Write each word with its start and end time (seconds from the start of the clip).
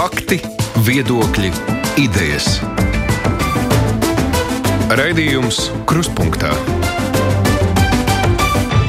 Fakti, 0.00 0.38
viedokļi, 0.80 1.50
idejas. 2.00 2.54
Raidījums 4.96 5.58
Kruspunkta 5.84 6.54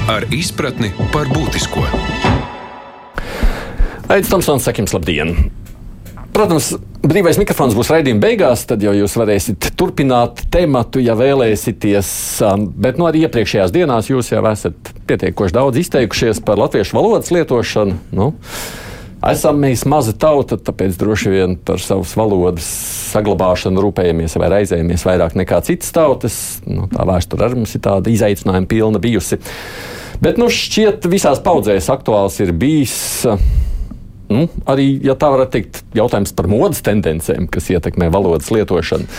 ar 0.08 0.24
izpratni 0.32 0.94
par 1.12 1.28
būtisko. 1.34 1.84
Aizsmeļamies, 4.08 4.29
Tomsons, 4.32 4.63
sakim, 4.63 4.88
labdien! 4.96 5.34
Protams, 6.32 6.70
brīvais 7.04 7.41
mikrofons 7.41 7.75
būs 7.75 7.91
raidījuma 7.91 8.23
beigās, 8.23 8.64
tad 8.70 8.86
jau 8.86 8.93
jūs 8.96 9.18
varēsiet 9.20 9.68
turpināt 9.75 10.46
tematu, 10.54 11.04
ja 11.04 11.18
vēlēsieties. 11.20 12.14
um, 12.48 12.70
Bet 12.71 13.02
nu, 13.02 13.09
arī 13.09 13.25
iepriekšējās 13.25 13.75
dienās 13.75 14.07
jūs 14.14 14.32
jau 14.32 14.46
esat 14.54 14.93
pietiekoši 15.12 15.57
daudz 15.59 15.84
izteikušies 15.84 16.39
par 16.48 16.64
latviešu 16.64 16.96
valodas 16.96 17.36
lietošanu. 17.36 18.00
Nu, 18.16 18.30
esam 19.30 19.60
mēs 19.62 19.84
maza 19.90 20.14
tauta, 20.18 20.58
tāpēc 20.58 20.98
droši 20.98 21.34
vien 21.34 21.56
par 21.62 21.82
savas 21.84 22.14
valodas 22.18 22.68
saglabāšanu 23.12 23.84
rūpējamies 23.86 24.38
vai 24.42 24.50
raizējamies 24.56 25.06
vairāk 25.06 25.38
nekā 25.38 25.62
citas 25.68 25.93
tautas. 25.96 26.38
Nu, 26.66 26.88
tā 26.92 27.06
vēsture 27.07 27.46
arī 27.46 27.62
mums 27.62 27.76
ir 27.78 27.84
tāda 27.86 28.14
izaicinājuma 28.14 28.70
pilna 28.71 29.02
bijusi. 29.04 29.38
Bet 30.21 30.42
nu, 30.42 30.50
šķiet, 30.54 31.06
visās 31.12 31.42
paudzēs 31.43 31.89
aktuāls 31.93 32.39
ir 32.42 32.53
bijis. 32.58 32.98
nu, 34.34 34.48
arī, 34.70 34.89
ja 35.06 35.17
tā 35.17 35.31
varētu 35.34 35.58
teikt, 35.58 35.81
jautājums 35.98 36.34
par 36.38 36.50
modes 36.52 36.81
tendencēm, 36.86 37.50
kas 37.52 37.70
ietekmē 37.73 38.09
valodas 38.14 38.52
lietošanu. 38.53 39.09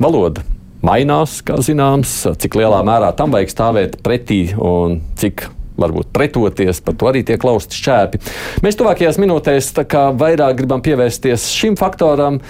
Valoda 0.00 0.46
mainās, 0.86 1.40
kā 1.44 1.58
zināms, 1.62 2.22
cik 2.40 2.58
lielā 2.60 2.80
mērā 2.86 3.12
tam 3.16 3.34
vajag 3.34 3.52
stāvēt 3.52 3.98
pretī 4.04 4.42
un 4.56 5.00
cik. 5.20 5.48
Varbūt 5.80 6.12
pretoties, 6.16 6.82
par 6.84 6.98
to 7.00 7.08
arī 7.10 7.24
tiek 7.26 7.44
lausti 7.46 7.80
šķēpi. 7.80 8.20
Mēs 8.66 8.78
tuvākajās 8.80 9.20
minūtēs 9.22 9.72
vairāk 10.20 10.60
gribam 10.60 10.84
pievērsties 10.84 11.50
šim 11.56 11.80
faktoram, 11.80 12.40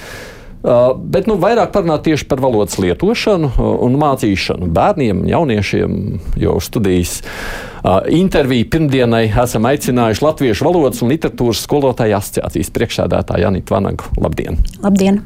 Uh, 0.60 0.90
bet 0.92 1.24
nu, 1.24 1.38
vairāk 1.40 1.70
parunāt 1.72 2.02
tieši 2.04 2.26
par 2.28 2.42
valodas 2.44 2.74
lietošanu 2.76 3.48
un 3.80 3.94
mācīšanu 3.96 4.68
bērniem, 4.76 5.22
jauniešiem, 5.30 5.94
jo 6.36 6.58
studijas 6.60 7.22
uh, 7.22 8.04
interviju 8.12 8.68
pirmdienai 8.68 9.22
esam 9.30 9.70
aicinājuši 9.72 10.26
Latviešu 10.26 10.68
valodas 10.68 11.00
un 11.00 11.14
literatūras 11.14 11.64
skolotāju 11.64 12.20
asociācijas 12.20 12.74
priekšsēdētāju 12.76 13.48
Janitu 13.48 13.78
Vanagu. 13.78 14.12
Labdien! 14.20 14.60
Labdien! 14.84 15.24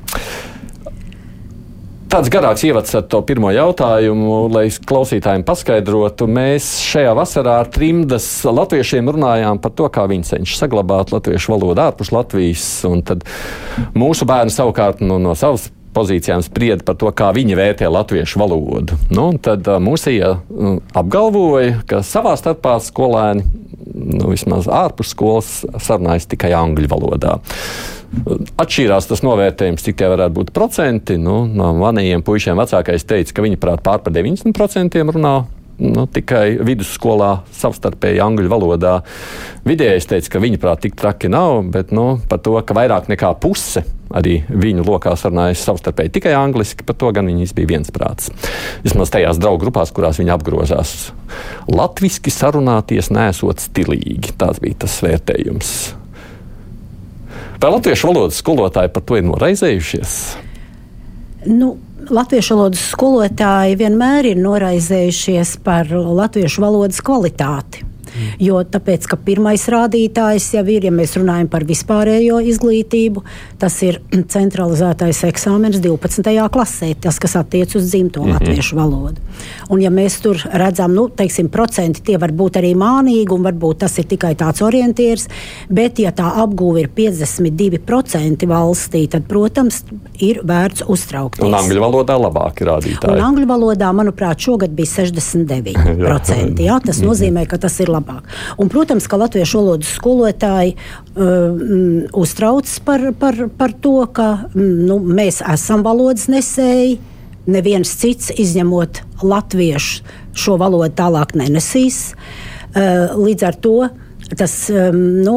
Tāds 2.14 2.30
garāks 2.30 2.62
ievads 2.62 2.94
ar 2.94 3.02
to 3.10 3.18
pirmo 3.26 3.48
jautājumu, 3.50 4.44
lai 4.54 4.68
klausītājiem 4.70 5.42
paskaidrotu. 5.42 6.28
Mēs 6.30 6.68
šajā 6.86 7.10
vasarā 7.18 7.56
ar 7.64 7.70
trimdas 7.74 8.28
latviešiem 8.46 9.10
runājām 9.16 9.58
par 9.58 9.72
to, 9.74 9.88
kā 9.90 10.04
viņi 10.06 10.28
cenšas 10.28 10.62
saglabāt 10.62 11.10
latviešu 11.10 11.56
valodu 11.56 11.82
ārpus 11.82 12.12
Latvijas. 12.14 12.68
Mūsu 13.98 14.28
bērni 14.30 14.54
savukārt 14.54 15.02
no, 15.02 15.16
no 15.18 15.34
savas 15.34 15.66
pozīcijām 15.98 16.44
sprieda 16.46 16.86
par 16.86 17.00
to, 17.02 17.10
kā 17.10 17.32
viņi 17.34 17.58
vērtē 17.58 17.90
latviešu 17.90 18.44
valodu. 18.44 19.00
Nu, 19.10 19.32
tad 19.34 19.66
uh, 19.66 19.82
mūsija 19.82 20.36
uh, 20.38 20.78
apgalvoja, 20.94 21.80
ka 21.90 22.04
savā 22.06 22.36
starpā 22.38 22.76
skolēni, 22.78 23.42
nu, 23.90 24.30
vismaz 24.30 24.70
ārpus 24.70 25.10
skolas, 25.16 25.52
sarunājas 25.82 26.30
tikai 26.30 26.54
angļu 26.62 26.94
valodā. 26.94 27.40
Atšķīrās 28.60 29.08
tas 29.10 29.24
novērtējums, 29.26 29.84
cik 29.84 29.98
tie 30.00 30.08
varētu 30.12 30.36
būt 30.38 30.54
procenti. 30.56 31.18
Nu, 31.20 31.44
no 31.50 31.72
maniem 31.78 32.24
puišiem 32.24 32.58
vecākais 32.60 33.06
teica, 33.08 33.36
ka 33.36 33.44
viņi 33.44 33.60
prāt 33.60 33.84
pār 33.84 34.02
par 34.04 34.14
90% 34.14 35.04
runā 35.14 35.36
nu, 35.82 36.04
tikai 36.10 36.58
vidusskolā 36.64 37.30
savstarpēji 37.54 38.22
angļu 38.22 38.50
valodā. 38.52 38.94
Vidējais 39.66 40.08
teica, 40.10 40.34
ka 40.34 40.42
viņa 40.44 40.60
prāt 40.62 40.84
tik 40.84 40.96
traki 40.98 41.30
nav, 41.32 41.64
bet 41.74 41.92
nu, 41.94 42.20
par 42.30 42.42
to, 42.44 42.54
ka 42.62 42.76
vairāk 42.76 43.10
nekā 43.10 43.32
puse 43.42 43.84
arī 44.14 44.36
viņu 44.46 44.84
lokā 44.86 45.16
sarunājas 45.18 45.64
savstarpēji 45.66 46.14
tikai 46.18 46.36
angliski, 46.38 46.86
par 46.86 46.98
to 47.00 47.10
gan 47.16 47.26
viņas 47.30 47.56
bija 47.56 47.72
viensprāts. 47.72 48.30
Vismaz 48.84 49.10
tajās 49.14 49.40
draugu 49.42 49.64
grupās, 49.64 49.90
kurās 49.94 50.20
viņi 50.22 50.34
apgrozās. 50.36 50.94
Latviski 51.72 52.30
sarunāties 52.30 53.10
nesot 53.14 53.64
stilīgi, 53.64 54.36
tāds 54.38 54.62
bija 54.62 54.84
tas 54.86 55.00
vērtējums. 55.02 56.03
Vai 57.60 57.70
latviešu 57.72 58.10
valodas 58.10 58.38
skolotāji 58.42 58.92
par 58.92 59.04
to 59.06 59.18
ir 59.18 59.26
noraizējušies? 59.28 60.14
Nu, 61.48 61.74
Latviešu 62.04 62.58
valodas 62.58 62.82
skolotāji 62.92 63.78
vienmēr 63.80 64.26
ir 64.28 64.40
noraizējušies 64.44 65.54
par 65.64 65.88
latviešu 65.88 66.60
valodas 66.60 67.00
kvalitāti. 67.00 67.80
Jo 68.42 68.62
tāpēc, 68.62 69.06
ka 69.10 69.18
pirmais 69.20 69.64
rādītājs 69.70 70.50
jau 70.54 70.64
ir, 70.70 70.86
ja 70.86 70.92
mēs 70.94 71.16
runājam 71.18 71.48
par 71.50 71.66
vispārējo 71.66 72.40
izglītību, 72.52 73.24
tas 73.60 73.76
ir 73.86 74.00
centralizētais 74.34 75.24
eksāmenis 75.28 75.82
12. 75.84 76.34
klasē, 76.54 76.92
tas, 77.00 77.18
kas 77.22 77.36
attiec 77.40 77.74
uz 77.74 77.90
dzimto 77.90 78.22
mm 78.22 78.26
-hmm. 78.26 78.32
latviešu 78.38 78.76
valodu. 78.76 79.20
Un, 79.68 79.80
ja 79.82 79.90
mēs 79.90 80.20
tur 80.22 80.38
redzam, 80.52 80.94
nu, 80.94 81.08
teiksim, 81.08 81.48
procenti 81.48 82.02
tie 82.02 82.18
var 82.18 82.32
būt 82.32 82.60
arī 82.60 82.74
mānīgi, 82.74 83.32
un 83.34 83.42
varbūt 83.42 83.78
tas 83.78 83.98
ir 83.98 84.04
tikai 84.04 84.34
tāds 84.34 84.62
orientieris, 84.62 85.28
bet, 85.68 85.98
ja 85.98 86.12
tā 86.12 86.30
apgūve 86.44 86.80
ir 86.80 86.88
52% 86.96 88.46
valstī, 88.46 89.08
tad, 89.08 89.22
protams, 89.28 89.84
ir 90.20 90.40
vērts 90.44 90.84
uztraukties. 90.88 91.44
Un 91.44 91.54
angļu 91.54 91.80
valodā 91.80 92.18
labāki 92.18 92.64
rādītāji. 92.64 93.16
Un 93.16 93.24
angļu 93.24 93.46
valodā, 93.46 93.92
manuprāt, 93.92 94.38
šogad 94.38 94.70
bija 94.70 94.86
69%. 94.86 96.60
jā, 96.68 96.80
tas 96.84 97.00
nozīmē, 97.02 97.46
ka 97.46 97.58
tas 97.58 97.80
ir 97.80 97.88
labāk 97.88 98.03
labāk. 98.04 98.28
Un, 98.60 98.68
protams, 98.68 99.06
ka 99.08 99.18
latviešu 99.20 99.60
valodas 99.62 99.94
skolotāji 99.96 100.76
uh, 100.76 102.10
uztraucas 102.12 102.78
par, 102.84 103.12
par, 103.18 103.48
par 103.58 103.72
to, 103.72 103.96
ka 104.12 104.50
nu, 104.54 105.00
mēs 105.00 105.42
esam 105.54 105.84
valodas 105.86 106.28
nesēji. 106.28 107.00
Neviens 107.44 107.90
cits, 108.00 108.30
izņemot 108.40 109.02
latviešu, 109.20 110.04
šo 110.32 110.56
valodu 110.60 110.94
tālāk 110.96 111.34
nenesīs. 111.36 112.14
Uh, 112.74 113.12
līdz 113.20 113.44
ar 113.50 113.58
to 113.60 113.76
Tas 114.38 114.52
um, 114.72 114.96
nu, 115.24 115.34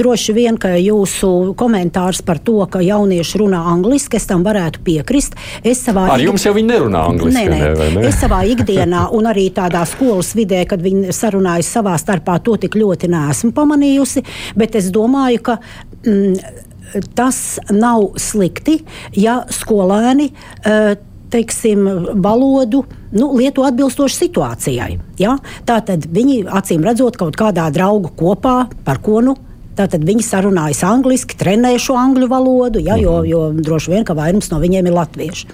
droši 0.00 0.34
vien, 0.36 0.56
ka 0.60 0.72
jūsu 0.80 1.52
komentārs 1.58 2.22
par 2.26 2.40
to, 2.44 2.56
ka 2.72 2.80
jaunieši 2.84 3.42
runā 3.42 3.60
angliski, 3.72 4.16
es 4.16 4.28
tam 4.30 4.44
varētu 4.46 4.80
piekrist. 4.86 5.36
Es 5.66 5.82
savā 5.84 6.06
Ar 6.14 6.24
jums 6.24 6.46
jau 6.46 6.54
viņi 6.56 6.72
nerunā 6.72 7.04
angliski. 7.12 7.36
Nē, 7.36 7.44
nē. 7.52 7.74
Ne, 7.76 7.90
ne? 7.98 8.06
Es 8.08 8.20
savā 8.22 8.40
ikdienā 8.48 9.06
un 9.16 9.28
arī 9.30 9.50
tādā 9.54 9.84
skolas 9.88 10.32
vidē, 10.38 10.64
kad 10.70 10.82
viņi 10.84 11.14
sarunājas 11.16 11.70
savā 11.76 11.98
starpā, 12.00 12.38
to 12.44 12.56
tik 12.64 12.80
ļoti 12.80 13.12
neesmu 13.12 13.52
pamanījusi. 13.56 14.24
Bet 14.58 14.80
es 14.80 14.90
domāju, 14.94 15.44
ka. 15.50 15.60
Mm, 16.06 16.66
Tas 17.14 17.60
nav 17.70 18.16
slikti, 18.18 18.80
ja 19.14 19.36
skolēni 19.54 20.24
uh, 20.32 20.96
teiksim, 21.30 21.86
valodu 22.22 22.84
nu, 23.14 23.30
lieto 23.38 23.64
atbilstoši 23.66 24.18
situācijai. 24.24 24.98
Ja? 25.20 25.36
Tātad 25.68 26.08
viņi 26.10 26.42
acīm 26.60 26.84
redzot 26.86 27.18
kaut 27.20 27.38
kādā 27.38 27.68
draugu 27.74 28.12
kopā, 28.18 28.64
par 28.86 29.02
ko 29.04 29.22
nu. 29.24 29.36
Tātad 29.78 30.02
viņi 30.04 30.24
sarunājas 30.26 30.82
angliski, 30.84 31.38
trenē 31.40 31.76
šo 31.80 31.94
angļu 31.96 32.26
valodu, 32.28 32.82
ja, 32.84 32.98
jo, 33.00 33.20
jo 33.24 33.46
droši 33.56 33.94
vien, 33.94 34.04
ka 34.04 34.16
vairums 34.18 34.50
no 34.52 34.58
viņiem 34.60 34.90
ir 34.90 34.96
latvieši. 34.96 35.46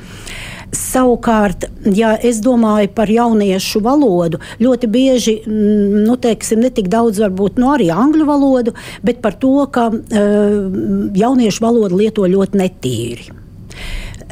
Savukārt, 0.75 1.69
ja 1.95 2.17
es 2.19 2.41
domāju 2.43 2.91
par 2.97 3.13
jauniešu 3.13 3.85
valodu, 3.85 4.41
ļoti 4.59 4.91
bieži, 4.91 5.37
nu, 5.47 6.17
teiksim, 6.19 6.65
ne 6.65 6.73
tik 6.75 6.91
daudz 6.91 7.23
varbūt 7.23 7.61
nu, 7.63 7.71
arī 7.77 7.87
angļu 7.95 8.27
valodu, 8.27 8.75
bet 9.07 9.23
par 9.23 9.39
to, 9.39 9.55
ka 9.71 9.93
uh, 9.93 10.79
jauniešu 11.15 11.63
valodu 11.69 12.03
lieto 12.03 12.27
ļoti 12.27 12.65
netīri 12.65 13.46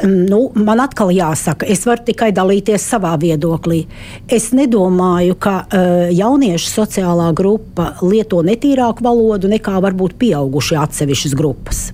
nu, 0.03 0.41
man 0.55 0.83
atkal 0.83 1.13
jāsaka, 1.15 1.67
es 1.71 1.85
varu 1.87 2.05
tikai 2.09 2.31
dalīties 2.35 2.87
savā 2.95 3.15
viedoklī. 3.21 3.85
Es 4.29 4.51
nedomāju, 4.57 5.37
ka 5.39 5.55
uh, 5.65 5.93
jauniešu 6.15 6.71
sociālā 6.73 7.31
grupa 7.37 7.93
lieto 8.03 8.43
netīrāku 8.47 9.05
valodu 9.07 9.51
nekā 9.53 9.79
varbūt 9.85 10.19
pieaugušie 10.21 10.81
atsevišķas 10.83 11.39
grupas. 11.39 11.85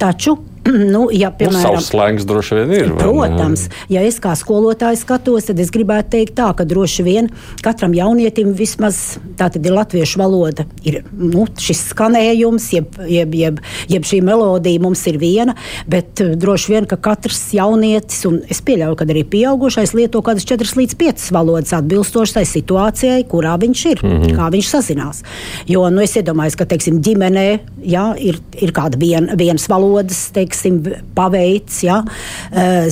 Taču 0.00 0.38
nu, 0.94 1.06
ja, 1.14 1.32
piemēram, 1.34 1.78
nu, 1.78 1.84
slēgs 1.84 2.26
droši 2.28 2.60
vien 2.60 2.74
ir. 2.76 2.94
Protams, 3.00 3.68
ja 3.92 4.04
es 4.06 4.20
kā 4.22 4.34
skolotājs 4.38 5.04
skatos, 5.06 5.48
tad 5.50 5.60
es 5.62 5.72
gribētu 5.74 6.16
teikt 6.16 6.36
tā, 6.38 6.50
ka 6.56 6.66
droši 6.68 7.06
vien 7.06 7.30
katram 7.64 7.94
jaunietim 7.96 8.52
vismaz 8.56 9.18
tā 9.38 9.48
tad 9.52 9.64
ir 9.66 9.74
latviešu 9.74 10.20
valoda, 10.20 10.66
ir 10.86 11.00
nu, 11.16 11.46
šis 11.60 11.82
skanējums, 11.92 12.68
jeb, 12.74 12.98
jeb, 13.08 13.34
jeb, 13.36 13.60
jeb 13.90 14.06
šī 14.06 14.20
melodija 14.26 14.82
mums 14.82 15.02
ir 15.10 15.18
viena, 15.20 15.56
bet 15.90 16.22
uh, 16.24 16.34
droši 16.40 16.74
vien, 16.74 16.88
ka 16.90 16.98
katrs 17.00 17.42
jaunietis, 17.56 18.22
un 18.28 18.40
es 18.50 18.62
pieļauju, 18.66 18.98
ka 18.98 19.08
arī 19.08 19.24
pieaugušais 19.32 19.94
lieto 19.96 20.22
kādas 20.26 20.46
4 20.48 20.76
līdz 20.80 20.96
5 21.00 21.28
valodas 21.36 21.74
atbilstoši 21.76 22.38
tai 22.38 22.44
situācijai, 22.48 23.20
kurā 23.30 23.56
viņš 23.60 23.84
ir, 23.92 24.04
mm 24.04 24.16
-hmm. 24.16 24.36
kā 24.38 24.50
viņš 24.54 24.72
sazinās. 24.74 25.22
Jo, 25.68 25.88
nu, 25.90 26.02
es 26.04 26.16
iedomājos, 26.16 26.58
ka, 26.58 26.68
teiksim, 26.68 27.00
ģimenē, 27.04 27.46
jā, 27.84 28.06
ir, 28.18 28.40
ir 28.60 28.72
kāda 28.76 29.00
vien, 29.00 29.30
vienas 29.38 29.68
valodas, 29.68 30.28
teiksim, 30.36 30.59
teiksim, 30.60 31.04
paveic, 31.14 31.72
ja, 31.84 32.00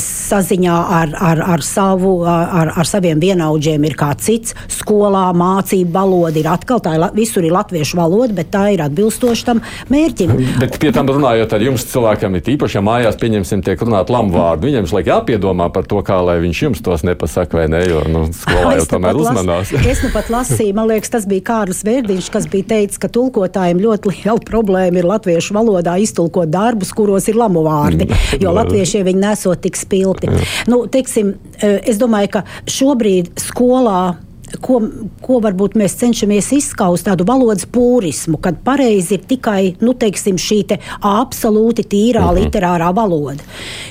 saziņā 0.02 0.76
ar, 0.98 1.14
ar, 1.14 1.42
ar, 1.54 1.64
savu, 1.64 2.22
ar, 2.28 2.72
ar 2.76 2.88
saviem 2.88 3.20
vienaudžiem 3.20 3.84
ir 3.84 3.96
kāds 3.98 4.28
cits. 4.28 4.54
Skolā 4.72 5.28
mācība 5.36 6.02
valoda 6.02 6.38
ir 6.40 6.48
atkal 6.50 6.80
tā, 6.84 6.96
ir, 6.96 7.06
visur 7.16 7.44
ir 7.44 7.54
latviešu 7.54 7.98
valoda, 7.98 8.34
bet 8.36 8.50
tā 8.52 8.68
ir 8.74 8.82
atbilstoša 8.84 9.48
tam 9.48 9.62
mērķim. 9.92 10.34
Bet 10.60 10.78
pie 10.82 10.92
tam 10.94 11.08
runājot 11.10 11.54
ar 11.54 11.64
jums 11.64 11.86
cilvēkiem, 11.92 12.38
ir 12.38 12.52
īpaši, 12.54 12.78
ja 12.78 12.84
mājās, 12.84 13.18
pieņemsim, 13.20 13.64
tiek 13.66 13.82
runāt 13.84 14.12
lamu 14.12 14.34
vārdu, 14.36 14.68
viņiem 14.68 14.88
šlaik 14.90 15.10
jāpiedomā 15.12 15.70
par 15.74 15.88
to, 15.88 16.02
kā 16.06 16.20
lai 16.24 16.38
viņš 16.44 16.62
jums 16.66 16.84
tos 16.84 17.04
nepasaka 17.06 17.60
vai 17.60 17.66
ne, 17.72 17.82
jo, 17.88 18.02
nu, 18.10 18.24
skolā 18.36 18.76
jau 18.78 18.84
nu 18.84 18.90
tomēr 18.94 19.22
uzmanās. 19.22 19.74
Es 19.88 20.02
nu 20.04 20.10
pat 20.12 20.28
lasīju, 20.30 20.74
man 20.76 20.90
liekas, 20.90 21.10
tas 21.14 21.24
bija 21.26 21.46
Kārlis 21.48 21.80
Vērdiņš, 21.86 22.28
kas 22.34 22.46
bija 22.50 22.66
teicis, 22.74 23.00
ka 23.00 23.08
tulkotājiem 23.12 23.80
ļoti 23.80 24.12
liela 24.12 24.42
problēma 24.44 25.00
ir 25.00 25.08
latviešu 25.08 25.56
valodā 25.56 25.96
iztulkot 26.02 26.50
darbus, 26.52 26.92
kuros 26.94 27.28
ir 27.30 27.38
lamu 27.48 27.64
vārdi, 27.66 28.08
jo 28.42 28.52
latviešiem 28.54 29.08
viņi 29.08 29.24
nesot 29.24 29.64
tik 29.64 29.76
spilgti. 29.78 30.30
Nu, 30.70 30.84
teiksim, 30.86 31.34
eh, 31.60 31.80
es 31.88 31.98
domāju, 32.00 32.38
ka 32.38 32.44
šobrīd 32.68 33.32
skolā 33.48 34.16
ko, 34.64 34.80
ko 35.24 35.40
varbūt 35.44 35.76
mēs 35.78 35.96
cenšamies 36.00 36.52
izskaust, 36.56 37.06
tādu 37.08 37.26
valodas 37.28 37.66
purismu, 37.68 38.40
kad 38.40 38.62
pareizi 38.64 39.18
ir 39.18 39.26
tikai 39.28 39.76
nu, 39.84 39.94
teiksim, 39.94 40.38
šī 40.40 40.60
te 40.68 40.78
absolūti 41.04 41.84
tīrā 41.84 42.24
mhm. 42.24 42.36
-huh. 42.36 42.44
literārā 42.46 42.92
valoda. 42.94 43.44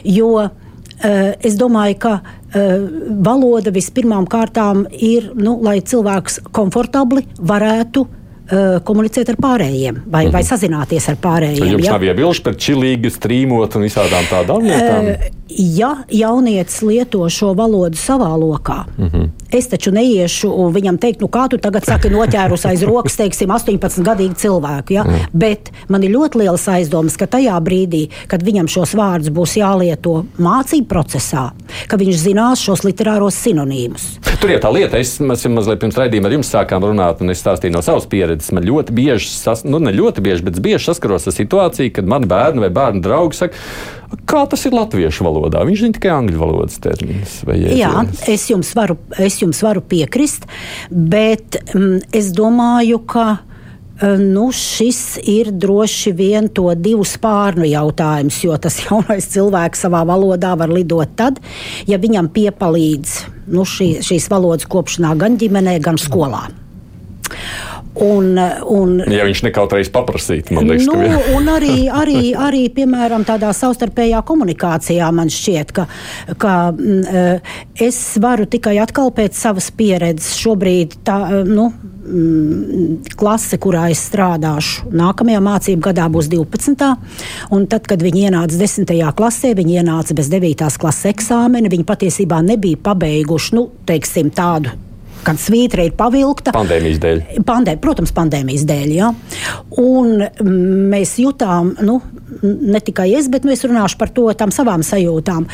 Jo 0.03 0.31
uh, 0.41 0.49
es 1.41 1.57
domāju, 1.57 1.97
ka 1.99 2.13
uh, 2.19 2.89
valoda 3.23 3.71
vispirmām 3.71 4.25
kārtām 4.25 4.85
ir, 4.91 5.31
nu, 5.35 5.59
lai 5.61 5.79
cilvēks 5.81 6.41
komfortabli 6.51 7.27
varētu 7.37 8.07
uh, 8.51 8.77
komunicēt 8.83 9.29
ar 9.33 9.39
pārējiem 9.41 10.01
vai, 10.05 10.25
mm 10.25 10.27
-hmm. 10.27 10.33
vai 10.33 10.41
mhm. 10.41 10.49
sazināties 10.49 11.09
ar 11.09 11.17
pārējiem. 11.23 11.71
Jums 11.77 11.85
ja? 11.85 11.91
nav 11.91 12.03
iebilžu 12.03 12.43
par 12.43 12.55
čilīgi, 12.55 13.13
strīmot 13.13 13.75
un 13.75 13.87
visādām 13.87 14.29
tādām 14.31 14.63
lietām? 14.63 15.11
Uh, 15.13 15.37
ja 15.49 15.95
jaunietis 16.11 16.81
lieto 16.81 17.29
šo 17.29 17.53
valodu 17.53 17.97
savā 17.97 18.29
lokā, 18.39 18.83
mm 18.97 19.07
-hmm. 19.07 19.29
es 19.51 19.67
taču 19.67 19.91
neiešu 19.91 20.49
viņam 20.71 20.97
teikt, 20.97 21.21
nu 21.21 21.27
kā 21.27 21.47
tu 21.49 21.57
tagad 21.57 21.85
saki, 21.85 22.09
noķērus 22.09 22.65
aiz 22.65 22.83
rokas, 22.83 23.15
teiksim, 23.15 23.49
18 23.49 24.03
gadīgu 24.03 24.33
cilvēku. 24.33 24.93
Ja? 24.93 25.03
Mm. 25.03 25.13
Bet 25.33 25.71
man 25.87 26.03
ir 26.03 26.11
ļoti 26.11 26.37
liels 26.37 26.67
aizdomas, 26.67 27.17
ka 27.17 27.25
tajā 27.25 27.59
brīdī, 27.59 28.09
kad 28.27 28.43
viņam 28.43 28.67
šos 28.67 28.95
vārdus 28.95 29.29
būs 29.29 29.57
jālieto 29.57 30.25
mācību 30.37 30.87
procesā, 30.87 31.51
ka 31.87 31.97
viņš 31.97 32.15
zinās 32.15 32.59
šos 32.59 32.83
literāros 32.83 33.35
sinonīmus. 33.35 34.19
Tur 34.41 34.51
ir 34.51 34.59
tā 34.59 34.73
lieta, 34.73 34.97
es 34.97 35.19
mazliet 35.19 35.79
pirms 35.79 35.97
raidījuma 35.97 36.27
ar 36.27 36.33
jums 36.33 36.53
sākām 36.53 36.83
runāt, 36.83 37.21
un 37.21 37.29
es 37.29 37.41
stāstīju 37.41 37.71
no 37.73 37.81
savas 37.81 38.05
pieredzes. 38.05 38.36
Man 38.55 38.65
ļoti 38.67 38.95
bieži, 38.97 39.29
sas, 39.31 39.63
nu 39.67 39.79
ne 39.83 39.93
ļoti 39.95 40.23
bieži, 40.23 40.45
bet 40.47 40.59
bieži 40.63 40.89
saskaros 40.89 41.27
ar 41.29 41.35
situāciju, 41.35 41.93
kad 41.95 42.09
man 42.09 42.27
bērni 42.29 42.65
vai 42.65 42.73
bērnu 42.73 43.03
draugi 43.05 43.41
saka, 43.41 43.65
Kā 44.27 44.45
tas 44.47 44.63
ir 44.67 44.75
latviešu 44.75 45.25
valodā? 45.27 45.63
Viņš 45.67 45.81
zina 45.83 45.95
tikai 45.97 46.13
angļu 46.15 46.39
valodas 46.39 46.79
terminus. 46.83 47.41
Jā, 47.75 48.05
es 48.31 48.45
jums, 48.47 48.69
varu, 48.77 48.95
es 49.19 49.41
jums 49.41 49.59
varu 49.65 49.83
piekrist, 49.83 50.47
bet 50.91 51.59
mm, 51.73 52.07
es 52.15 52.29
domāju, 52.35 53.01
ka 53.07 53.25
eh, 53.35 54.15
nu, 54.21 54.47
šis 54.55 55.01
ir 55.27 55.51
droši 55.51 56.13
vien 56.15 56.47
to 56.47 56.69
divu 56.79 57.03
spārnu 57.07 57.67
jautājums, 57.67 58.39
jo 58.47 58.55
tas 58.63 58.79
jaunais 58.85 59.27
cilvēks 59.33 59.83
savā 59.87 60.05
valodā 60.07 60.53
var 60.59 60.71
lidot 60.71 61.17
tad, 61.19 61.41
ja 61.87 61.99
viņam 61.99 62.31
piepalīdz 62.31 63.17
nu, 63.51 63.67
šī, 63.67 63.97
šīs 64.07 64.29
valodas 64.31 64.71
kopšanā 64.71 65.17
gan 65.19 65.35
ģimenē, 65.39 65.79
gan 65.83 65.99
skolā. 65.99 66.45
Un, 67.97 68.37
un, 68.69 68.99
ja 69.09 69.25
viņš 69.25 69.41
nekautrējas 69.47 69.89
paprasīt, 69.93 70.51
man 70.53 70.69
liekas, 70.69 70.85
nu, 70.85 70.97
ka 71.01 71.33
un 71.37 71.49
arī, 71.49 71.75
arī, 72.01 72.21
arī, 72.37 72.63
piemēram, 72.73 73.25
tādā 73.27 73.49
savstarpējā 73.57 74.21
komunikācijā 74.27 75.09
man 75.15 75.31
šķiet, 75.33 75.73
ka, 75.73 75.87
ka 76.37 76.55
m, 76.75 77.01
eh, 77.01 77.53
es 77.87 77.99
varu 78.21 78.45
tikai 78.49 78.77
atkal 78.83 79.13
pēc 79.15 79.37
savas 79.37 79.71
pieredzes 79.73 80.37
šobrīd 80.37 80.99
tā, 81.07 81.19
eh, 81.39 81.47
nu, 81.47 81.71
klase, 83.19 83.57
kurā 83.59 83.89
es 83.91 83.99
strādāšu. 84.07 84.87
Nākamajā 84.95 85.41
mācību 85.43 85.83
gadā 85.89 86.07
būs 86.11 86.29
12. 86.31 86.93
Un 87.51 87.67
tad, 87.67 87.83
kad 87.89 87.99
viņi 87.99 88.29
ienāca 88.29 88.55
10. 88.55 89.11
klasē, 89.17 89.51
viņi 89.57 89.81
ienāca 89.81 90.15
bez 90.15 90.31
9. 90.31 90.79
klases 90.79 91.11
eksāmena. 91.11 91.67
Viņi 91.73 91.87
patiesībā 91.87 92.39
nebija 92.45 92.79
pabeiguši 92.79 93.57
nu, 93.59 93.67
teiksim, 93.89 94.31
tādu 94.31 94.71
kad 95.25 95.39
svītra 95.41 95.85
ir 95.87 95.95
pavilkta. 95.97 96.53
Pandēmijas 96.55 97.01
dēļ. 97.03 97.21
Pandē, 97.47 97.77
protams, 97.81 98.13
pandēmijas 98.15 98.65
dēļ. 98.69 98.93
Ja? 98.95 99.11
Un 99.81 100.23
mēs 100.91 101.17
jutām, 101.21 101.75
nu, 101.81 101.99
ne 102.43 102.81
tikai 102.83 103.11
es, 103.17 103.29
bet 103.31 103.47
nu, 103.47 103.53
es 103.55 103.65
runāšu 103.67 103.99
par 103.99 104.13
to 104.13 104.31
savām 104.53 104.83
sajūtām. 104.85 105.47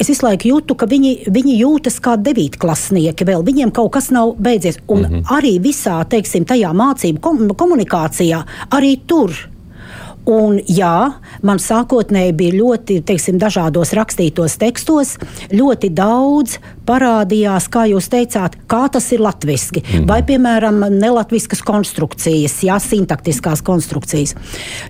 Es 0.00 0.08
visu 0.08 0.24
laiku 0.24 0.48
jūtu, 0.48 0.74
ka 0.78 0.86
viņi, 0.88 1.28
viņi 1.32 1.58
jūtas 1.60 1.98
kā 2.02 2.16
devītklasnieki, 2.16 3.26
vēl 3.28 3.44
viņiem 3.44 3.72
kaut 3.76 3.92
kas 3.92 4.08
nav 4.14 4.32
beidzies. 4.40 4.78
Un 4.88 5.02
mm 5.02 5.10
-hmm. 5.10 5.24
arī 5.36 5.58
visā, 5.60 6.00
teiksim, 6.08 6.44
tajā 6.48 6.72
mācību 6.72 7.54
komunikācijā, 7.54 8.42
arī 8.70 8.96
tur 9.06 9.51
Un, 10.28 10.60
jā, 10.70 11.18
man 11.42 11.58
sākotnēji 11.58 12.34
bija 12.38 12.54
ļoti, 12.54 13.00
teiksim, 13.06 13.40
dažādos 13.42 13.90
rakstītos 13.98 14.54
tekstos, 14.60 15.16
ļoti 15.50 15.90
daudz 15.90 16.60
parādījās, 16.86 17.66
kā 17.72 17.88
jūs 17.90 18.06
teicāt, 18.12 18.54
kā 18.70 18.84
tas 18.92 19.08
ir 19.14 19.24
latviešu, 19.24 19.80
mm. 19.80 20.06
vai, 20.06 20.20
piemēram, 20.26 20.78
nelatviskas 20.94 21.64
konstrukcijas, 21.66 22.54
jā, 22.62 22.78
sintaktiskās 22.82 23.64
konstrukcijas. 23.66 24.36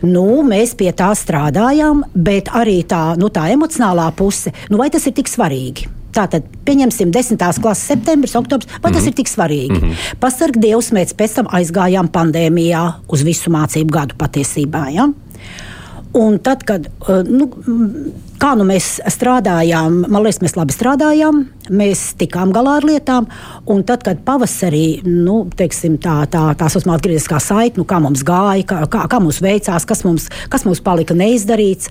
Nu, 0.04 0.26
mēs 0.44 0.76
pie 0.76 0.92
tā 0.96 1.08
strādājām, 1.16 2.04
bet 2.12 2.52
arī 2.52 2.82
tā, 2.84 3.14
nu, 3.16 3.32
tā 3.32 3.48
emocionālā 3.56 4.10
puse, 4.16 4.52
nu, 4.68 4.80
vai 4.80 4.92
tas 4.92 5.08
ir 5.08 5.16
tik 5.16 5.32
svarīgi? 5.32 5.88
Tātad, 6.12 6.44
pieņemsim, 6.66 7.08
10. 7.08 7.40
klases, 7.64 7.86
septembris, 7.88 8.34
oktobris. 8.36 8.68
Vai 8.68 8.76
mm 8.76 8.82
-hmm. 8.82 8.92
tas 8.92 9.02
mhm. 9.02 9.08
ir 9.08 9.14
tik 9.14 9.28
svarīgi? 9.28 9.78
Mm 9.78 9.88
-hmm. 9.88 10.16
Pasarg 10.20 10.56
Dievs, 10.56 10.92
mēs 10.92 11.14
pēc 11.16 11.34
tam 11.34 11.46
aizgājām 11.46 12.08
pandēmijā 12.08 12.92
uz 13.08 13.22
visu 13.22 13.50
mācību 13.50 13.90
gadu 13.90 14.14
patiesībā. 14.18 14.92
Ja? 14.92 15.08
Un 16.12 16.36
tad, 16.44 16.64
kad 16.68 16.86
uh, 17.08 17.22
nu, 17.24 17.46
nu 18.58 18.64
mēs 18.68 18.98
strādājām, 19.14 20.02
man 20.12 20.24
liekas, 20.24 20.42
mēs 20.44 20.56
labi 20.58 20.74
strādājām, 20.74 21.38
mēs 21.72 22.02
tikām 22.20 22.52
galā 22.52 22.76
ar 22.80 22.86
lietām. 22.88 23.28
Tad, 23.88 24.04
kad 24.04 24.20
pavasarī 24.26 25.00
nu, 25.06 25.42
teiksim, 25.56 25.96
tā, 26.02 26.18
tā, 26.32 26.44
tā 26.58 26.68
saucamā 26.72 26.98
atgrieztiskā 26.98 27.40
saite, 27.40 27.80
nu, 27.80 27.88
kā 27.88 28.02
mums 28.04 28.26
gāja, 28.28 28.66
kā, 28.68 28.82
kā, 28.92 29.06
kā 29.08 29.22
mums 29.24 29.40
veicās, 29.44 29.88
kas 29.88 30.04
mums, 30.04 30.28
kas 30.52 30.68
mums 30.68 30.84
palika 30.84 31.16
neizdarīts, 31.16 31.88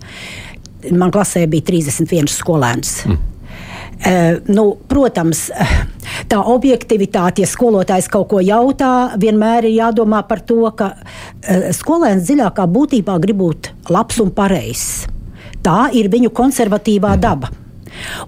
man 0.94 1.14
klasē 1.14 1.48
bija 1.50 1.72
31 1.74 2.30
skolēns. 2.30 2.96
Mm. 3.10 3.31
Uh, 4.02 4.40
nu, 4.50 4.66
protams, 4.90 5.44
tā 6.32 6.40
objektivitāte, 6.42 7.44
ja 7.44 7.50
skolotājs 7.50 8.08
kaut 8.10 8.32
ko 8.32 8.42
jautā, 8.42 9.14
vienmēr 9.22 9.68
ir 9.70 9.76
jādomā 9.78 10.24
par 10.26 10.42
to, 10.42 10.64
ka 10.74 10.94
uh, 10.96 11.68
skolēns 11.76 12.26
dziļākā 12.26 12.66
būtībā 12.66 13.20
grib 13.22 13.44
būt 13.44 13.72
labs 13.94 14.18
un 14.24 14.34
pareizs. 14.34 15.06
Tā 15.62 15.92
ir 15.94 16.10
viņu 16.10 16.34
konservatīvā 16.34 17.14
daba. 17.22 17.52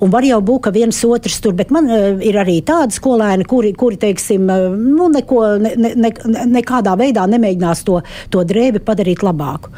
Un 0.03 0.11
var 0.13 0.25
jau 0.27 0.39
būt, 0.43 0.65
ka 0.67 0.73
viens 0.75 0.97
otrs 1.07 1.39
tur, 1.41 1.55
bet 1.57 1.71
man 1.73 1.89
ir 2.23 2.37
arī 2.39 2.59
tādi 2.65 2.95
skolēni, 2.97 3.47
kuri, 3.49 3.73
kuri 3.77 3.99
teiksim, 4.01 4.49
nu, 4.77 5.09
neko, 5.13 5.43
ne, 5.63 5.73
ne, 5.79 5.93
ne, 5.97 6.47
nekādā 6.59 6.95
veidā 6.99 7.25
nemēģinās 7.31 7.85
to, 7.87 8.01
to 8.33 8.43
drēbi 8.47 8.83
padarīt 8.83 9.23
labāku. 9.25 9.73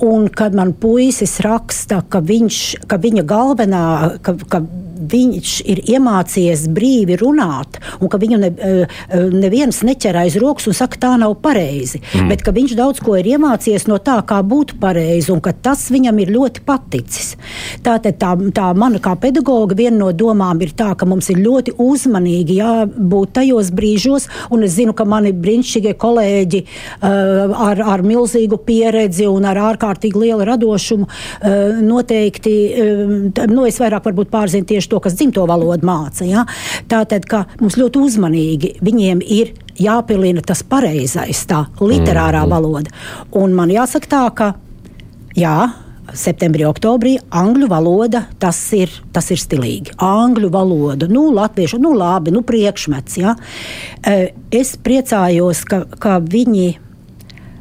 Un 0.00 0.30
kad 0.32 0.56
man 0.56 0.72
puisis 0.80 1.36
raksta, 1.44 2.00
ka, 2.08 2.22
viņš, 2.24 2.60
ka 2.88 2.96
viņa 3.00 3.26
galvenā, 3.28 3.82
ka, 4.24 4.34
ka 4.48 4.62
viņš 5.00 5.54
ir 5.70 5.82
iemācījies 5.96 6.66
brīvi 6.74 7.18
runāt, 7.20 7.80
un 8.00 8.10
ka 8.12 8.20
viņu 8.20 8.38
ne, 8.40 8.50
eh, 8.50 9.00
neviens 9.32 9.82
neķer 9.86 10.16
aiz 10.24 10.36
rokas 10.40 10.68
un 10.70 10.76
saka, 10.76 10.98
tā 11.00 11.12
nav 11.18 11.36
pareizi. 11.42 12.00
Mm. 12.14 12.28
Bet 12.28 12.44
viņš 12.44 12.76
daudz 12.76 13.00
ko 13.00 13.16
ir 13.16 13.24
iemācījies 13.24 13.86
no 13.88 13.98
tā, 13.98 14.18
kā 14.26 14.40
būt 14.42 14.78
pareizi, 14.80 15.30
un 15.32 15.40
tas 15.40 15.88
viņam 15.90 16.18
ir 16.20 16.32
ļoti 16.34 16.64
paticis. 16.66 17.36
Tātad 17.82 18.18
tā, 18.20 18.34
tā 18.54 18.70
mana 18.76 18.98
kā 18.98 19.14
pedagoga 19.20 19.74
viena 19.74 19.96
no 19.98 20.10
domām 20.12 20.60
ir 20.62 20.74
tā, 20.76 20.94
ka 20.96 21.06
mums 21.06 21.30
ir 21.30 21.40
ļoti 21.42 21.74
uzmanīgi 21.80 22.58
jābūt 22.60 23.34
tajos 23.38 23.70
brīžos, 23.74 24.28
un 24.50 24.64
es 24.66 24.76
zinu, 24.76 24.94
ka 24.96 25.06
mani 25.08 25.32
brīnišķīgie 25.32 25.94
kolēģi 26.00 26.62
uh, 26.64 27.54
ar, 27.68 27.82
ar 27.96 28.04
milzīgu 28.06 28.60
pieredzi 28.66 29.28
un 29.30 29.46
ar 29.48 29.60
ārkārtīgi 29.70 30.24
lielu 30.24 30.46
radošumu 30.48 31.08
uh, 31.08 31.80
noteikti, 31.84 32.54
uh, 32.70 33.44
nu, 33.50 33.66
es 33.68 33.80
vairāk 33.82 34.08
varbūt 34.10 34.32
pārzinu 34.32 34.68
tieši 34.70 34.89
to, 34.90 35.00
kas 35.02 35.16
dzimto 35.18 35.46
valodu 35.48 35.86
māca. 35.86 36.26
Ja? 36.28 36.46
Tātad, 36.90 37.26
ka 37.30 37.44
mums 37.60 37.78
ļoti 37.80 38.02
uzmanīgi 38.06 38.72
viņiem 38.84 39.22
ir 39.24 39.54
jāpielina 39.80 40.44
tas 40.46 40.64
pareizais, 40.66 41.44
tā 41.48 41.64
literārā 41.80 42.44
mm. 42.44 42.50
valoda. 42.50 42.96
Un 43.38 43.54
man 43.56 43.72
jāsaka 43.72 44.10
tā, 44.10 44.24
ka 44.34 44.52
jā. 45.38 45.60
Septembrī, 46.10 46.64
oktobrī 46.66 47.12
angļu 47.38 47.68
valoda 47.70 48.24
tas 48.42 48.58
ir, 48.74 48.90
tas 49.14 49.28
ir 49.30 49.38
stilīgi. 49.38 49.92
Angļu 50.02 50.48
valoda, 50.50 51.06
nu, 51.06 51.28
latviešu, 51.36 51.78
nu, 51.78 51.92
labi, 51.94 52.32
nu, 52.34 52.42
priekšmets. 52.42 53.18
Ja? 53.20 53.36
Es 54.50 54.72
priecājos, 54.82 55.62
ka, 55.70 55.84
ka 56.02 56.16
viņi 56.18 56.72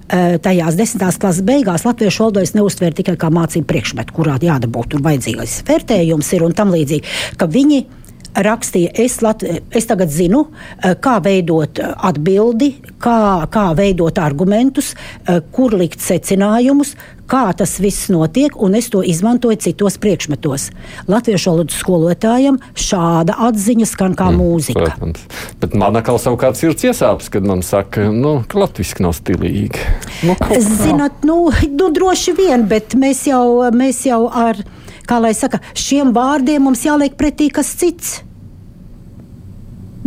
tajās 0.09 0.77
desmitās 0.79 1.19
klases 1.21 1.45
beigās 1.45 1.85
latviešu 1.85 2.25
valodu 2.25 2.43
es 2.43 2.55
neuztvēru 2.57 2.97
tikai 2.99 3.15
kā 3.19 3.29
mācību 3.33 3.69
priekšmetu, 3.69 4.15
kurā 4.15 4.39
jādabūt 4.41 4.93
tur 4.93 5.05
vajadzīgais 5.05 5.61
vērtējums 5.69 6.33
ir 6.37 6.45
un 6.47 6.55
tam 6.57 6.73
līdzīgi, 6.75 7.17
ka 7.37 7.49
viņi 7.49 7.83
rakstīja, 8.35 8.93
es, 8.99 9.19
Lat 9.25 9.43
es 9.45 9.87
tagad 9.89 10.11
zinu, 10.13 10.45
kā 11.03 11.17
veidot 11.23 11.81
atbildi, 11.81 12.73
kā, 13.01 13.45
kā 13.51 13.69
veidot 13.77 14.19
argumentus, 14.21 14.93
kur 15.55 15.75
likt 15.77 16.03
secinājumus, 16.03 16.95
kā 17.29 17.43
tas 17.57 17.77
viss 17.81 18.09
notiek, 18.11 18.55
un 18.57 18.75
es 18.77 18.89
to 18.93 19.01
izmantoju 19.05 19.59
citos 19.61 19.99
priekšmetos. 20.01 20.69
Latviešu 21.09 21.51
valodas 21.51 21.77
skolotājiem 21.81 22.59
šāda 22.73 23.37
atziņa 23.49 23.89
skan 23.89 24.17
kā 24.17 24.31
mm, 24.31 24.41
mūzika. 24.41 24.87
Protams. 24.87 25.27
Bet 25.61 25.77
man 25.77 25.99
atkal 25.99 26.19
savukārt 26.21 26.61
ir 26.65 26.75
ciesāps, 26.79 27.29
kad 27.33 27.45
man 27.45 27.61
saka, 27.65 28.07
nu, 28.13 28.39
ka 28.49 28.63
latviešu 28.63 29.05
nav 29.05 29.15
stilīgi. 29.19 29.85
Nu, 30.25 30.35
Zināt, 30.59 31.21
nu, 31.27 31.37
nu, 31.69 31.91
droši 31.95 32.35
vien, 32.37 32.65
bet 32.69 32.97
mēs 32.99 33.25
jau, 33.29 33.45
mēs 33.75 34.03
jau 34.09 34.23
ar, 34.33 34.57
kā 35.09 35.19
lai 35.23 35.35
saka, 35.37 35.61
šiem 35.77 36.13
vārdiem 36.15 36.69
mums 36.69 36.85
jāliek 36.85 37.17
pretī 37.19 37.49
kas 37.53 37.73
cits 37.79 38.19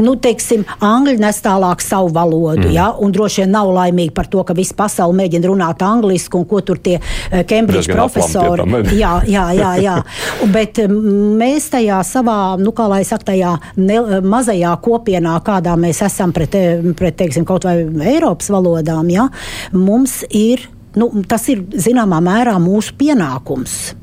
nu, 0.01 0.15
teiksim, 0.21 0.65
angļu 0.83 1.21
nes 1.21 1.39
tālāk 1.45 1.83
savu 1.85 2.11
valodu. 2.15 2.67
Mm. 2.67 2.75
Ja? 2.75 2.89
Un 3.03 3.13
droši 3.15 3.43
vien 3.43 3.53
nav 3.55 3.71
laimīgi 3.75 4.13
par 4.17 4.29
to, 4.33 4.43
ka 4.47 4.57
visa 4.57 4.77
pasaule 4.79 5.17
mēģina 5.19 5.51
runāt 5.51 5.85
angliski 5.85 6.39
un 6.39 6.47
ko 6.49 6.63
tur 6.65 6.81
tie 6.83 6.99
eh, 6.99 7.45
profesori. 7.93 8.67
Jā, 8.97 9.15
jā, 9.29 9.47
jā, 9.57 9.73
jā. 9.83 9.97
Bet 10.55 10.83
mēs 10.89 11.71
tajā 11.75 12.01
savā, 12.09 12.39
nu, 12.61 12.75
kā 12.77 12.89
lai 12.91 13.03
saka, 13.09 13.33
tajā 13.33 13.55
ne, 13.81 14.01
mazajā 14.25 14.75
kopienā, 14.85 15.39
kādā 15.45 15.77
mēs 15.81 16.03
esam 16.09 16.33
pret, 16.35 16.57
pret 16.99 17.19
teiksim, 17.21 17.47
kaut 17.49 17.69
vai 17.69 17.83
Eiropas 18.15 18.53
valodām, 18.53 19.11
ja? 19.13 19.29
mums 19.77 20.23
ir. 20.29 20.69
Nu, 20.93 21.07
tas 21.25 21.47
ir 21.49 21.63
zināmā 21.81 22.19
mērā 22.21 22.59
mūsu 22.61 22.93
pienākums 23.01 23.95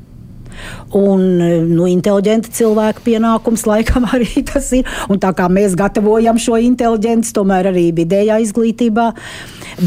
Un 0.96 1.22
nu, 1.70 1.86
inteliģenta 1.90 2.50
cilvēka 2.54 3.04
pienākums 3.06 3.66
laikam 3.68 4.08
arī 4.14 4.44
tas 4.48 4.70
ir. 4.76 4.88
Un 5.10 5.20
tā 5.22 5.32
kā 5.36 5.48
mēs 5.52 5.76
gatavojam 5.78 6.40
šo 6.40 6.58
inteliģenci, 6.70 7.34
tomēr 7.36 7.70
arī 7.72 7.90
vidējā 7.96 8.40
izglītībā. 8.46 9.10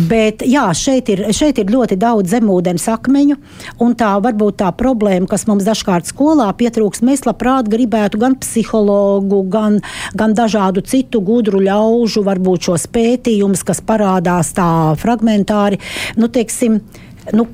Bet 0.09 0.41
jā, 0.47 0.65
šeit 0.77 1.09
ir, 1.13 1.25
šeit 1.35 1.59
ir 1.61 1.69
ļoti 1.69 1.97
daudz 2.01 2.31
zemūdens 2.33 2.87
akmeņu, 2.89 3.37
un 3.83 3.93
tā 3.99 4.13
varbūt 4.23 4.57
tā 4.63 4.71
problēma, 4.73 5.27
kas 5.29 5.45
mums 5.49 5.67
dažkārt 5.67 6.09
skolā 6.09 6.47
pietrūks, 6.57 7.03
mēs 7.05 7.27
labprāt 7.27 7.69
gribētu 7.69 8.21
gan 8.21 8.37
psihologu, 8.41 9.43
gan, 9.53 9.79
gan 10.17 10.33
dažādu 10.37 10.81
citu 10.87 11.21
gudru 11.25 11.61
ļaužu, 11.63 12.23
varbūt 12.25 12.69
šos 12.71 12.87
pētījumus, 12.93 13.65
kas 13.67 13.83
parādās 13.85 14.53
tā 14.57 14.69
fragmentāri. 15.01 15.81
Nu, 16.17 16.31
teiksim, 16.31 16.81
nu, 17.35 17.47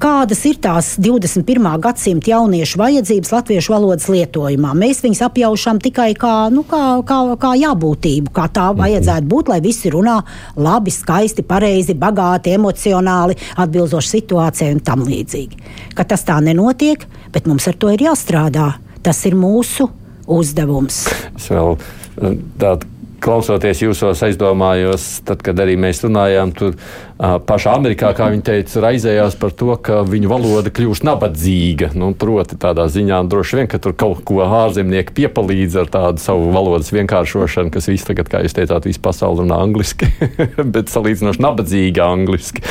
kādas 0.00 0.40
ir 0.48 0.58
tās 0.62 0.92
21. 1.00 1.66
gadsimta 1.82 2.32
jauniešu 2.32 2.78
vajadzības 2.80 3.32
latviešu 3.34 3.74
valodas 3.74 4.08
lietojumā. 4.12 4.72
Mēs 4.78 5.02
viņus 5.04 5.22
apjaušam 5.26 5.80
tikai 5.82 6.12
kā, 6.18 6.34
nu, 6.54 6.64
kā, 6.68 6.82
kā, 7.08 7.18
kā 7.40 7.52
jābūtību, 7.58 8.32
kā 8.34 8.48
tā 8.54 8.68
mhm. 8.70 8.80
vajadzētu 8.82 9.30
būt, 9.32 9.52
lai 9.52 9.60
visi 9.64 9.92
runā 9.94 10.18
labi, 10.56 10.94
skaisti, 10.94 11.44
pareizi, 11.46 11.96
bagāti, 11.98 12.54
emocionāli, 12.58 13.38
atbilstoši 13.58 14.14
situācijai 14.16 14.74
un 14.76 14.84
tam 14.86 15.06
līdzīgi. 15.08 15.62
Ka 15.98 16.06
tas 16.08 16.26
tā 16.26 16.38
nenotiek, 16.44 17.06
bet 17.34 17.50
mums 17.50 17.68
ar 17.70 17.78
to 17.78 17.90
ir 17.94 18.08
jāstrādā. 18.08 18.70
Tas 19.02 19.22
ir 19.28 19.38
mūsu 19.38 19.88
uzdevums. 20.28 21.06
Es 21.38 21.48
vēl 21.50 21.76
eh, 21.78 22.38
tādu 22.60 22.97
klausoties 23.22 23.82
jūsos, 23.82 24.20
aizdomājos, 24.24 25.06
tad, 25.26 25.42
kad 25.44 25.58
arī 25.62 25.76
mēs 25.80 26.02
runājām 26.04 26.52
tur 26.56 26.76
pašā 27.18 27.74
Amerikā, 27.78 28.12
kā 28.16 28.28
viņi 28.32 28.44
teica, 28.46 28.82
raizējās 28.84 29.36
par 29.40 29.54
to, 29.58 29.72
ka 29.82 30.00
viņu 30.06 30.30
valoda 30.30 30.72
kļūst 30.74 31.06
nabadzīga. 31.08 31.90
Nu, 31.98 32.12
proti, 32.18 32.58
tādā 32.60 32.86
ziņā 32.92 33.20
droši 33.30 33.60
vien, 33.60 33.70
ka 33.70 33.80
tur 33.82 33.96
kaut 33.98 34.22
ko 34.28 34.42
ārzemnieki 34.46 35.16
piepalīdz 35.18 35.80
ar 35.82 35.90
tādu 35.94 36.22
savu 36.22 36.52
valodas 36.54 36.92
vienkāršošanu, 36.94 37.72
kas 37.74 37.90
viss 37.90 38.08
tagad, 38.08 38.30
kā 38.30 38.44
jūs 38.46 38.56
teicāt, 38.58 38.88
visu 38.88 39.02
pasauli 39.04 39.44
runā 39.44 39.60
angliski, 39.66 40.10
bet 40.76 40.94
salīdzinoši 40.94 41.44
nabadzīgi 41.44 42.04
angliski. 42.04 42.64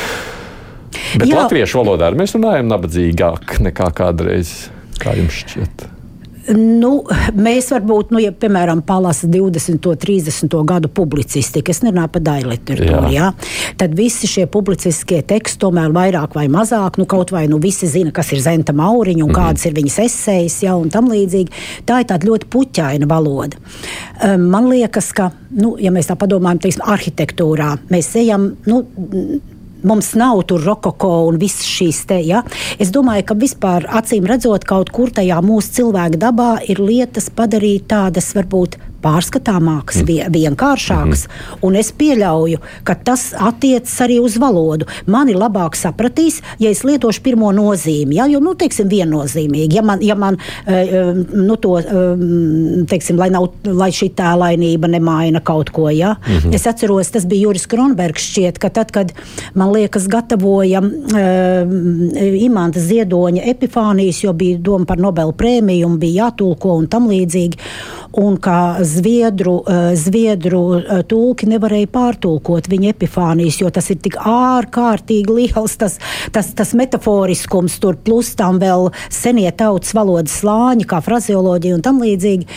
Bet 1.18 1.28
Jā. 1.28 1.44
latviešu 1.44 1.82
valodā 1.82 2.10
mēs 2.16 2.34
runājam 2.36 2.72
nabadzīgāk 2.72 3.60
nekā 3.68 3.92
kādreiz. 3.96 4.56
Kā 4.98 5.14
jums 5.18 5.44
šķiet? 5.44 5.97
Nu, 6.56 6.90
mēs 7.36 7.68
varbūt, 7.74 8.12
nu, 8.14 8.20
ja, 8.22 8.30
piemēram, 8.32 8.80
palasa 8.86 9.28
20. 9.28 9.88
un 9.90 9.98
30. 10.00 10.54
gadu 10.68 10.88
publicistiku, 10.88 11.72
es 11.74 11.82
nerunāju 11.84 12.12
par 12.14 12.24
daļu 12.24 12.52
literatūru, 12.52 13.10
jā. 13.12 13.18
Jā, 13.18 13.74
tad 13.80 13.96
visi 13.98 14.30
šie 14.30 14.46
publicistiskie 14.52 15.20
teksti 15.28 15.60
tomēr 15.60 15.92
vairāk 15.92 16.36
vai 16.38 16.46
mazāk, 16.52 16.96
nu, 17.00 17.04
kaut 17.10 17.34
vai 17.34 17.44
nu, 17.50 17.60
visi 17.60 17.88
zina, 17.90 18.12
kas 18.14 18.32
ir 18.32 18.40
Zenta 18.44 18.72
Mauriņa 18.72 19.24
un 19.24 19.30
mm 19.30 19.34
-hmm. 19.34 19.50
kādas 19.50 19.66
ir 19.66 19.76
viņas 19.76 19.98
esejas, 20.04 20.62
jā, 20.62 20.72
un 20.72 20.88
tam 20.90 21.10
līdzīgi. 21.12 21.52
Tā 21.84 22.00
ir 22.00 22.08
tāda 22.08 22.26
ļoti 22.30 22.48
puķaina 22.50 23.08
valoda. 23.08 23.56
Man 24.38 24.70
liekas, 24.70 25.12
ka, 25.12 25.30
nu, 25.50 25.76
ja 25.78 25.90
mēs 25.90 26.08
tā 26.08 26.16
padomājam, 26.16 26.58
teiksim, 26.58 26.82
arhitektūrā, 26.86 27.76
mēs 27.90 28.16
ejam, 28.16 28.56
nu, 28.66 28.86
mums 29.82 30.12
nav 30.18 30.42
tur 30.50 30.62
rokoko 30.64 31.10
un 31.28 31.38
visas 31.40 31.66
šīs 31.68 32.02
te. 32.10 32.18
Ja? 32.24 32.42
Es 32.78 32.92
domāju, 32.94 33.28
ka 33.28 33.38
vispār 33.38 33.88
acīm 34.00 34.26
redzot, 34.28 34.66
kaut 34.68 34.92
kur 34.94 35.12
tajā 35.14 35.40
mūsu 35.44 35.78
cilvēka 35.80 36.22
dabā 36.28 36.52
ir 36.68 36.82
lietas 36.82 37.30
padarīt 37.34 37.88
tādas 37.92 38.32
varbūt 38.36 38.78
pārskatāmākas, 39.02 40.02
mm. 40.02 40.32
vienkāršākas. 40.34 41.26
Mm. 41.28 41.62
Un 41.68 41.78
es 41.78 41.90
pieļauju, 41.98 42.60
ka 42.86 42.96
tas 43.08 43.30
attiecas 43.34 43.94
arī 44.04 44.18
uz 44.22 44.38
valodu. 44.40 44.88
Mani 45.10 45.36
labāk 45.38 45.76
sapratīs, 45.78 46.40
ja 46.62 46.72
es 46.72 46.84
lietošu 46.86 47.22
pirmo 47.24 47.50
nozīmi, 47.54 48.18
ja, 48.18 48.28
jo, 48.30 48.40
nu, 48.44 48.54
teiksim, 48.58 48.88
viennozīmīgi. 48.90 49.78
Ja 49.78 49.84
man, 49.86 50.02
ja 50.04 50.16
man 50.18 50.38
eh, 50.66 50.74
eh, 50.82 51.12
nu, 51.34 51.58
to, 51.60 51.76
eh, 51.80 52.24
teiksim, 52.90 53.20
lai, 53.20 53.30
nav, 53.34 53.50
lai 53.66 53.90
šī 53.94 54.10
tēlainība 54.18 54.90
nemaina 54.90 55.42
kaut 55.44 55.72
ko, 55.74 55.88
ja. 55.90 56.16
Mm 56.26 56.38
-hmm. 56.38 56.54
Es 56.54 56.66
atceros, 56.66 57.10
tas 57.14 57.26
bija 57.26 57.48
Juris 57.48 57.66
Kronbergs 57.66 58.30
šķiet, 58.32 58.58
ka 58.58 58.68
tad, 58.68 58.90
kad, 58.90 59.12
man 59.54 59.72
liekas, 59.72 60.08
gatavoja 60.08 60.82
uh, 60.82 62.42
Imanta 62.42 62.80
Ziedoņa 62.80 63.42
epifānijas, 63.44 64.24
jo 64.24 64.32
bija 64.32 64.58
doma 64.58 64.84
par 64.84 64.98
Nobel 64.98 65.32
prēmiju 65.32 65.86
un 65.86 65.98
bija 65.98 66.24
jātulko 66.24 66.76
un 66.78 66.86
tam 66.86 67.08
līdzīgi 67.08 67.58
un 68.12 68.36
ka 68.36 68.78
zviedru, 68.80 69.62
eh, 69.66 69.96
zviedru 69.96 70.62
eh, 70.78 71.02
tulki 71.08 71.48
nevarēja 71.50 71.90
pārtulkot 71.92 72.68
viņa 72.70 72.92
epifānijas, 72.94 73.60
jo 73.60 73.70
tas 73.70 73.90
ir 73.90 74.00
tik 74.02 74.18
ārkārtīgi 74.18 75.36
liels 75.40 75.76
tas, 75.76 75.98
tas, 76.32 76.52
tas 76.54 76.74
metaforiskums, 76.78 77.78
tur 77.80 77.96
plus 77.96 78.34
tam 78.38 78.58
vēl 78.62 78.90
senie 79.10 79.50
tautas 79.52 79.94
valodas 79.94 80.40
slāņi, 80.42 80.88
kā 80.88 81.02
frazeoloģija 81.04 81.78
un 81.78 81.84
tam 81.84 82.00
līdzīgi. 82.02 82.48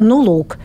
Nu, 0.00 0.22
lūk, 0.24 0.56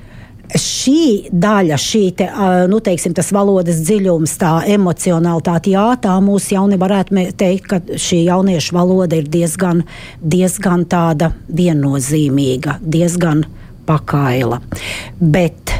šī 0.53 1.31
daļa, 1.33 1.77
šī 1.79 2.03
te, 2.19 2.27
nu, 2.69 2.79
teiksim, 2.83 3.15
valodas 3.35 3.81
dziļums, 3.81 4.35
tā 4.41 4.53
emocionalitāte, 4.75 5.73
jā, 5.73 5.87
tā 6.01 6.15
mūsu 6.23 6.55
jauni 6.55 6.77
varētu 6.79 7.25
teikt, 7.37 7.67
ka 7.71 7.81
šī 7.81 8.25
jauniešu 8.27 8.75
valoda 8.77 9.17
ir 9.19 9.29
diezgan, 9.31 9.83
diezgan 10.21 10.85
tāda 10.91 11.33
viennozīmīga, 11.49 12.79
diezgan 12.81 13.45
pakaila. 13.87 14.61
Bet 15.19 15.73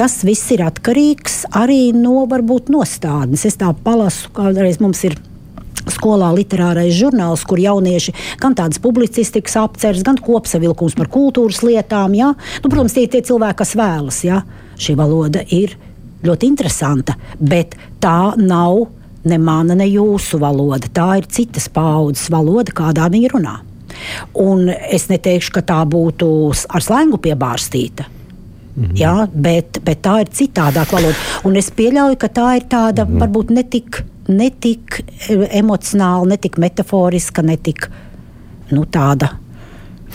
tas 0.00 0.20
viss 0.24 0.50
ir 0.54 0.64
atkarīgs 0.64 1.42
arī 1.56 1.90
no 1.96 2.24
varbūt 2.28 2.70
nostādnes. 2.72 3.44
Es 3.48 3.58
tā 3.60 3.72
palasu, 3.84 4.32
kādreiz 4.36 4.80
mums 4.82 5.04
ir. 5.08 5.18
Skolā 5.90 6.28
literārais 6.36 6.92
žurnāls, 6.92 7.40
kur 7.48 7.58
jaunieši 7.58 8.12
gan 8.38 8.52
tādas 8.54 8.78
publicistikas 8.84 9.56
apceras, 9.58 10.04
gan 10.04 10.18
kopsavilkums 10.20 10.94
par 10.94 11.08
kultūras 11.10 11.62
lietām. 11.64 12.12
Ja? 12.14 12.34
Nu, 12.60 12.68
protams, 12.68 12.94
tie 12.94 13.06
ir 13.06 13.12
tie 13.14 13.22
cilvēki, 13.24 13.58
kas 13.62 13.72
vēlas. 13.80 14.20
Ja? 14.26 14.42
Šī 14.80 14.94
valoda 15.00 15.40
ir 15.48 15.72
ļoti 16.24 16.50
interesanta, 16.52 17.16
bet 17.40 17.78
tā 18.00 18.36
nav 18.36 18.90
ne 19.24 19.40
mana, 19.40 19.76
ne 19.76 19.88
jūsu 19.88 20.40
valoda. 20.40 20.88
Tā 20.92 21.08
ir 21.20 21.28
citas 21.32 21.68
paudzes 21.72 22.28
valoda, 22.32 22.76
kādā 22.76 23.08
viņi 23.12 23.32
runā. 23.34 23.56
Un 24.34 24.68
es 24.68 25.08
neteikšu, 25.08 25.52
ka 25.52 25.62
tā 25.62 25.80
būtu 25.88 26.30
ar 26.68 26.86
slēngu 26.86 27.18
piebārstīta. 27.18 28.04
Mm 28.76 28.84
-hmm. 28.84 28.96
Jā, 28.96 29.28
bet, 29.34 29.80
bet 29.84 30.02
tā 30.02 30.20
ir 30.20 30.28
citādāka 30.28 30.92
valoda. 30.92 31.14
Un 31.44 31.56
es 31.56 31.70
pieļauju, 31.70 32.16
ka 32.16 32.28
tā 32.28 32.56
ir 32.56 32.62
tāda 32.62 33.04
mm 33.04 33.10
-hmm. 33.10 33.20
varbūt 33.20 33.50
netik, 33.50 34.04
netik 34.28 35.04
emocionāla, 35.50 36.26
netik 36.26 36.58
metaforiska, 36.58 37.42
netik 37.42 37.90
nu, 38.70 38.84
tāda 38.84 39.28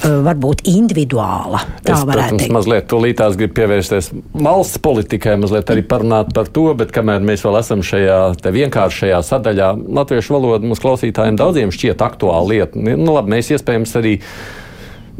varbūt 0.03 0.65
individuāla. 0.69 1.61
Tā 1.85 1.95
es, 1.95 2.03
varētu 2.07 2.39
būt. 2.39 2.51
Mazliet 2.55 2.89
tūlītās 2.91 3.37
grib 3.39 3.55
pievērsties 3.57 4.11
valsts 4.33 4.81
politikai, 4.83 5.37
mazliet 5.41 5.71
arī 5.71 5.85
parunāt 5.87 6.33
par 6.35 6.51
to, 6.51 6.67
bet 6.77 6.91
kamēr 6.95 7.23
mēs 7.25 7.45
vēl 7.45 7.59
esam 7.61 7.85
šajā 7.85 8.19
vienkāršajā 8.43 9.21
sadaļā, 9.29 9.71
latviešu 10.01 10.35
valoda 10.35 10.67
mums 10.67 10.83
klausītājiem 10.83 11.39
daudziem 11.39 11.73
šķiet 11.73 12.03
aktuāla 12.05 12.51
lieta. 12.51 12.85
Nu, 12.85 13.15
labi, 13.15 13.37
mēs 13.37 13.53
iespējams 13.55 13.95
arī 14.01 14.19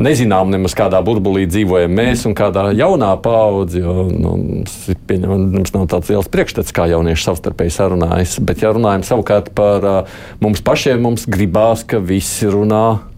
nezinām 0.02 0.52
nemaz 0.52 0.76
kādā 0.76 1.00
burbulī 1.06 1.46
dzīvojam 1.48 1.94
mēs 1.96 2.26
un 2.28 2.36
kādā 2.38 2.68
jaunā 2.76 3.14
paudze. 3.24 3.80
Nu, 3.82 4.36
mums, 4.36 5.74
nav 5.76 5.88
tāds 5.92 6.12
liels 6.12 6.30
priekšstats, 6.32 6.76
kā 6.76 6.90
jaunieši 6.92 7.30
savstarpēji 7.30 7.76
sarunājas. 7.78 8.38
Bet, 8.44 8.64
ja 8.66 8.74
runājam 8.76 9.06
savukārt 9.08 9.54
par 9.56 9.88
uh, 9.88 10.16
mums 10.44 10.64
pašiem, 10.66 11.00
mums 11.06 11.28
gribās, 11.32 11.86
ka 11.88 12.04
visi 12.04 12.52
runā. 12.52 13.15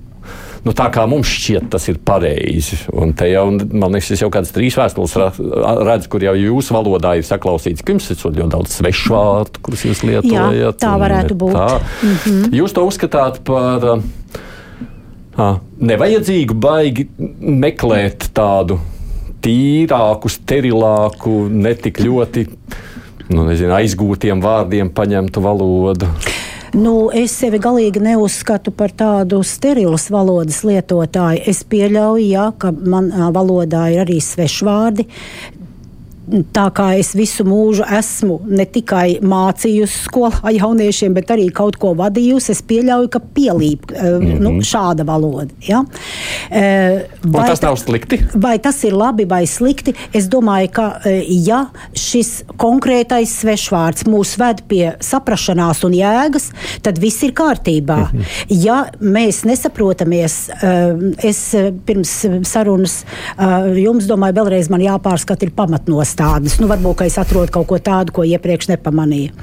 Nu, 0.67 0.74
tā 0.75 0.89
kā 0.91 1.05
mums 1.07 1.29
šķiet, 1.31 1.69
tas 1.71 1.86
ir 1.88 2.00
pareizi. 2.03 2.75
Un 2.91 3.13
te 3.15 3.29
jau, 3.31 3.45
man 3.55 3.93
liekas, 3.95 4.09
es 4.17 4.24
jau 4.24 4.27
kādas 4.33 4.51
trīs 4.51 4.75
vēstules 4.75 5.13
redzu, 5.88 6.09
kur 6.12 6.25
jau 6.25 6.33
jūsu 6.36 6.75
valodā 6.75 7.13
ir 7.15 7.24
saklausīts, 7.24 7.86
ka 7.86 7.95
jums 7.95 8.09
ir 8.12 8.19
ļoti 8.19 8.51
daudz 8.51 8.75
svešu 8.75 9.13
vārdu, 9.13 9.62
kurus 9.63 9.86
jūs 9.88 10.03
lietojat. 10.03 10.57
Jā, 10.59 10.74
tā 10.75 10.91
varētu 11.00 11.38
būt. 11.39 11.55
Tā. 11.55 11.79
Mm 11.79 12.17
-hmm. 12.25 12.57
Jūs 12.59 12.75
to 12.75 12.83
uzskatāt 12.83 13.39
par. 13.47 13.88
Uh, 15.38 15.59
nevajadzīgu 15.79 16.53
baigi 16.57 17.07
meklēt 17.39 18.31
tādu 18.33 18.79
tīrāku, 19.45 20.31
sterilāku, 20.33 21.47
netik 21.53 22.01
ļoti 22.01 22.47
nu, 23.29 23.45
nezinu, 23.45 23.75
aizgūtiem 23.77 24.41
vārdiem 24.41 24.89
paņemtu 24.89 25.43
valodu. 25.43 26.09
Nu, 26.75 27.07
es 27.15 27.31
sevi 27.39 27.62
galīgi 27.63 28.01
neuzskatu 28.03 28.74
par 28.75 28.91
tādu 28.91 29.39
sterilas 29.47 30.09
valodas 30.12 30.59
lietotāju. 30.67 31.45
Es 31.47 31.63
pieļauju, 31.63 32.25
jā, 32.27 32.50
ka 32.59 32.74
manā 32.75 33.29
valodā 33.36 33.86
ir 33.93 34.03
arī 34.03 34.19
svešvārdi 34.24 35.07
tā 36.27 36.67
kā 36.75 36.89
es 37.00 37.13
visu 37.15 37.46
mūžu 37.48 37.86
esmu 37.98 38.39
ne 38.51 38.65
tikai 38.67 39.19
mācījusi 39.24 40.01
skolā 40.07 40.51
jauniešiem, 40.57 41.15
bet 41.15 41.31
arī 41.36 41.48
kaut 41.55 41.77
ko 41.79 41.93
vadījusi, 41.98 42.51
es 42.51 42.63
pieļauju, 42.67 43.10
ka 43.13 43.22
pielīp 43.36 43.91
mm 43.91 44.25
-hmm. 44.25 44.41
nu, 44.43 44.51
šāda 44.62 45.05
valoda. 45.07 45.48
Ja? 45.63 45.84
Eh, 46.51 47.07
vai 47.24 47.48
tas 47.48 47.62
nav 47.62 47.77
slikti? 47.79 48.19
Vai 48.34 48.57
tas 48.60 48.84
ir 48.84 48.93
labi 48.93 49.25
vai 49.25 49.46
slikti? 49.48 49.93
Es 50.13 50.27
domāju, 50.27 50.72
ka 50.72 50.88
eh, 51.05 51.24
ja 51.27 51.65
šis 51.93 52.43
konkrētais 52.57 53.31
svešvārds 53.41 54.07
mūs 54.07 54.36
ved 54.39 54.63
pie 54.67 54.96
saprašanās 55.00 55.84
un 55.84 55.93
jēgas, 55.93 56.51
tad 56.81 57.00
viss 57.00 57.24
ir 57.24 57.31
kārtībā. 57.31 58.12
Mm 58.12 58.19
-hmm. 58.19 58.25
Ja 58.50 58.86
mēs 59.01 59.46
nesaprotamies, 59.46 60.50
es 61.24 61.55
pirms 61.86 62.25
sarunas 62.43 63.05
jums 63.75 64.05
domāju, 64.05 64.34
vēlreiz 64.34 64.69
man 64.69 64.81
jāpārskata 64.81 65.43
ir 65.43 65.51
pamatnos 65.51 66.16
tādas. 66.17 66.57
Nu, 66.62 66.69
varbūt 66.71 67.05
es 67.07 67.17
atrodu 67.21 67.53
kaut 67.53 67.67
ko 67.69 67.79
tādu, 67.83 68.13
ko 68.15 68.25
iepriekš 68.27 68.71
nepamanīju. 68.74 69.33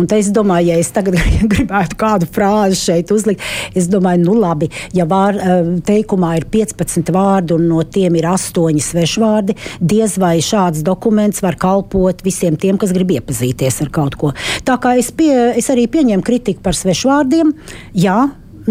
Un 0.00 0.08
es 0.16 0.30
domāju, 0.34 0.72
ja 0.72 0.78
es 0.80 0.92
tagad 0.94 1.16
gribētu 1.52 1.98
kādu 2.00 2.28
frāzi 2.30 2.80
šeit 2.80 3.12
uzlikt, 3.14 3.44
es 3.74 3.88
domāju, 3.90 4.24
nu 4.26 4.36
labi, 4.38 4.70
ja 4.96 5.06
vār, 5.08 5.38
eh, 5.38 5.70
teikumā 5.86 6.34
ir 6.40 6.48
15 6.52 7.12
vārdi 7.14 7.56
un 7.56 7.66
no 7.70 7.82
tiem 7.84 8.18
ir 8.20 8.28
8 8.30 8.80
svešvārdi, 8.90 9.56
diez 9.80 10.16
vai 10.20 10.36
šāds 10.44 10.84
dokuments 10.86 11.42
var 11.44 11.58
kalpot 11.60 12.24
visiem 12.26 12.58
tiem, 12.60 12.78
kas 12.80 12.94
grib 12.96 13.14
iepazīties 13.16 13.80
ar 13.84 13.92
kaut 13.94 14.18
ko. 14.20 14.34
Tā 14.66 14.76
kā 14.82 14.96
es, 15.00 15.10
pie, 15.14 15.32
es 15.56 15.70
arī 15.72 15.86
pieņemu 15.90 16.26
kritiku 16.26 16.64
par 16.64 16.76
svešvārdiem, 16.78 17.54
jā, 17.96 18.20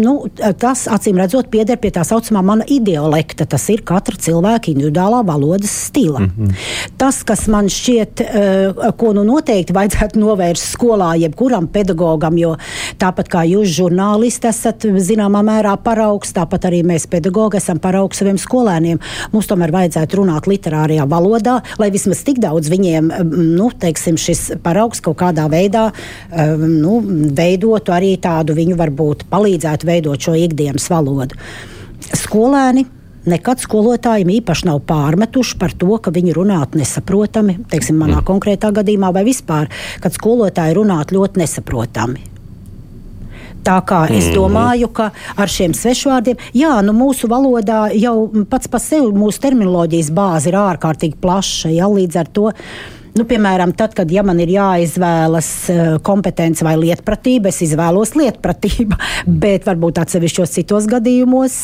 nu, 0.00 0.14
tas 0.60 0.86
acīm 0.90 1.18
redzot 1.20 1.50
pieder 1.52 1.78
pie 1.80 1.92
tā 1.94 2.04
saucamā 2.06 2.42
mana 2.44 2.66
ideolekta. 2.70 3.46
Tas 3.50 3.66
ir 3.72 3.82
katra 3.86 4.18
cilvēka 4.20 4.72
individuālā 4.72 5.22
valodas 5.26 5.72
stila. 5.86 6.20
Mm 6.20 6.30
-hmm. 6.36 6.54
Tas, 6.96 7.22
kas 7.22 7.46
man 7.48 7.68
šķiet, 7.68 8.20
uh, 8.20 8.90
ko 8.96 9.12
nu 9.12 9.24
noteikti 9.24 9.72
vajadzētu 9.72 10.18
novērst 10.18 10.76
skolā, 10.76 11.14
jebkuram 11.20 11.66
pedagogam, 11.68 12.38
jo 12.38 12.56
tāpat 12.98 13.28
kā 13.28 13.44
jūs, 13.48 13.68
žurnālisti, 13.78 14.48
esat 14.48 14.84
zināmā 14.84 15.42
mērā 15.42 15.76
paraugs, 15.76 16.32
tāpat 16.32 16.64
arī 16.70 16.82
mēs, 16.84 17.06
pedagogi, 17.06 17.56
esam 17.56 17.78
paraugs 17.78 18.18
saviem 18.18 18.38
skolēniem. 18.38 18.98
Mums 19.32 19.46
tomēr 19.46 19.72
vajadzētu 19.72 20.16
runāt 20.16 20.46
literārajā 20.46 21.08
valodā, 21.08 21.60
lai 21.78 21.90
vismaz 21.90 22.22
tik 22.24 22.38
daudz 22.38 22.68
viņiem, 22.70 23.12
nu, 23.56 23.70
teiksim, 23.78 24.16
šis 24.16 24.52
paraugs 24.62 25.00
kaut 25.00 25.16
kādā 25.16 25.48
veidā 25.50 25.90
uh, 25.90 26.56
nu, 26.56 27.00
veidotu 27.36 27.94
arī 27.94 28.14
tādu 28.22 28.54
viņu 28.56 28.76
varbūt 28.78 29.26
palīdzētu 29.30 29.88
veidot 29.90 30.22
šo 30.22 30.38
ikdienas 30.38 30.88
valodu. 30.92 31.38
Skolēni 32.16 32.86
nekad 33.28 33.60
skolotājiem 33.60 34.32
īpaši 34.38 34.68
nav 34.70 34.80
pārmetuši 34.88 35.58
par 35.60 35.74
to, 35.76 35.92
ka 36.02 36.12
viņi 36.14 36.34
runātu 36.36 36.80
nesaprotami, 36.80 37.58
teiksim, 37.70 37.98
manā 38.00 38.20
mm. 38.20 38.26
konkrētā 38.28 38.72
gadījumā, 38.80 39.12
vai 39.14 39.24
vispār, 39.28 39.70
kad 40.00 40.16
skolotāji 40.16 40.78
runātu 40.78 41.18
ļoti 41.18 41.42
nesaprotami. 41.42 42.30
Tā 43.60 43.76
kā 43.84 44.06
es 44.08 44.30
mm. 44.30 44.36
domāju, 44.38 44.88
ka 44.96 45.10
ar 45.36 45.52
šiem 45.52 45.74
svešvārdiem, 45.76 46.40
jā, 46.56 46.72
nu 46.86 46.94
mūsu 46.96 47.28
valodā 47.28 47.90
jau 47.92 48.30
pats 48.48 48.70
par 48.72 48.80
sevi 48.80 49.12
mūsu 49.12 49.42
terminoloģijas 49.44 50.08
bāze 50.16 50.48
ir 50.48 50.56
ārkārtīgi 50.60 51.20
plaša. 51.20 51.74
Ja, 51.76 51.90
līdz 51.92 52.20
ar 52.22 52.32
to 52.32 52.48
Nu, 53.18 53.24
piemēram, 53.26 53.72
tad, 53.74 53.94
kad 53.98 54.10
ja 54.12 54.22
man 54.26 54.38
ir 54.42 54.52
jāizvēlas 54.54 55.50
eh, 55.72 55.80
kompetence 56.06 56.64
vai 56.66 56.76
lietpratība, 56.78 57.50
es 57.50 57.58
izvēlos 57.66 58.14
lietpratību, 58.18 58.98
bet 59.44 59.66
varbūt 59.66 59.98
atsevišķos 60.04 60.54
citos 60.60 60.86
gadījumos 60.90 61.58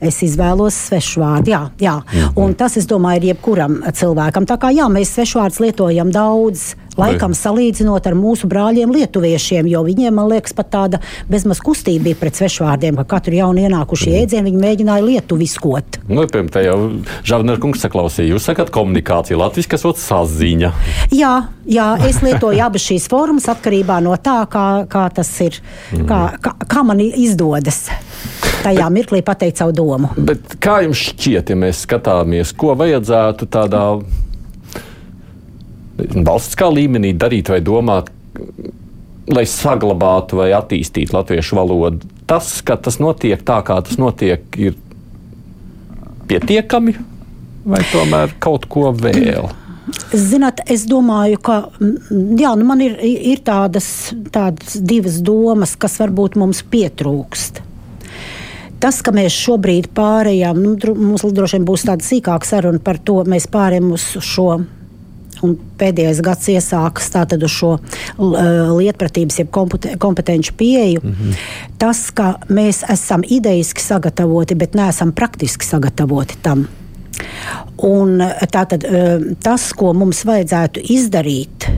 es 0.00 0.22
izvēlos 0.24 0.78
svešvārdu. 0.88 1.52
Jā, 1.52 1.62
jā. 1.82 1.98
Mhm. 2.00 2.40
Un 2.40 2.56
tas, 2.58 2.78
es 2.80 2.88
domāju, 2.88 3.22
ir 3.22 3.30
jebkuram 3.34 3.80
cilvēkam. 3.92 4.48
Tā 4.48 4.58
kā 4.62 4.72
jā, 4.74 4.88
mēs 4.92 5.12
svešvārdus 5.16 5.62
lietojam 5.66 6.12
daudz 6.14 6.72
Laikam 6.96 7.34
salīdzinot 7.36 8.06
ar 8.08 8.16
mūsu 8.16 8.48
brāļiem, 8.50 8.92
lietuviešiem, 8.96 9.68
jo 9.70 9.82
viņiem, 9.86 10.14
man 10.16 10.30
liekas, 10.30 10.54
pat 10.56 10.70
tāda 10.72 11.00
bezmaz 11.30 11.60
kustība 11.64 12.08
bija 12.08 12.20
pret 12.20 12.38
svešvārdiem, 12.40 12.96
ka 13.02 13.06
katru 13.16 13.36
jaunu 13.36 13.66
ienākušu 13.66 14.08
mm. 14.08 14.16
jēdzienu 14.16 14.48
viņi 14.50 14.62
mēģināja 14.62 15.06
lietuviskot. 15.06 16.00
Nu, 16.08 16.24
piemēram, 16.24 16.50
te 16.54 16.64
jau 16.64 16.78
Žavner 17.26 17.60
kungs 17.62 17.84
saklausīja, 17.84 18.32
jūs 18.32 18.48
sakat 18.48 18.72
komunikācija, 18.74 19.38
latviski, 19.40 19.74
kas 19.74 19.86
otrs 19.88 20.06
saziņa. 20.08 20.72
Jā, 21.14 21.34
jā, 21.68 21.90
es 22.08 22.22
lietoju 22.24 22.64
abas 22.64 22.88
šīs 22.88 23.08
formas 23.12 23.48
atkarībā 23.52 24.00
no 24.04 24.16
tā, 24.16 24.40
kā, 24.50 24.66
kā 24.90 25.06
tas 25.14 25.32
ir, 25.44 25.60
mm. 25.92 26.08
kā, 26.08 26.20
kā, 26.42 26.56
kā 26.64 26.86
man 26.86 27.02
izdodas 27.06 27.86
tajā 28.66 28.88
mirklī 28.90 29.22
pateikt 29.26 29.60
savu 29.60 29.74
domu. 29.76 30.10
Bet 30.16 30.56
kā 30.62 30.80
jums 30.86 31.04
šķiet, 31.10 31.52
ja 31.52 31.58
mēs 31.58 31.84
skatāmies, 31.86 32.54
ko 32.56 32.74
vajadzētu 32.78 33.48
tādā 33.52 33.82
valstiskā 35.98 36.68
līmenī 36.72 37.12
darīt 37.16 37.50
vai 37.52 37.60
domāt, 37.64 38.10
lai 39.32 39.44
saglabātu 39.48 40.40
vai 40.40 40.50
attīstītu 40.56 41.16
latviešu 41.16 41.58
valodu? 41.58 42.08
Tas, 42.28 42.60
ka 42.66 42.76
tas 42.76 43.00
notiek 43.02 43.42
tā, 43.46 43.60
kā 43.66 43.78
tas 43.82 43.98
notiek, 44.00 44.44
ir 44.58 44.76
pietiekami 46.30 46.96
vai 47.66 47.82
tomēr 47.92 48.36
kaut 48.42 48.68
ko 48.70 48.90
vēl? 48.94 49.48
Zināt, 50.10 50.64
es 50.70 50.82
domāju, 50.90 51.38
ka 51.46 51.56
jā, 52.10 52.52
nu 52.58 52.66
man 52.66 52.82
ir, 52.82 52.96
ir 53.02 53.42
tādas, 53.46 54.10
tādas 54.34 54.80
divas 54.82 55.20
domas, 55.22 55.76
kas 55.78 56.00
varbūt 56.02 56.38
mums 56.42 56.64
pietrūkst. 56.66 57.62
Tas, 58.82 58.98
ka 59.00 59.14
mēs 59.14 59.32
šobrīd 59.32 59.88
pārējām, 59.96 60.58
nu, 60.60 60.74
mums 60.98 61.24
droši 61.24 61.56
vien 61.56 61.68
būs 61.68 61.86
tāda 61.88 62.04
sīkāka 62.04 62.48
saruna 62.48 62.82
par 62.82 62.98
to, 62.98 63.22
mēs 63.30 63.46
pārējām 63.48 63.94
uz 63.94 64.10
šo 64.26 64.50
Un 65.44 65.56
pēdējais 65.78 66.22
gads 66.24 66.48
iesākas 66.52 67.10
tātad 67.12 67.42
uz 67.44 67.52
šo 67.52 67.74
uh, 67.76 68.40
lietpratības, 68.76 69.40
jeb 69.42 69.52
kompetenci 69.98 70.54
pieeju. 70.56 71.00
Mm 71.02 71.12
-hmm. 71.12 71.34
Tas, 71.78 72.10
ka 72.10 72.34
mēs 72.48 72.84
esam 72.92 73.22
idejiski 73.28 73.82
sagatavoti, 73.82 74.54
bet 74.54 74.74
neesam 74.74 75.12
praktiski 75.12 75.64
sagatavoti 75.64 76.38
tam. 76.42 76.66
Un 77.76 78.22
tātad 78.52 78.84
uh, 78.84 79.32
tas, 79.42 79.72
ko 79.72 79.92
mums 79.92 80.24
vajadzētu 80.24 80.80
izdarīt, 80.88 81.68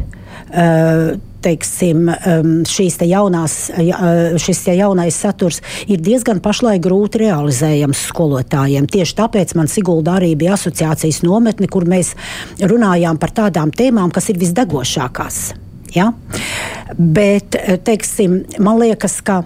teiksim, 1.45 2.09
um, 2.09 2.53
šīs 2.69 2.99
te 3.01 3.07
jaunās, 3.09 3.57
uh, 3.71 4.39
šis 4.41 4.63
te 4.67 4.75
jaunais 4.79 5.17
saturs 5.17 5.61
ir 5.87 6.03
diezgan 6.03 6.41
pašlaik 6.45 6.83
grūti 6.85 7.23
realizējams 7.23 8.07
skolotājiem. 8.11 8.89
Tieši 8.91 9.17
tāpēc 9.21 9.55
man 9.59 9.71
Sigulda 9.71 10.17
arī 10.19 10.35
bija 10.39 10.57
asociācijas 10.57 11.23
nometne, 11.27 11.71
kur 11.71 11.87
mēs 11.89 12.15
runājām 12.59 13.21
par 13.21 13.35
tādām 13.43 13.73
tēmām, 13.75 14.13
kas 14.15 14.31
ir 14.33 14.41
visdegošākās. 14.41 15.41
Ja? 15.95 16.11
Bet, 16.99 17.57
teiksim, 17.85 18.43
man 18.61 18.81
liekas, 18.83 19.21
ka 19.25 19.43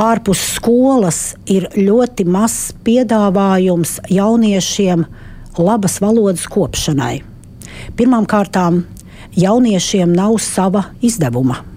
ārpus 0.00 0.42
skolas 0.56 1.20
ir 1.50 1.68
ļoti 1.76 2.26
mazs 2.28 2.74
piedāvājums 2.84 3.98
jauniešiem 4.10 5.04
labas 5.60 5.98
valodas 6.02 6.46
kopšanai. 6.50 7.20
Pirmkārt, 7.96 8.56
jauniešiem 9.36 10.12
nav 10.12 10.38
sava 10.38 10.84
izdevuma. 11.02 11.69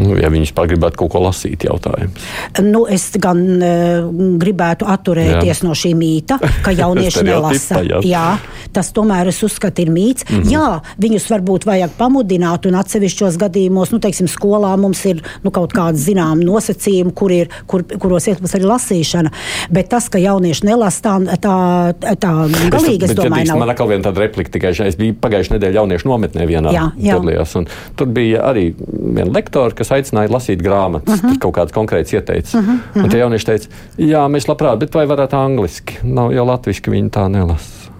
Nu, 0.00 0.16
ja 0.18 0.30
vispār 0.32 0.70
gribētu 0.70 1.00
kaut 1.02 1.12
ko 1.12 1.22
lasīt, 1.26 1.66
jautājums. 1.68 2.28
Nu, 2.64 2.84
es 2.90 3.10
gan 3.20 3.42
uh, 3.58 4.08
gribētu 4.40 4.88
atturēties 4.88 5.60
jā. 5.60 5.66
no 5.66 5.76
šī 5.76 5.92
mīta, 5.98 6.38
ka 6.64 6.72
jaunieši 6.80 7.24
nelasa. 7.26 7.82
Jā. 7.84 8.00
jā, 8.06 8.26
tas 8.74 8.92
tomēr 8.96 9.30
es 9.32 9.40
uzskatu 9.46 9.84
ir 9.84 9.92
mīts. 9.92 10.26
Mm 10.28 10.42
-hmm. 10.42 10.50
Jā, 10.50 10.80
viņus 11.00 11.28
varbūt 11.32 11.66
vajag 11.68 11.96
pamudināt, 11.98 12.66
un 12.66 12.78
atsevišķos 12.80 13.38
gadījumos, 13.40 13.92
nu, 13.92 14.00
teiksim, 14.00 14.28
skolā 14.28 14.76
mums 14.80 15.04
ir 15.04 15.22
nu, 15.44 15.50
kaut 15.50 15.72
kāda 15.76 15.98
zināma 15.98 16.42
nosacījuma, 16.44 17.12
kur 17.14 17.32
ir, 17.32 17.48
kur, 17.66 17.84
kuros 17.84 18.26
ietvaros 18.26 18.54
arī 18.54 18.64
lasīšana. 18.64 19.30
Bet 19.70 19.88
tas, 19.88 20.08
ka 20.08 20.18
jaunieši 20.18 20.66
nelasa, 20.66 21.00
tā, 21.02 21.36
tā, 21.40 21.56
tā 22.16 22.32
galīgi, 22.70 23.04
es, 23.04 23.10
es 23.10 23.16
domāju, 23.16 23.46
nav. 23.48 23.58
Man 23.58 23.70
atkal 23.70 23.88
viena 23.88 24.04
tāda 24.08 24.24
replika, 24.24 24.50
tikai 24.50 24.72
es 24.86 24.96
biju 24.96 25.14
pagājušajā 25.20 25.58
nedēļā 25.58 25.80
jauniešu 25.80 26.08
nometnē 26.08 26.46
vienā 26.46 26.72
jā, 26.74 26.86
jā. 26.96 27.18
piedalījās, 27.18 27.56
tur 27.96 28.06
bija 28.06 28.44
arī 28.50 28.70
viena 28.78 29.30
lektora, 29.32 29.74
kas 29.76 29.89
aicināja 29.96 30.32
lasīt 30.32 30.62
grāmatas, 30.62 31.18
uh 31.18 31.24
-huh. 31.24 31.38
kaut 31.38 31.56
kāds 31.56 31.74
konkrēts 31.74 32.14
ieteicis. 32.14 32.54
Uh 32.54 32.68
-huh, 32.68 32.78
uh. 32.96 33.04
Un 33.04 33.10
tie 33.10 33.18
jaunieši 33.18 33.46
teica, 33.46 33.68
jā, 33.98 34.28
mēs 34.28 34.48
labprāt, 34.48 34.78
bet 34.78 34.94
vai 34.94 35.06
varētu 35.06 35.36
angliski? 35.36 35.98
Nav 36.02 36.32
jau 36.32 36.46
latviski, 36.46 36.90
viņi 36.90 37.10
tā 37.10 37.28
nelasa. 37.28 37.90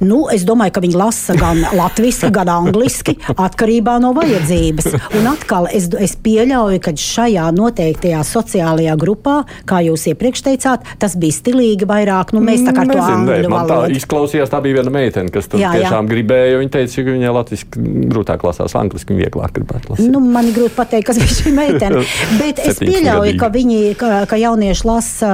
Nu, 0.00 0.26
es 0.32 0.44
domāju, 0.46 0.76
ka 0.76 0.82
viņi 0.84 0.98
lasa 0.98 1.36
gan 1.38 1.62
latviešu, 1.80 2.30
gan 2.34 2.50
angliski, 2.52 3.16
atkarībā 3.32 3.96
no 4.02 4.12
vajadzības. 4.16 4.90
Un 5.18 5.30
atkal 5.30 5.68
es, 5.72 5.88
es 6.00 6.16
pieļauju, 6.22 6.80
ka 6.84 6.94
šajā 7.00 7.46
noteiktajā 7.56 8.22
sociālajā 8.26 8.96
grupā, 9.00 9.38
kā 9.68 9.82
jūs 9.86 10.08
iepriekš 10.12 10.44
teicāt, 10.48 10.86
tas 11.02 11.16
bija 11.18 11.36
stilīgi 11.38 11.88
vairāk. 11.88 12.34
Nu, 12.36 12.42
mēs 12.44 12.64
tā 12.66 12.74
kā 12.76 12.86
to 12.88 12.98
angļu 13.00 13.52
valodu. 13.52 13.76
Tā 13.86 14.00
izklausījās, 14.00 14.52
tā 14.52 14.60
bija 14.64 14.80
viena 14.80 14.92
meitene, 14.94 15.32
kas 15.32 15.50
tur 15.50 15.62
jā, 15.62 15.72
tiešām 15.78 16.04
jā. 16.04 16.12
gribēja. 16.12 16.60
Viņa 16.62 16.74
teica, 16.76 17.06
ka 17.06 17.16
viņai 17.16 17.34
latviešu 17.36 17.84
grūtāk 18.12 18.46
lasās, 18.46 18.76
angliski 18.78 19.14
viņa 19.14 19.24
vieglāk 19.26 19.56
gribētu 19.58 19.92
lasīt. 19.92 20.10
Nu, 20.12 20.20
man 20.20 20.50
ir 20.50 20.56
grūti 20.56 20.76
pateikt, 20.76 21.08
kas 21.10 21.20
bija 21.20 21.34
šī 21.34 21.54
meitene. 21.56 22.02
Bet 22.40 22.62
es 22.64 22.80
pieļauju, 22.82 23.36
ka 23.40 23.50
viņi, 23.54 23.80
ka, 24.00 24.12
ka 24.30 24.38
jaunieši 24.40 24.88
lasa, 24.88 25.32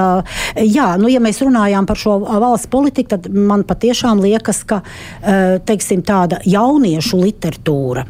jā, 0.59 0.87
nu, 1.01 1.09
ja 1.11 1.21
mēs 1.23 1.41
runājām 1.43 1.87
par 1.89 1.99
šo 1.99 2.17
valsts 2.23 2.69
politiku, 2.71 3.15
tad 3.15 3.29
man 3.33 3.65
patiešām 3.67 4.21
liekas, 4.23 4.52
liekas, 4.53 4.63
ka 4.65 4.81
eh, 5.21 5.59
teiksim, 5.65 6.03
tāda 6.03 6.39
jauniešu 6.45 7.19
literatūra, 7.21 8.05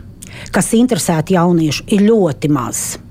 kas 0.51 0.73
interesēta 0.73 1.33
jauniešu, 1.33 1.87
ir 1.87 2.07
ļoti 2.09 2.51
maza. 2.51 3.02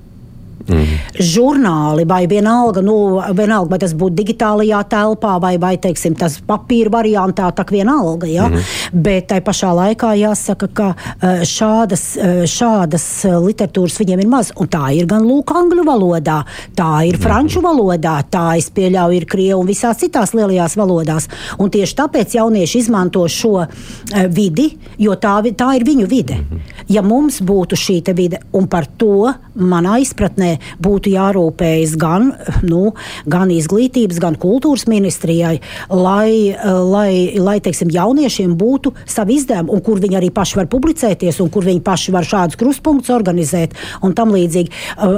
Mm. 0.63 0.99
Žurnāli 1.19 2.05
vai 2.07 2.23
vienalga, 2.27 2.81
nu, 2.81 3.19
vienalga, 3.35 3.73
vai 3.73 3.79
tas 3.81 3.91
būtu 3.99 4.15
digitālajā 4.15 4.79
telpā 4.93 5.35
vai, 5.43 5.57
vai 5.59 5.73
teiksim, 5.81 6.15
tas 6.15 6.37
papīra 6.47 6.93
variantā, 6.93 7.49
tā 7.51 7.65
vienalga. 7.67 8.29
Ja? 8.31 8.47
Mm. 8.47 8.63
Bet 9.05 9.27
tai 9.33 9.41
pašā 9.43 9.73
laikā 9.75 10.13
jāsaka, 10.21 10.69
ka 10.71 10.87
e, 10.93 11.33
šādas, 11.49 12.05
e, 12.15 12.31
šādas 12.47 13.07
literatūras 13.43 13.99
viņiem 13.99 14.23
ir 14.23 14.31
maz. 14.31 14.53
Un 14.55 14.71
tā 14.71 14.93
ir 14.95 15.09
gan 15.09 15.25
lūk, 15.27 15.51
angļu 15.51 15.83
valodā, 15.87 16.39
tā 16.77 16.91
ir 17.09 17.17
mm. 17.17 17.23
franču 17.25 17.63
valodā, 17.65 18.15
tā 18.31 18.45
es 18.61 18.69
pieļauju, 18.71 19.19
ir 19.19 19.27
krievu 19.29 19.59
un 19.65 19.69
visās 19.69 19.99
citās 19.99 20.31
lielajās 20.37 20.77
valodās. 20.79 21.27
Un 21.59 21.73
tieši 21.73 21.99
tāpēc 21.99 22.37
jaunieši 22.39 22.85
izmanto 22.85 23.25
šo 23.27 23.65
vidi, 24.31 24.69
jo 25.01 25.19
tā, 25.19 25.35
tā 25.59 25.73
ir 25.75 25.87
viņu 25.87 26.07
vide. 26.07 26.39
Mm. 26.39 26.63
Ja 26.93 27.03
mums 27.03 27.41
būtu 27.43 27.79
šī 27.79 27.99
vide, 28.15 28.39
un 28.55 28.67
par 28.71 28.87
to 28.99 29.31
manā 29.59 29.99
izpratnē 30.01 30.52
būtu 30.83 31.13
jārūpējas 31.13 31.95
gan, 31.99 32.31
nu, 32.65 32.93
gan 33.29 33.51
izglītības, 33.53 34.19
gan 34.23 34.37
kultūras 34.39 34.85
ministrijai, 34.91 35.59
lai, 35.89 36.55
lai, 36.63 37.13
lai 37.37 37.57
teiksim, 37.63 37.91
jauniešiem 37.93 38.55
būtu 38.59 38.93
savi 39.05 39.39
izdevumi, 39.39 39.73
un 39.73 39.83
kur 39.85 40.01
viņi 40.03 40.19
arī 40.19 40.31
paši 40.33 40.61
var 40.61 40.69
publicēties, 40.71 41.41
un 41.43 41.51
kur 41.53 41.67
viņi 41.67 41.83
paši 41.85 42.15
var 42.15 42.27
šādus 42.27 42.59
krustpunktus 42.59 43.13
organizēt 43.13 43.77
un 44.03 44.15
tam 44.17 44.33
līdzīgi. 44.35 44.73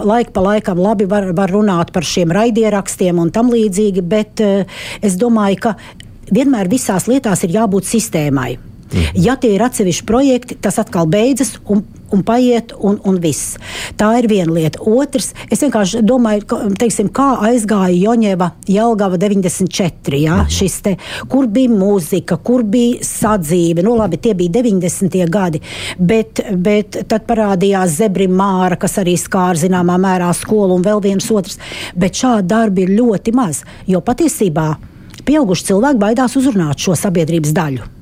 Laika 0.06 0.36
pa 0.36 0.45
laikam 0.45 0.82
labi 0.82 1.10
var, 1.10 1.32
var 1.38 1.54
runāt 1.54 1.93
par 1.95 2.08
šiem 2.08 2.34
raidierakstiem 2.36 3.19
un 3.21 3.34
tam 3.36 3.52
līdzīgi, 3.54 4.06
bet 4.06 4.43
es 4.45 5.19
domāju, 5.21 5.62
ka 5.67 5.76
vienmēr 6.34 6.69
visās 6.71 7.10
lietās 7.12 7.45
ir 7.45 7.56
jābūt 7.60 7.88
sistēmai. 7.89 8.56
Mhm. 8.86 9.17
Ja 9.17 9.34
tie 9.39 9.56
ir 9.56 9.63
atsevišķi 9.65 10.06
projekti, 10.06 10.58
tas 10.62 10.78
atkal 10.82 11.08
beidzas 11.10 11.56
un, 11.71 11.82
un 12.13 12.21
paiet, 12.26 12.74
un, 12.78 13.00
un 13.08 13.17
viss. 13.21 13.56
Tā 13.98 14.12
ir 14.19 14.28
viena 14.30 14.54
lieta. 14.54 14.82
Otrs, 14.86 15.32
es 15.52 15.63
vienkārši 15.63 16.04
domāju, 16.06 16.45
ka, 16.50 16.60
teiksim, 16.80 17.10
kā 17.15 17.32
aizgāja 17.48 17.95
Joņeva 17.98 18.52
Jelgava 18.69 19.17
94. 19.21 20.19
Ja, 20.21 20.43
mhm. 20.43 20.78
te, 20.86 20.95
kur 21.32 21.50
bija 21.52 21.74
mūzika, 21.74 22.38
kur 22.45 22.63
bija 22.63 23.02
sadzīve. 23.06 23.84
Nu, 23.86 23.95
labi, 23.98 24.21
tie 24.21 24.36
bija 24.38 24.60
90. 24.60 25.17
gadi, 25.34 25.63
bet, 25.98 26.43
bet 26.54 27.02
tad 27.10 27.26
parādījās 27.30 27.98
Zebrim 28.00 28.38
Māra, 28.38 28.78
kas 28.80 29.00
arī 29.02 29.17
skāra 29.19 29.58
zināmā 29.65 29.98
mērā 30.02 30.30
skolu 30.38 30.78
un 30.78 30.86
vēl 30.86 31.02
viens 31.04 31.32
otrs. 31.34 31.58
Bet 31.98 32.21
šādu 32.21 32.48
darbu 32.54 32.86
ir 32.86 32.95
ļoti 33.00 33.34
maz, 33.36 33.63
jo 33.89 34.04
patiesībā 34.06 34.69
pieauguši 35.26 35.71
cilvēki 35.71 36.02
baidās 36.06 36.38
uzrunāt 36.38 36.86
šo 36.86 36.93
sabiedrības 37.00 37.56
daļu 37.56 37.94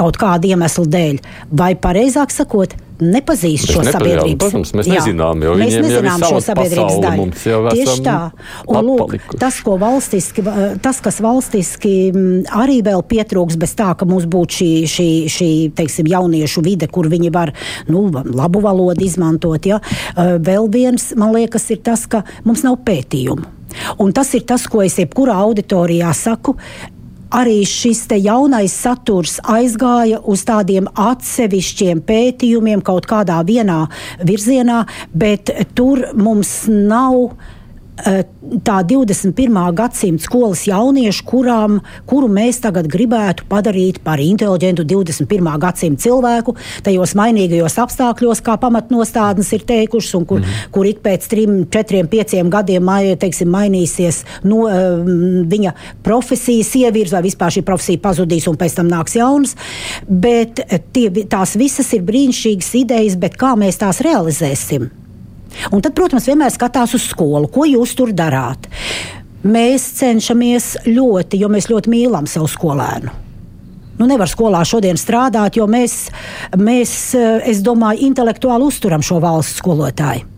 kaut 0.00 0.20
kāda 0.20 0.54
iemesla 0.54 0.86
dēļ, 0.90 1.20
vai 1.60 1.74
pareizāk 1.78 2.32
sakot, 2.34 2.76
nepazīst 3.00 3.70
šo 3.72 3.82
sabiedrības. 3.86 4.38
Protams, 4.40 4.72
mēs 4.76 4.88
jā, 4.88 4.98
nezinām, 4.98 5.42
jo 5.44 5.54
mēs 5.58 5.76
nezinām 5.80 6.24
šo 6.24 6.40
sabiedrības 6.44 6.98
daļu. 7.04 7.26
Tieši 7.72 8.04
tā. 8.04 8.16
Un, 8.68 8.80
lūk, 8.86 9.14
tas, 9.40 9.60
valstiski, 9.64 10.44
tas, 10.84 11.00
kas 11.04 11.20
valstiski 11.24 11.94
arī 12.60 12.80
vēl 12.86 13.04
pietrūks 13.08 13.58
bez 13.60 13.74
tā, 13.78 13.92
ka 13.96 14.08
mums 14.08 14.28
būtu 14.30 14.60
šī, 14.60 14.70
šī, 14.90 15.08
šī 15.32 15.50
teiksim, 15.80 16.10
jauniešu 16.12 16.64
vide, 16.66 16.90
kur 16.92 17.08
viņi 17.12 17.32
var 17.34 17.54
nu, 17.88 18.06
labu 18.12 18.62
valodu 18.64 19.04
izmantot, 19.06 19.68
ja? 19.68 19.80
vēl 20.16 20.68
viens, 20.72 21.10
man 21.18 21.34
liekas, 21.36 21.70
ir 21.74 21.82
tas, 21.86 22.06
ka 22.10 22.24
mums 22.44 22.64
nav 22.66 22.80
pētījumu. 22.86 23.56
Un 24.02 24.10
tas 24.12 24.32
ir 24.34 24.42
tas, 24.48 24.64
ko 24.66 24.82
es 24.82 24.98
jebkurā 24.98 25.36
auditorijā 25.46 26.10
saku 26.16 26.56
arī 27.30 27.60
šis 27.68 28.06
jaunais 28.20 28.74
saturs 28.74 29.38
aizgāja 29.44 30.20
uz 30.24 30.42
tādiem 30.48 30.88
atsevišķiem 30.94 32.02
pētījumiem, 32.06 32.82
kaut 32.82 33.06
kādā 33.10 33.40
vienā 33.46 33.84
virzienā, 34.26 34.84
bet 35.14 35.52
tur 35.74 36.08
mums 36.14 36.64
nav 36.68 37.30
tā 38.66 38.80
21. 38.86 39.58
gadsimta 39.76 40.24
skolas 40.24 40.64
jauniešu, 40.68 41.24
kurām, 41.28 41.78
kuru 42.08 42.28
mēs 42.32 42.60
tagad 42.64 42.88
gribētu 42.90 43.46
padarīt 43.50 44.00
par 44.04 44.22
inteliģentu 44.22 44.84
21. 44.88 45.50
gadsimta 45.62 46.06
cilvēku, 46.06 46.56
tajos 46.86 47.14
mainīgajos 47.18 47.78
apstākļos, 47.84 48.42
kā 48.46 48.56
pamatnostādnes 48.60 49.52
ir 49.56 49.66
teikušas, 49.68 50.14
un 50.20 50.28
kur, 50.28 50.40
mm 50.40 50.68
kur 50.70 50.86
ik 50.86 51.00
pēc 51.02 51.24
trim, 51.30 51.52
četriem, 51.72 52.08
pieciem 52.10 52.50
gadiem 52.52 52.88
teiksim, 53.20 53.50
mainīsies 53.52 54.22
no, 54.46 54.64
uh, 54.66 55.00
viņa 55.50 55.72
profesijas 56.06 56.72
ievirz, 56.78 57.14
vai 57.14 57.22
vispār 57.26 57.54
šī 57.54 57.64
profesija 57.66 58.02
pazudīs, 58.02 58.48
un 58.50 58.58
pēc 58.60 58.78
tam 58.78 58.90
nāks 58.90 59.16
jaunas. 59.18 59.56
Bet 60.06 60.62
tie, 60.94 61.08
tās 61.30 61.56
visas 61.60 61.90
ir 61.96 62.06
brīnišķīgas 62.06 62.72
idejas, 62.82 63.18
bet 63.20 63.38
kā 63.40 63.54
mēs 63.58 63.80
tās 63.82 64.02
realizēsim? 64.04 64.90
Un 65.74 65.82
tad, 65.84 65.94
protams, 65.98 66.28
vienmēr 66.30 66.52
skatās 66.54 66.94
uz 66.96 67.08
skolu, 67.10 67.50
ko 67.52 67.66
jūs 67.68 67.96
tur 67.98 68.14
darāt. 68.16 68.70
Mēs 69.40 69.86
cenšamies 69.98 70.72
ļoti, 70.88 71.40
jo 71.40 71.48
mēs 71.52 71.70
ļoti 71.72 71.92
mīlam 71.92 72.28
savu 72.28 72.48
skolēnu. 72.50 73.12
Nu, 74.00 74.06
nevar 74.08 74.30
skolā 74.32 74.62
šodien 74.64 74.96
strādāt, 74.96 75.58
jo 75.60 75.66
mēs, 75.68 76.06
mēs 76.56 76.92
es 77.44 77.60
domāju, 77.64 78.06
intelektuāli 78.08 78.68
uzturam 78.70 79.04
šo 79.04 79.18
valsts 79.20 79.60
skolotāju. 79.60 80.29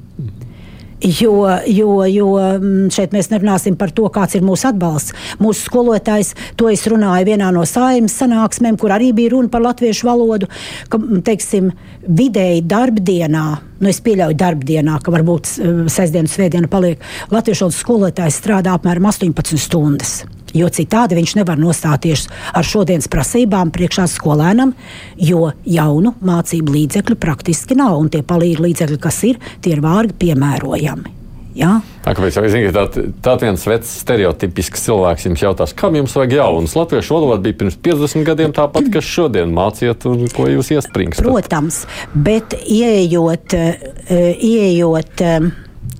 Jo, 1.03 1.49
jo, 1.67 2.05
jo 2.07 2.27
mm, 2.39 2.91
šeit 2.95 3.15
mēs 3.15 3.31
nerunāsim 3.33 3.75
par 3.79 3.91
to, 3.95 4.07
kāds 4.13 4.37
ir 4.39 4.45
mūsu 4.47 4.69
atbalsts. 4.71 5.15
Mūsu 5.43 5.67
skolotājs, 5.67 6.31
to 6.59 6.69
es 6.71 6.85
runāju 6.87 7.27
vienā 7.33 7.49
no 7.55 7.65
saimnes 7.67 8.15
sanāksmēm, 8.21 8.79
kur 8.79 8.95
arī 8.95 9.11
bija 9.17 9.33
runa 9.35 9.51
par 9.51 9.65
latviešu 9.65 10.07
valodu, 10.07 10.47
ka, 10.93 11.01
mm, 11.01 11.25
teiksim, 11.27 11.73
vidēji 12.07 12.63
darbdienā, 12.71 13.47
nu 13.83 13.91
es 13.91 13.99
pieļauju 14.05 14.39
darbdienā, 14.39 15.01
ka 15.03 15.15
varbūt 15.15 15.57
sestdiena, 15.91 16.31
svētdiena 16.31 16.71
paliek, 16.71 17.03
latviešu 17.35 17.67
valodas 17.67 17.83
skolotājs 17.83 18.39
strādā 18.39 18.77
apmēram 18.79 19.11
18 19.11 19.59
stundas 19.59 20.21
jo 20.57 20.69
citādi 20.73 21.19
viņš 21.19 21.37
nevar 21.41 21.61
nostāties 21.61 22.29
ar 22.53 22.67
šodienas 22.67 23.11
prasībām 23.13 23.73
priekšā 23.75 24.07
skolēnam, 24.11 24.75
jo 25.17 25.51
jaunu 25.65 26.15
mācību 26.25 26.77
līdzekļu 26.77 27.19
praktiski 27.23 27.79
nav, 27.79 27.99
un 28.01 28.13
tie 28.13 28.23
palīdzību 28.23 28.69
līdzekļi, 28.69 29.03
kas 29.03 29.25
ir, 29.29 29.43
tie 29.63 29.77
ir 29.77 29.83
vārgi 29.85 30.17
piemērojami. 30.27 31.19
Ja? 31.53 31.83
Kāpēc 32.07 32.39
tā, 32.73 32.85
tā 33.25 33.35
viens 33.43 33.65
vecs 33.69 33.91
stereotipisks 34.01 34.87
cilvēks 34.87 35.27
jums 35.29 35.43
jautās, 35.45 35.75
kam 35.77 35.99
jums 35.99 36.15
vajag 36.17 36.39
jaunas? 36.39 36.77
Latviešu 36.79 37.19
valoda 37.19 37.43
bija 37.45 37.59
pirms 37.61 37.77
50 37.85 38.25
gadiem 38.25 38.55
tāpat, 38.57 38.89
kas 38.95 39.05
šodien 39.05 39.53
māciet, 39.53 40.07
un 40.09 40.25
ko 40.33 40.49
jūs 40.49 40.73
iespringstat. 40.79 41.27
Protams, 41.27 41.83
bet 42.15 42.57
ieejot, 42.63 43.59
eh, 43.59 44.33
ieejot 44.41 45.27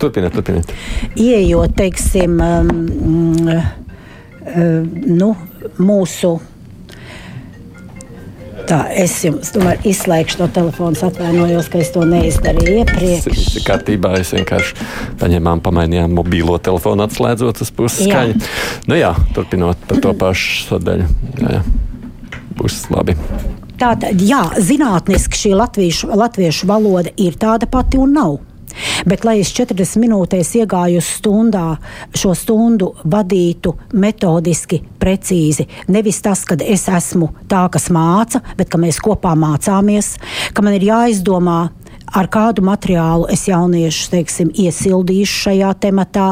Turpiniet, 0.03 0.35
turpiniet. 0.35 0.71
Ieejot, 1.21 1.77
teiksim, 1.79 2.41
um, 2.43 3.33
Eh, 3.53 3.65
nu, 4.57 5.35
mūsu 5.81 6.39
Tā, 8.69 8.85
es 8.95 9.15
jums 9.25 9.51
izslēgšu 9.89 10.39
to 10.39 10.47
telefonu, 10.55 10.97
atvainojos, 11.09 11.69
ka 11.73 11.81
es 11.83 11.91
to 11.95 12.05
neizdarīju 12.09 12.83
iepriekš. 12.83 13.25
Tas 13.27 13.57
ir 13.59 13.65
kārtībā. 13.67 14.13
Es 14.23 14.31
vienkārši 14.37 14.87
paņēmām, 15.21 15.63
pamainījām 15.65 16.15
mobilo 16.17 16.59
telefonu, 16.63 17.07
atslēdzot 17.09 17.65
uz 17.65 17.73
puses 17.75 18.07
skaņu. 18.07 18.39
Nu 18.91 18.99
jā, 18.99 19.13
turpinot 19.37 19.83
par 19.89 20.03
to 20.05 20.15
pašu 20.19 20.69
sadaļu. 20.69 21.09
Jā, 21.43 21.59
jā. 21.59 21.65
Būs 22.59 22.79
labi. 22.93 23.17
Tātad, 23.81 24.21
jā, 24.23 24.45
zinātniski 24.63 25.39
šī 25.41 25.55
latviešu, 25.59 26.13
latviešu 26.23 26.69
valoda 26.71 27.11
ir 27.19 27.37
tāda 27.41 27.67
pati 27.71 27.99
un 27.99 28.15
nav. 28.15 28.39
Bet, 29.09 29.27
lai 29.27 29.39
es 29.43 29.53
40 29.57 30.01
minūtēs 30.03 30.55
iegāju 30.63 31.03
stundā, 31.05 31.67
šo 32.17 32.35
stundu 32.39 32.93
vadītu 33.05 33.75
metodiski, 33.99 34.83
precīzi, 35.03 35.69
nevis 35.93 36.23
tas, 36.25 36.45
ka 36.49 36.59
es 36.63 36.89
esmu 36.89 37.33
tā, 37.51 37.67
kas 37.73 37.91
māca, 37.95 38.43
bet 38.59 38.73
ka 38.73 38.81
mēs 38.81 39.01
kopā 39.03 39.35
mācāmies, 39.39 40.17
ka 40.55 40.65
man 40.65 40.79
ir 40.79 40.89
jāizdomā 40.91 41.61
ar 42.13 42.29
kādu 42.33 42.65
materiālu 42.67 43.29
es 43.33 43.47
jauniešus 43.49 44.11
teiksim, 44.13 44.51
iesildīšu 44.65 45.39
šajā 45.47 45.71
tematā, 45.87 46.27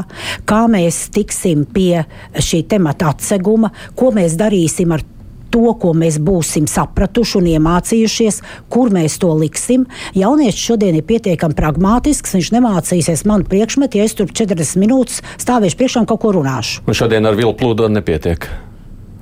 kā 0.48 0.64
mēs 0.70 1.06
tiksim 1.14 1.64
pie 1.74 2.04
šī 2.36 2.64
temata 2.68 3.14
atseguma, 3.14 3.72
ko 3.96 4.12
mēs 4.16 4.36
darīsim 4.40 4.92
ar 4.96 5.04
to, 5.04 5.19
ko 5.50 5.92
mēs 5.96 6.20
būsim 6.22 6.68
sapratuši 6.70 7.38
un 7.40 7.50
iemācījušies, 7.56 8.40
kur 8.70 8.94
mēs 8.94 9.18
to 9.22 9.32
liksim. 9.34 9.86
Jaunietis 10.14 10.62
šodien 10.62 10.98
ir 10.98 11.06
pietiekami 11.06 11.58
pragmātisks. 11.58 12.36
Viņš 12.38 12.54
nemācīsies 12.56 13.26
man 13.26 13.44
priekšmetu, 13.48 13.98
ja 13.98 14.08
es 14.08 14.14
tur 14.18 14.30
40 14.30 14.80
minūtes 14.80 15.22
stāvēšu 15.42 15.80
priekšā 15.80 16.04
un 16.04 16.10
kaut 16.10 16.22
ko 16.22 16.34
runāšu. 16.38 16.86
Un 16.86 16.96
šodien 16.96 17.26
ar 17.26 17.38
vilnu 17.38 17.56
plūdu 17.58 17.90
nepietiek. 17.90 18.69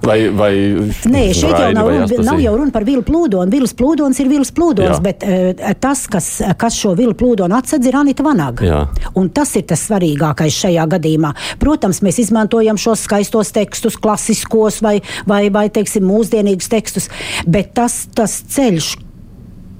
Vai, 0.09 0.19
vai 0.33 0.53
Nē, 1.11 1.25
šeit 1.37 1.53
jau 1.53 1.71
nav, 1.77 1.91
runa, 1.93 2.21
nav 2.31 2.43
jau 2.43 2.55
runa 2.57 2.75
par 2.75 2.87
vilu 2.89 3.05
plūdonu. 3.07 3.53
Vilas 3.53 3.75
plūdons 3.77 4.21
ir 4.23 4.31
vilas 4.31 4.53
plūdons, 4.55 4.97
Jā. 4.97 5.01
bet 5.05 5.27
uh, 5.27 5.75
tas, 5.81 6.07
kas, 6.11 6.31
kas 6.61 6.79
šo 6.79 6.95
vilu 6.99 7.17
plūdonu 7.19 7.57
atsedz, 7.59 7.91
ir 7.91 7.99
Anita 7.99 8.25
Vanaga. 8.27 8.87
Tas 9.37 9.53
ir 9.59 9.67
tas 9.69 9.85
svarīgākais 9.89 10.57
šajā 10.65 10.87
gadījumā. 10.95 11.35
Protams, 11.61 12.01
mēs 12.07 12.23
izmantojam 12.25 12.81
šos 12.81 13.05
skaistos 13.09 13.53
tekstus, 13.55 13.99
klasiskos 14.01 14.81
vai, 14.85 14.99
vai, 15.29 15.45
vai 15.53 15.69
teiksim, 15.73 16.07
mūsdienīgus 16.09 16.73
tekstus, 16.73 17.11
bet 17.47 17.75
tas, 17.77 18.07
tas 18.17 18.41
ceļš, 18.55 18.95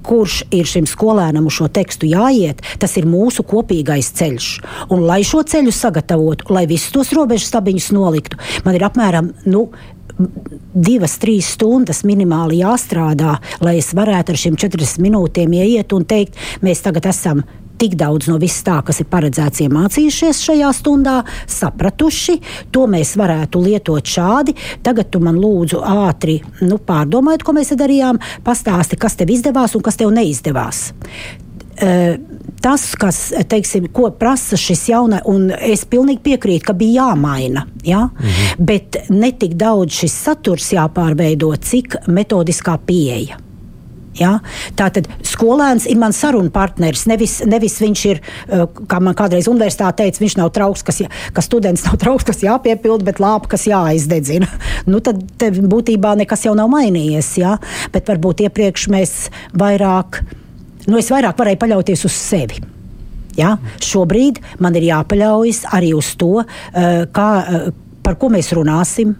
kurš 0.05 0.41
ir 0.55 0.67
šim 0.69 0.87
skolēnam 0.89 1.49
uz 1.49 1.57
šo 1.59 1.67
tekstu 1.73 2.09
jāiet, 2.09 2.63
tas 2.81 2.95
ir 2.99 3.07
mūsu 3.09 3.43
kopīgais 3.47 4.11
ceļš. 4.17 4.49
Un, 4.89 5.03
lai 5.09 5.21
šo 5.27 5.43
ceļu 5.47 5.73
sagatavotu, 5.75 6.49
lai 6.55 6.65
visus 6.69 6.93
tos 6.95 7.13
robežu 7.15 7.49
stabiņus 7.49 7.91
noliktu, 7.95 8.39
man 8.65 8.77
ir 8.79 8.87
apmēram 8.87 9.33
nu, 9.49 9.67
divas, 10.73 11.17
trīs 11.21 11.53
stundas 11.55 12.03
minimāli 12.07 12.61
jāstrādā, 12.63 13.37
lai 13.63 13.77
es 13.79 13.93
varētu 13.95 14.35
ar 14.35 14.43
šīm 14.43 14.59
40 14.59 15.01
minūtēm 15.05 15.55
ieiet 15.61 15.95
un 15.95 16.05
teikt, 16.07 16.37
mēs 16.65 16.83
tagad 16.85 17.07
esam 17.09 17.43
tik 17.79 17.95
daudz 17.95 18.27
no 18.27 18.35
viss 18.41 18.63
tā, 18.65 18.81
kas 18.83 18.99
ir 18.99 19.07
paredzēts, 19.11 19.61
iemācījušies 19.63 20.41
šajā 20.43 20.71
stundā, 20.75 21.15
sapratuši, 21.47 22.35
to 22.75 22.83
mēs 22.91 23.15
varētu 23.19 23.61
lietot 23.63 24.03
šādi. 24.03 24.55
Tagad 24.83 25.11
tu 25.13 25.23
man 25.23 25.39
lūdzu 25.39 25.79
ātri 25.79 26.41
nu, 26.65 26.81
pārdomāt, 26.83 27.45
ko 27.47 27.55
mēs 27.55 27.71
darījām, 27.79 28.19
pastāsti, 28.43 28.99
kas 28.99 29.15
tev 29.19 29.31
izdevās 29.31 29.77
un 29.79 29.85
kas 29.85 29.99
tev 30.01 30.11
neizdevās. 30.15 30.89
Uh, 31.79 32.17
tas, 32.61 32.95
kas, 32.99 33.19
teiksim, 33.47 33.87
ko 33.95 34.09
prasa 34.19 34.57
šis 34.59 34.87
jaunais, 34.91 35.23
un 35.29 35.49
es 35.51 35.85
pilnīgi 35.87 36.23
piekrītu, 36.25 36.65
ka 36.67 36.75
bija 36.77 37.09
jāmaina, 37.09 37.65
ja? 37.87 38.07
mhm. 38.11 38.63
bet 38.65 39.03
ne 39.13 39.31
tik 39.31 39.55
daudz 39.59 40.01
šis 40.01 40.17
saturs 40.27 40.71
jāpārveido, 40.75 41.53
cik 41.55 42.01
metodiskā 42.11 42.77
pieeja. 42.85 43.39
Ja? 44.19 44.39
Tātad 44.77 45.07
skolēns 45.27 45.85
ir 45.89 45.99
mans 46.01 46.17
sarunu 46.19 46.51
partneris. 46.53 47.05
Nevis, 47.09 47.37
nevis 47.47 47.77
viņš 47.79 48.01
ir, 48.09 48.19
eh, 48.49 48.65
kā 48.89 48.99
man 49.03 49.15
kādreiz 49.15 49.47
universitāte 49.47 50.03
teica, 50.03 50.23
viņš 50.23 50.37
nav 50.41 50.51
trauks, 50.55 50.83
kas, 50.83 50.99
jā, 51.03 51.09
ka 51.33 51.43
students 51.45 51.85
nav 51.87 51.99
trauks, 52.01 52.27
kas 52.27 52.43
jāpiepilda, 52.43 53.05
bet 53.05 53.21
lāpa, 53.23 53.53
kas 53.55 53.67
jāizdedzina. 53.69 54.49
nu, 54.91 54.99
tad 54.99 55.23
būtībā 55.39 56.17
nekas 56.19 56.43
jau 56.49 56.55
nav 56.57 56.71
mainījies. 56.73 57.31
Ja? 57.39 57.57
Bet 57.93 58.11
varbūt 58.11 58.43
iepriekš 58.47 58.89
mēs 58.91 59.15
vairāk 59.53 60.23
nu, 60.89 60.99
es 60.99 61.09
vairāk 61.13 61.37
varēju 61.39 61.61
paļauties 61.61 62.05
uz 62.09 62.17
sevi. 62.17 62.59
Ja? 63.39 63.55
Šobrīd 63.83 64.41
man 64.63 64.75
ir 64.75 64.89
jāpaļaujas 64.89 65.65
arī 65.75 65.93
uz 65.97 66.13
to, 66.19 66.43
eh, 66.43 67.05
kā, 67.13 67.29
eh, 67.39 67.71
par 68.03 68.15
ko 68.15 68.29
mēs 68.29 68.53
runāsim. 68.53 69.15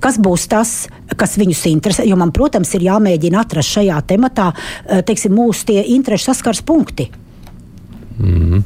Kas 0.00 0.18
būs 0.18 0.48
tas, 0.48 0.88
kas 1.16 1.36
viņus 1.36 1.64
interesē? 1.72 2.06
Jo 2.06 2.16
man, 2.16 2.32
protams, 2.32 2.74
ir 2.74 2.82
jāmēģina 2.82 3.40
atrast 3.40 3.78
šajā 3.78 4.02
tematā 4.06 4.52
eh, 4.86 5.02
teiksim, 5.02 5.32
mūsu 5.32 5.84
interešu 5.84 6.34
saskars 6.34 6.60
punkti. 6.62 7.10
Mm. 8.20 8.64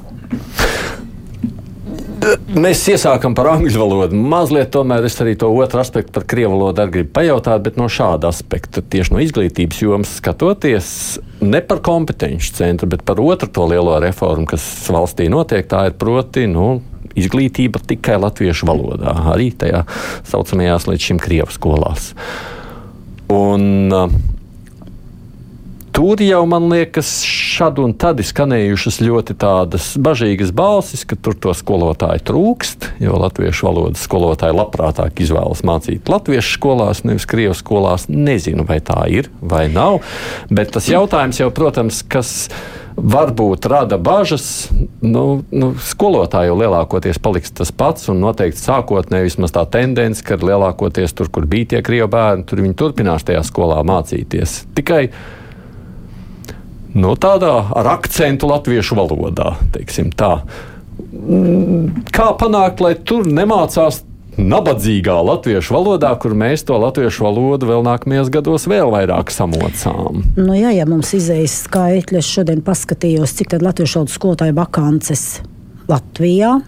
Mēs 2.58 2.80
iesākam 2.90 3.34
par 3.36 3.50
angļu 3.52 3.78
valodu. 3.78 4.18
Mazliet 4.18 4.72
tomēr 4.74 5.04
es 5.06 5.16
arī 5.22 5.34
to 5.38 5.50
otru 5.54 5.80
aspektu 5.82 6.14
par 6.16 6.24
krievu 6.28 6.56
valodu 6.56 6.86
gribu 6.90 7.12
pajautāt, 7.18 7.62
bet 7.66 7.78
no 7.78 7.86
šāda 7.92 8.32
aspekta, 8.32 8.82
tieši 8.82 9.14
no 9.14 9.22
izglītības 9.22 9.82
jomas 9.84 10.16
skatoties, 10.18 10.90
ne 11.44 11.60
par 11.64 11.82
kompetenci 11.84 12.54
centru, 12.58 12.88
bet 12.90 13.04
par 13.06 13.20
otru 13.22 13.50
to 13.52 13.66
lielo 13.70 13.98
reformu, 14.02 14.48
kas 14.50 14.64
valstī 14.90 15.28
notiek, 15.32 15.68
tā 15.70 15.88
ir 15.90 15.98
proti. 15.98 16.48
Nu, 16.50 16.78
Izglītība 17.18 17.80
tikai 17.82 18.14
latviešu 18.20 18.66
valodā, 18.68 19.10
arī 19.32 19.48
tajā 19.58 19.80
saucamajās 20.28 20.84
līdz 20.86 21.06
šim 21.08 21.18
krievu 21.18 21.50
skolās. 21.50 22.12
Un, 23.32 23.64
uh, 23.90 24.12
Tur 25.92 26.20
jau 26.22 26.42
man 26.46 26.68
liekas, 26.70 27.10
šad 27.24 27.78
un 27.82 27.94
tad 27.98 28.20
ir 28.22 28.28
skanējušas 28.28 29.00
ļoti 29.02 29.36
tādas 29.40 29.90
bažīgas 29.98 30.52
balsis, 30.54 31.04
ka 31.08 31.16
tur 31.16 31.36
to 31.38 31.54
skolotāju 31.56 32.24
trūkst, 32.28 32.90
jo 33.02 33.18
latviešu 33.18 33.68
valodas 33.68 34.04
skolotāji 34.06 34.56
labprātāk 34.58 35.22
izvēlas 35.24 35.64
mācīt 35.66 36.10
latviešu 36.10 36.58
skolās, 36.58 37.04
nevis 37.08 37.28
krievu 37.28 37.56
skolās. 37.58 38.08
Nezinu, 38.08 38.66
vai 38.68 38.80
tā 38.84 39.00
ir 39.12 39.30
vai 39.40 39.66
nav, 39.72 40.02
bet 40.50 40.74
tas 40.76 40.90
jautājums 40.90 41.40
jau, 41.40 41.48
protams, 41.54 42.02
kas 42.06 42.50
varbūt 42.98 43.66
rada 43.70 43.98
bažas. 43.98 44.68
Nu, 45.00 45.42
nu, 45.50 45.72
skolotāju 45.82 46.56
lielākoties 46.58 47.20
paliks 47.22 47.54
tas 47.54 47.72
pats, 47.72 48.08
un 48.12 48.20
noteikti 48.22 48.60
sākotnēji 48.60 49.30
vismaz 49.30 49.54
tā 49.54 49.64
tendence, 49.70 50.24
ka 50.26 50.38
lielākoties 50.42 51.14
tur, 51.16 51.30
kur 51.32 51.46
bija 51.48 51.74
tie 51.74 51.82
krievu 51.86 52.10
bērni, 52.12 52.46
tur 52.48 52.62
viņi 52.64 52.78
turpinās 52.78 53.26
tajā 53.28 53.44
skolā 53.46 53.80
mācīties. 53.86 54.64
Tikai 54.78 55.06
nu, 56.94 57.14
tādā 57.20 57.54
ar 57.76 57.92
akcentu 57.98 58.48
latviešu 58.50 58.98
valodā. 58.98 59.54
Kā 62.14 62.28
panākt, 62.38 62.82
lai 62.84 62.94
tur 63.06 63.26
nemācās 63.28 64.02
nabadzīgā 64.38 65.16
latviešu 65.26 65.74
valodā, 65.74 66.12
kur 66.22 66.34
mēs 66.38 66.62
to 66.66 66.78
latviešu 66.78 67.26
valodu 67.26 67.68
vēl 67.68 67.82
nākamajos 67.86 68.30
gados 68.32 68.68
vēl 68.70 68.92
vairāk 68.94 69.32
samocām. 69.34 70.22
Nu, 70.38 70.54
jā, 70.54 70.70
ja 70.76 70.86
mums 70.88 71.10
izējas 71.18 71.64
skaitļi, 71.66 72.20
es 72.22 72.30
šodien 72.30 72.62
paskatījos, 72.66 73.34
cik 73.38 73.52
tad 73.56 73.66
latviešu 73.66 74.00
valodas 74.00 74.18
skolotāju 74.18 74.56
vakances 74.58 75.26
Latvijā 75.90 76.58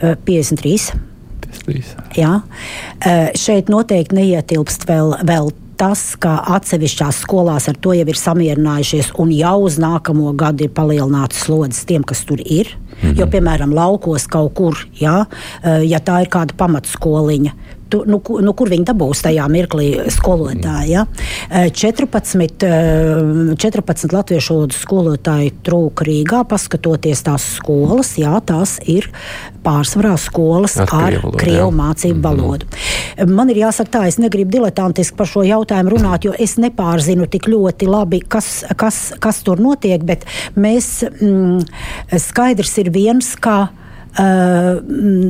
53. 0.00 0.90
Eh, 0.90 1.06
53. 1.60 1.84
Jā. 2.16 2.40
Eh, 3.04 3.32
šeit 3.36 3.68
noteikti 3.68 4.16
neietilpst 4.16 4.86
vēl, 4.88 5.18
vēl 5.26 5.50
tas, 5.80 6.02
ka 6.20 6.36
atsevišķās 6.56 7.22
skolās 7.24 7.68
ar 7.70 7.78
to 7.80 7.94
jau 7.96 8.06
ir 8.12 8.18
samierinājušies 8.20 9.14
un 9.22 9.32
jau 9.32 9.56
uz 9.64 9.78
nākamo 9.80 10.34
gadu 10.38 10.66
ir 10.66 10.74
palielināts 10.76 11.44
slodzes 11.46 11.86
tiem, 11.88 12.04
kas 12.04 12.24
tur 12.28 12.40
ir. 12.44 12.68
Mm 12.76 13.08
-hmm. 13.08 13.18
Jo, 13.18 13.26
piemēram, 13.26 13.74
laukos 13.74 14.26
kaut 14.26 14.54
kur, 14.54 14.76
ja, 15.00 15.26
eh, 15.62 15.88
ja 15.88 15.98
tā 15.98 16.20
ir 16.22 16.28
kāda 16.28 16.52
pamatskoliņa, 16.56 17.52
tu, 17.90 18.02
nu, 18.06 18.20
nu, 18.20 18.54
kur 18.56 18.70
viņi 18.70 18.86
dabūs 18.88 19.24
tajā 19.24 19.46
mirklī 19.50 19.88
skolotāji. 20.12 20.94
Ja? 20.94 21.04
14, 21.50 22.64
eh, 22.66 23.54
14 23.60 24.06
eh, 24.06 24.14
latviešu 24.14 24.56
valodas 24.56 24.80
skolotāji 24.84 25.52
trūka 25.66 26.06
Rīgā, 26.06 26.42
paskatoties 26.48 27.24
tās 27.26 27.46
skolas, 27.56 28.14
jā, 28.20 28.32
tās 28.46 28.78
ir 28.88 29.10
pārsvarā 29.64 30.14
skolas 30.20 30.76
ar, 30.80 30.88
ar 30.88 31.16
krievu, 31.16 31.32
krievu 31.40 31.70
mācību 31.76 32.16
mm 32.16 32.22
-hmm. 32.22 32.40
valodu. 32.40 32.66
Man 33.26 33.50
ir 33.50 33.62
jāsaka 33.64 33.90
tā, 33.98 34.06
es 34.08 34.18
negribu 34.18 34.50
diletantiski 34.50 35.16
par 35.16 35.26
šo 35.26 35.42
jautājumu 35.44 35.96
runāt, 35.96 36.24
jo 36.24 36.32
es 36.38 36.56
nepārzinu 36.56 37.26
tik 37.26 37.48
ļoti 37.48 37.88
labi, 37.88 38.20
kas, 38.20 38.64
kas, 38.76 39.12
kas 39.18 39.42
tur 39.42 39.60
notiek, 39.60 40.02
bet 40.02 40.24
mēs 40.56 41.04
mm, 41.20 41.60
skaidrs 42.16 42.78
ir 42.78 42.90
viens, 42.90 43.36
ka 43.36 43.68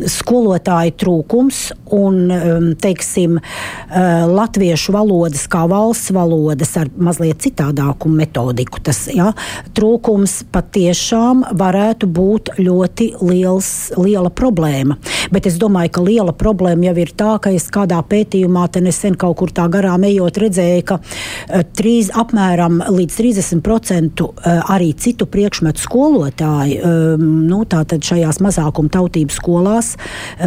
skolotāju 0.08 0.94
trūkums 0.96 1.58
un 1.92 2.30
um, 2.30 2.68
teiksim, 2.80 3.36
uh, 3.40 4.26
latviešu 4.30 4.94
valodas 4.94 5.46
kā 5.50 5.66
valsts 5.70 6.12
valodas 6.14 6.76
ar 6.80 6.88
mazliet 6.96 7.42
citādāku 7.44 8.10
metodiku. 8.12 8.80
Tas 8.82 9.04
ja, 9.12 9.32
trūkums 9.76 10.40
patiešām 10.54 11.44
varētu 11.58 12.08
būt 12.10 12.52
ļoti 12.60 13.10
liels, 13.20 13.90
liela 13.98 14.30
problēma. 14.30 14.96
Bet 15.34 15.50
es 15.50 15.58
domāju, 15.60 15.94
ka 15.96 16.04
liela 16.06 16.34
problēma 16.36 16.90
jau 16.90 16.96
ir 17.04 17.12
tā, 17.18 17.34
ka 17.42 17.52
es 17.54 17.68
kādā 17.72 18.00
pētījumā 18.06 18.68
nesen 18.80 19.16
kaut 19.18 19.40
kur 19.40 19.50
tā 19.52 19.66
garām 19.72 20.04
ejot 20.06 20.38
redzēju, 20.40 20.86
ka 20.88 21.00
uh, 21.00 21.64
trīs, 21.76 22.12
apmēram 22.14 22.80
līdz 22.88 23.20
30% 23.20 24.24
uh, 24.24 24.32
arī 24.72 24.92
citu 24.94 25.26
priekšmetu 25.30 25.82
skolotāji 25.82 26.80
um, 26.80 27.28
nu, 27.50 27.64
šajās 27.66 28.40
mazākuma 28.70 28.90
tautību 28.90 29.34
skolās 29.34 29.96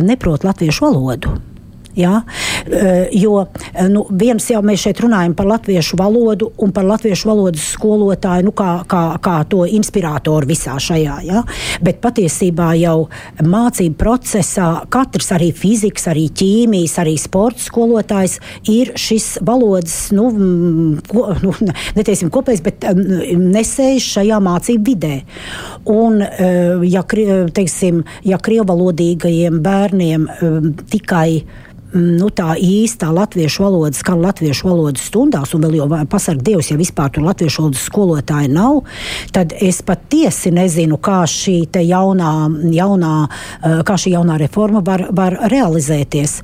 neprot 0.02 0.44
latviešu 0.44 0.86
valodu. 0.88 1.53
Ja? 1.96 2.22
Eh, 2.66 3.08
jo 3.12 3.46
eh, 3.74 3.90
nu, 3.90 4.06
viens 4.10 4.46
jau 4.50 4.62
mēs 4.66 4.86
šeit 4.86 5.02
runājam 5.04 5.36
par 5.38 5.48
latviešu 5.50 5.98
valodu 6.00 6.50
un 6.64 6.72
par 6.74 6.88
latviešu 6.88 7.30
valodas 7.30 7.66
skolotāju, 7.76 8.48
nu, 8.48 8.54
kā, 8.56 8.70
kā, 8.90 9.04
kā 9.24 9.36
to 9.50 9.64
inspiratoru 9.68 10.48
visā 10.50 10.78
šajā. 10.82 11.18
Ja? 11.28 11.44
Bet 11.84 12.00
patiesībā 12.04 12.72
jau 12.80 13.10
mācību 13.44 13.98
procesā 14.00 14.70
katrs, 14.94 15.32
arī 15.36 15.52
fizikas, 15.56 16.08
arī 16.12 16.30
ķīmijas, 16.34 16.96
arī 17.04 17.18
sporta 17.22 17.62
skolotājs, 17.64 18.40
ir 18.72 18.94
šis 19.00 19.38
valodas, 19.46 19.98
nu, 20.16 20.30
ko, 21.10 21.28
nu 21.44 21.54
neteiksim 21.98 22.32
kopējs, 22.34 22.64
bet 22.66 22.88
nesējis 22.94 24.08
šajā 24.18 24.40
mācību 24.44 24.88
vidē. 24.88 25.14
Un, 25.94 26.24
eh, 26.24 26.88
ja, 26.90 27.04
teiksim, 27.04 28.02
ja 28.24 28.40
krievalodīgajiem 28.42 29.60
bērniem 29.64 30.28
tikai 30.90 31.44
nu, 31.94 32.30
tā 32.34 32.54
īstā 32.60 33.10
latviešu 33.14 33.64
valoda 33.66 33.98
skan 33.98 34.22
latviešu 34.24 34.70
valodas 34.70 35.06
stundās, 35.10 35.54
un 35.56 35.66
vēl 35.66 35.78
jau 35.80 35.88
pasarg 36.10 36.42
Dievs, 36.46 36.72
ja 36.72 36.78
vispār 36.80 37.12
tur 37.14 37.26
latviešu 37.28 37.64
valodas 37.64 37.86
skolotāji 37.88 38.52
nav, 38.54 38.82
tad 39.36 39.54
es 39.62 39.82
patiesi 39.86 40.52
nezinu, 40.54 40.98
kā 41.04 41.22
šī 41.30 41.58
jaunā, 41.84 42.34
jaunā, 42.74 43.14
eh, 43.28 43.84
kā 43.86 43.98
šī 44.00 44.16
jaunā 44.16 44.40
reforma 44.42 44.84
var, 44.86 45.08
var 45.12 45.38
realizēties. 45.52 46.42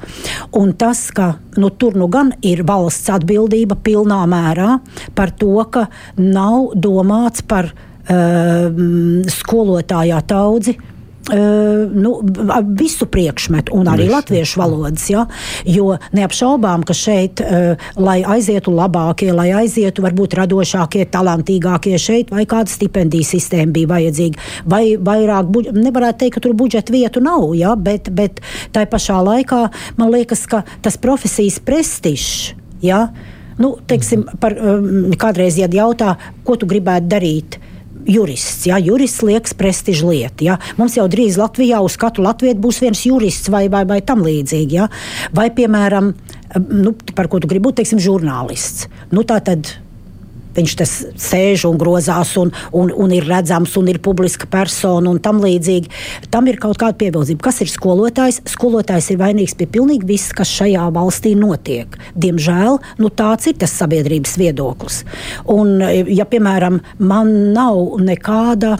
Un 0.53 0.73
tas, 0.73 1.09
ka 1.11 1.35
nu, 1.57 1.69
tur 1.69 1.95
nu 1.95 2.07
gan 2.07 2.33
ir 2.41 2.63
valsts 2.63 3.09
atbildība 3.09 3.75
pilnā 3.75 4.21
mērā 4.29 4.79
par 5.15 5.31
to, 5.31 5.55
ka 5.71 5.87
nav 6.17 6.73
domāts 6.75 7.41
par 7.45 7.71
uh, 7.71 8.69
skolotāju 9.29 10.21
taudzi 10.27 10.77
Uh, 10.79 10.98
nu, 11.29 12.11
visu 12.79 13.05
priekšmetu, 13.09 13.73
un 13.75 13.89
arī 13.91 14.07
Visu. 14.07 14.15
latviešu 14.15 14.59
valodas. 14.61 15.05
Ja? 15.11 15.25
Jo 15.65 15.97
neapšaubām, 16.15 16.83
ka 16.87 16.95
šeit, 16.97 17.43
lai 17.99 18.19
aizietu 18.23 18.73
labākie, 18.75 19.31
lai 19.35 19.49
aizietu 19.61 20.03
varbūt 20.05 20.37
radošākie, 20.39 21.05
talantīgākie 21.11 21.97
šeit, 22.01 22.33
vai 22.33 22.45
kāda 22.49 22.71
stipendiju 22.71 23.27
sistēma 23.27 23.75
bija 23.75 23.91
vajadzīga, 23.93 24.47
vai 24.69 24.83
vairāk, 24.97 25.51
nevarētu 25.75 26.23
teikt, 26.23 26.37
ka 26.37 26.45
tur 26.45 26.55
budžeta 26.57 26.93
vietu 26.95 27.23
nav, 27.23 27.49
ja? 27.57 27.75
bet, 27.75 28.11
bet 28.13 28.43
tai 28.75 28.85
pašā 28.89 29.19
laikā 29.25 29.65
man 29.99 30.13
liekas, 30.13 30.45
ka 30.49 30.63
tas 30.85 30.99
profesijas 31.01 31.59
prestižs. 31.63 32.53
Ja? 32.83 33.09
Nu, 33.59 33.73
teiksim, 33.87 34.23
par, 34.39 34.55
um, 34.55 35.09
kādreiz 35.19 35.57
jautā, 35.59 36.15
ko 36.47 36.55
tu 36.55 36.69
gribētu 36.69 37.11
darīt 37.11 37.59
jurists. 38.07 38.67
Ja? 38.69 38.79
Jurists 38.81 39.23
liekas 39.25 39.55
prestiža 39.57 40.07
lieta. 40.07 40.45
Ja? 40.45 40.57
Mums 40.79 40.97
jau 40.99 41.07
drīz 41.11 41.39
Latvijā 41.39 41.81
uz 41.83 41.97
katru 41.99 42.25
latviešu 42.27 42.61
būs 42.63 42.81
viens 42.83 43.03
jurists 43.07 43.51
vai, 43.51 43.67
vai, 43.71 43.85
vai 43.89 43.99
tam 44.05 44.23
līdzīgi. 44.25 44.79
Ja? 44.79 44.89
Vai, 45.35 45.49
piemēram, 45.55 46.13
nu, 46.69 46.95
par 47.15 47.29
ko 47.31 47.41
tu 47.41 47.49
gribi 47.49 47.67
būt, 47.69 47.81
teiksim, 47.81 48.01
žurnālists. 48.03 48.89
Nu, 49.13 49.25
tā 49.27 49.39
tad 49.45 49.73
viņš 50.59 50.75
tas 50.79 50.93
sēž 51.29 51.65
un 51.69 51.79
grozās 51.79 52.35
un, 52.39 52.53
un, 52.75 52.91
un 52.91 53.15
ir 53.15 53.27
redzams 53.29 53.75
un 53.79 53.89
ir 53.91 54.01
publiska 54.03 54.49
persona 54.51 55.11
un 55.11 55.21
tam 55.23 55.41
līdzīgi. 55.43 55.91
Tam 56.33 56.47
ir 56.51 56.59
kaut 56.61 56.79
kāda 56.81 56.97
piebilzība. 56.99 57.43
Kas 57.49 57.61
ir 57.63 57.71
skolotājs? 57.71 58.41
Skolotājs 58.49 59.11
ir 59.13 59.21
vainīgs 59.21 59.57
pie 59.59 59.69
pilnīgi 59.71 60.07
viss, 60.09 60.35
kas 60.35 60.51
šajā 60.59 60.89
valstī 60.95 61.35
notiek. 61.39 61.97
Diemžēl 62.19 62.79
nu, 62.99 63.09
tāds 63.09 63.49
ir 63.49 63.57
tas 63.59 63.73
sabiedrības 63.79 64.37
viedoklis. 64.39 65.03
Un, 65.49 65.79
ja, 66.11 66.27
piemēram, 66.29 66.81
man 66.99 67.35
nav 67.55 67.99
nekāda 68.03 68.77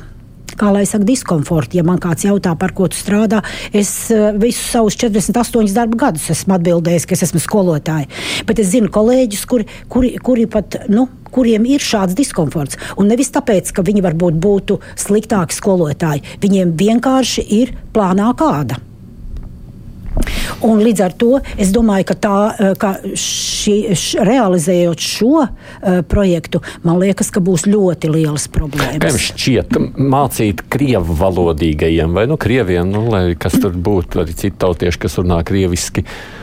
kā 0.59 0.71
lai 0.75 0.85
saka, 0.89 1.07
diskomforta. 1.07 1.77
Ja 1.79 1.85
man 1.87 2.01
kāds 2.01 2.25
jautā, 2.27 2.55
par 2.59 2.73
ko 2.77 2.89
tu 2.91 2.99
strādā, 2.99 3.41
es 3.73 3.91
uh, 4.13 4.29
visus 4.39 4.67
savus 4.73 4.97
48 4.99 5.75
darba 5.75 6.03
gadus 6.07 6.29
esmu 6.33 6.57
atbildējis, 6.57 7.07
ka 7.07 7.17
es 7.17 7.25
esmu 7.29 7.43
skolotāja. 7.43 8.09
Bet 8.49 8.61
es 8.61 8.73
zinu 8.73 8.91
kolēģus, 8.93 9.45
kuri, 9.49 9.69
kuri, 9.91 10.17
kuri 10.23 10.49
pat. 10.51 10.83
Nu, 10.91 11.07
kuriem 11.29 11.67
ir 11.69 11.83
šāds 11.83 12.17
diskomforts. 12.17 12.79
Un 12.97 13.11
nevis 13.11 13.29
tāpēc, 13.35 13.69
ka 13.69 13.85
viņi 13.85 14.01
varbūt 14.01 14.41
būtu 14.41 14.79
sliktāki 14.97 15.53
skolotāji. 15.53 16.25
Viņiem 16.41 16.73
vienkārši 16.79 17.45
ir 17.61 17.75
plānā 17.93 18.31
kāda. 18.39 18.81
Un 20.65 20.81
līdz 20.83 21.03
ar 21.05 21.15
to 21.19 21.39
es 21.57 21.71
domāju, 21.75 22.09
ka, 22.09 22.17
tā, 22.19 22.39
eh, 22.51 22.73
ka 22.79 22.91
šī, 23.03 23.75
š, 23.95 24.23
realizējot 24.27 25.03
šo 25.03 25.45
uh, 25.45 26.01
projektu, 26.09 26.61
man 26.83 26.99
liekas, 27.01 27.31
ka 27.33 27.43
būs 27.43 27.67
ļoti 27.69 28.11
lielas 28.11 28.49
problēmas. 28.51 28.99
Kā 28.99 29.13
jums 29.13 29.29
šķiet, 29.31 29.79
mācīt 29.99 30.65
krievu 30.71 31.15
valodīgajiem 31.19 32.17
vai 32.17 32.27
nu 32.29 32.39
krieviem, 32.39 32.91
nu, 32.91 33.05
lai 33.13 33.23
kas 33.39 33.55
tur 33.61 33.75
būtu, 33.75 34.23
arī 34.23 34.35
citu 34.35 34.59
tautiešu, 34.65 35.03
kas 35.05 35.19
runā 35.21 35.41
krieviski? 35.47 36.05
Uh, 36.05 36.39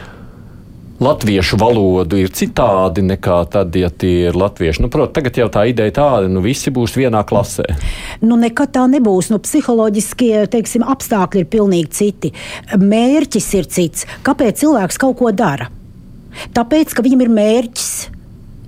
latviešu 1.02 1.58
valodu 1.60 2.18
ir 2.20 2.32
citādi 2.34 3.04
nekā 3.04 3.38
tad, 3.52 3.76
ja 3.76 3.90
tie 3.90 4.30
ir 4.30 4.38
latvieši. 4.38 4.82
Nu, 4.84 4.90
Protams, 4.92 5.14
tagad 5.16 5.38
jau 5.40 5.48
tā 5.52 5.66
ideja 5.70 5.94
tāda, 6.00 6.30
nu 6.32 6.42
visi 6.44 6.72
būs 6.72 6.96
vienā 6.96 7.22
klasē. 7.28 7.66
Nu, 8.24 8.38
nekad 8.40 8.72
tā 8.76 8.86
nebūs. 8.90 9.30
Nu, 9.32 9.40
psiholoģiskie 9.42 10.46
teiksim, 10.52 10.86
apstākļi 10.86 11.44
ir 11.44 11.48
pilnīgi 11.52 11.92
citi. 11.92 12.32
Mērķis 12.80 13.48
ir 13.60 13.70
cits. 13.72 14.06
Kāpēc 14.26 14.62
cilvēks 14.64 15.00
kaut 15.02 15.18
ko 15.20 15.32
dara? 15.36 15.68
Tāpēc, 16.56 16.92
ka 16.96 17.04
viņam 17.04 17.26
ir 17.26 17.32
mērķis. 17.32 17.90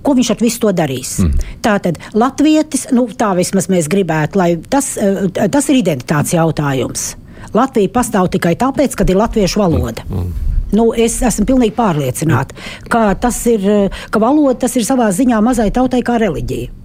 Ko 0.05 0.13
viņš 0.15 0.29
ar 0.31 0.39
visu 0.39 0.61
to 0.63 0.71
darīs? 0.73 1.17
Mm. 1.19 1.49
Tā 1.65 1.73
tad 1.83 1.97
Latvijas, 2.15 2.87
nu, 2.95 3.03
tā 3.19 3.33
vismaz 3.37 3.67
mēs 3.71 3.89
gribētu, 3.91 4.39
lai 4.39 4.53
tas, 4.71 4.93
eh, 4.97 5.27
tas 5.51 5.67
ir 5.69 5.81
identitātes 5.81 6.37
jautājums. 6.37 7.09
Latvija 7.55 7.91
pastāv 7.91 8.29
tikai 8.31 8.53
tāpēc, 8.59 8.95
ka 8.95 9.07
ir 9.09 9.19
latviešu 9.19 9.59
valoda. 9.59 10.05
Mm. 10.07 10.29
Mm. 10.29 10.58
Nu, 10.75 10.91
es 10.93 11.17
esmu 11.25 11.47
pilnīgi 11.49 11.73
pārliecināta, 11.77 12.57
ka 12.91 13.11
ir, 13.49 13.67
ka 14.13 14.21
valoda 14.21 14.57
tas 14.65 14.75
ir 14.77 14.85
savā 14.85 15.09
ziņā 15.15 15.41
mazai 15.41 15.71
tautai 15.73 16.03
kā 16.05 16.19
reliģija. 16.21 16.75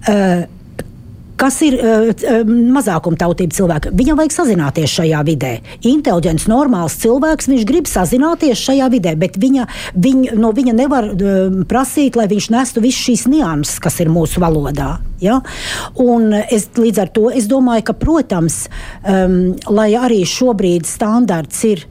Uh, 0.00 0.48
kas 1.40 1.56
ir 1.64 1.76
uh, 1.80 2.10
mazākuma 2.44 3.18
tautība 3.20 3.56
cilvēka. 3.56 3.92
Viņam 3.96 4.18
vajag 4.20 4.34
sazināties 4.34 4.92
šajā 4.98 5.20
vidē. 5.28 5.52
Inteliģents, 5.88 6.46
normāls 6.50 6.98
cilvēks, 7.00 7.48
viņš 7.52 7.66
grib 7.68 7.88
sazināties 7.88 8.60
šajā 8.60 8.90
vidē, 8.92 9.14
bet 9.20 9.38
viņa, 9.40 9.66
viņa, 9.96 10.36
no 10.40 10.52
viņa 10.56 10.76
nevar 10.76 11.10
uh, 11.12 11.60
prasīt, 11.70 12.18
lai 12.20 12.28
viņš 12.30 12.50
nestu 12.52 12.84
visas 12.84 13.06
šīs 13.06 13.26
nianses, 13.32 13.78
kas 13.82 14.00
ir 14.04 14.12
mūsu 14.12 14.42
valodā. 14.42 14.98
Ja? 15.24 15.40
Un 16.00 16.34
es, 16.42 16.68
līdz 16.76 17.04
ar 17.04 17.14
to 17.16 17.28
es 17.32 17.48
domāju, 17.50 17.88
ka, 17.88 17.96
protams, 17.96 18.62
um, 19.04 19.56
lai 19.72 19.92
arī 19.96 20.22
šobrīd 20.28 20.88
standarts 20.88 21.64
ir 21.68 21.88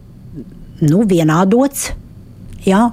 nu, 0.82 1.04
vienādots. 1.04 1.92
Ja? 2.66 2.92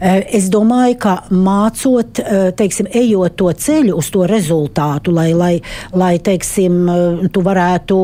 Eh, 0.00 0.24
es 0.36 0.48
domāju, 0.52 0.96
ka 1.00 1.14
mācot, 1.30 2.18
eh, 2.20 2.50
teiksim, 2.56 2.88
ejot 2.92 3.36
to 3.36 3.46
ceļu 3.46 3.96
uz 3.96 4.10
to 4.10 4.26
rezultātu, 4.28 5.12
lai, 5.14 5.32
lai, 5.32 5.60
lai 5.92 6.18
teiksim, 6.18 6.76
eh, 6.90 7.28
tu 7.32 7.42
varētu 7.42 7.96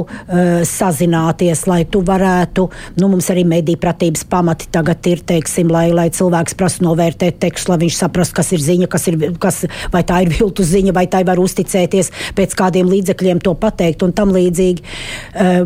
sazināties, 0.63 1.67
lai 1.67 1.85
tu 1.85 2.01
varētu, 2.03 2.71
nu, 2.97 3.09
mums 3.09 3.29
arī 3.31 3.45
mediju 3.47 3.77
pratības 3.77 4.25
pamati 4.25 4.67
tagad 4.71 5.07
ir, 5.07 5.19
teiksim, 5.19 5.69
lai, 5.71 5.91
lai 5.91 6.09
cilvēks 6.11 6.55
prasa 6.57 6.83
novērtēt 6.85 7.39
tekstu, 7.39 7.73
lai 7.73 7.79
viņš 7.79 7.97
saprastu, 7.99 8.35
kas 8.35 8.53
ir 8.53 8.59
ziņa, 8.59 8.89
kas 8.89 9.07
ir, 9.09 9.19
kas, 9.39 9.65
vai 9.93 10.03
tā 10.03 10.23
ir 10.23 10.33
viltu 10.33 10.63
ziņa, 10.63 10.93
vai 10.95 11.07
tā 11.07 11.25
var 11.27 11.39
uzticēties 11.39 12.11
pēc 12.35 12.55
kādiem 12.55 12.89
līdzekļiem 12.89 13.43
to 13.43 13.55
pateikt 13.55 14.03
un 14.03 14.13
tam 14.13 14.33
līdzīgi. 14.33 14.83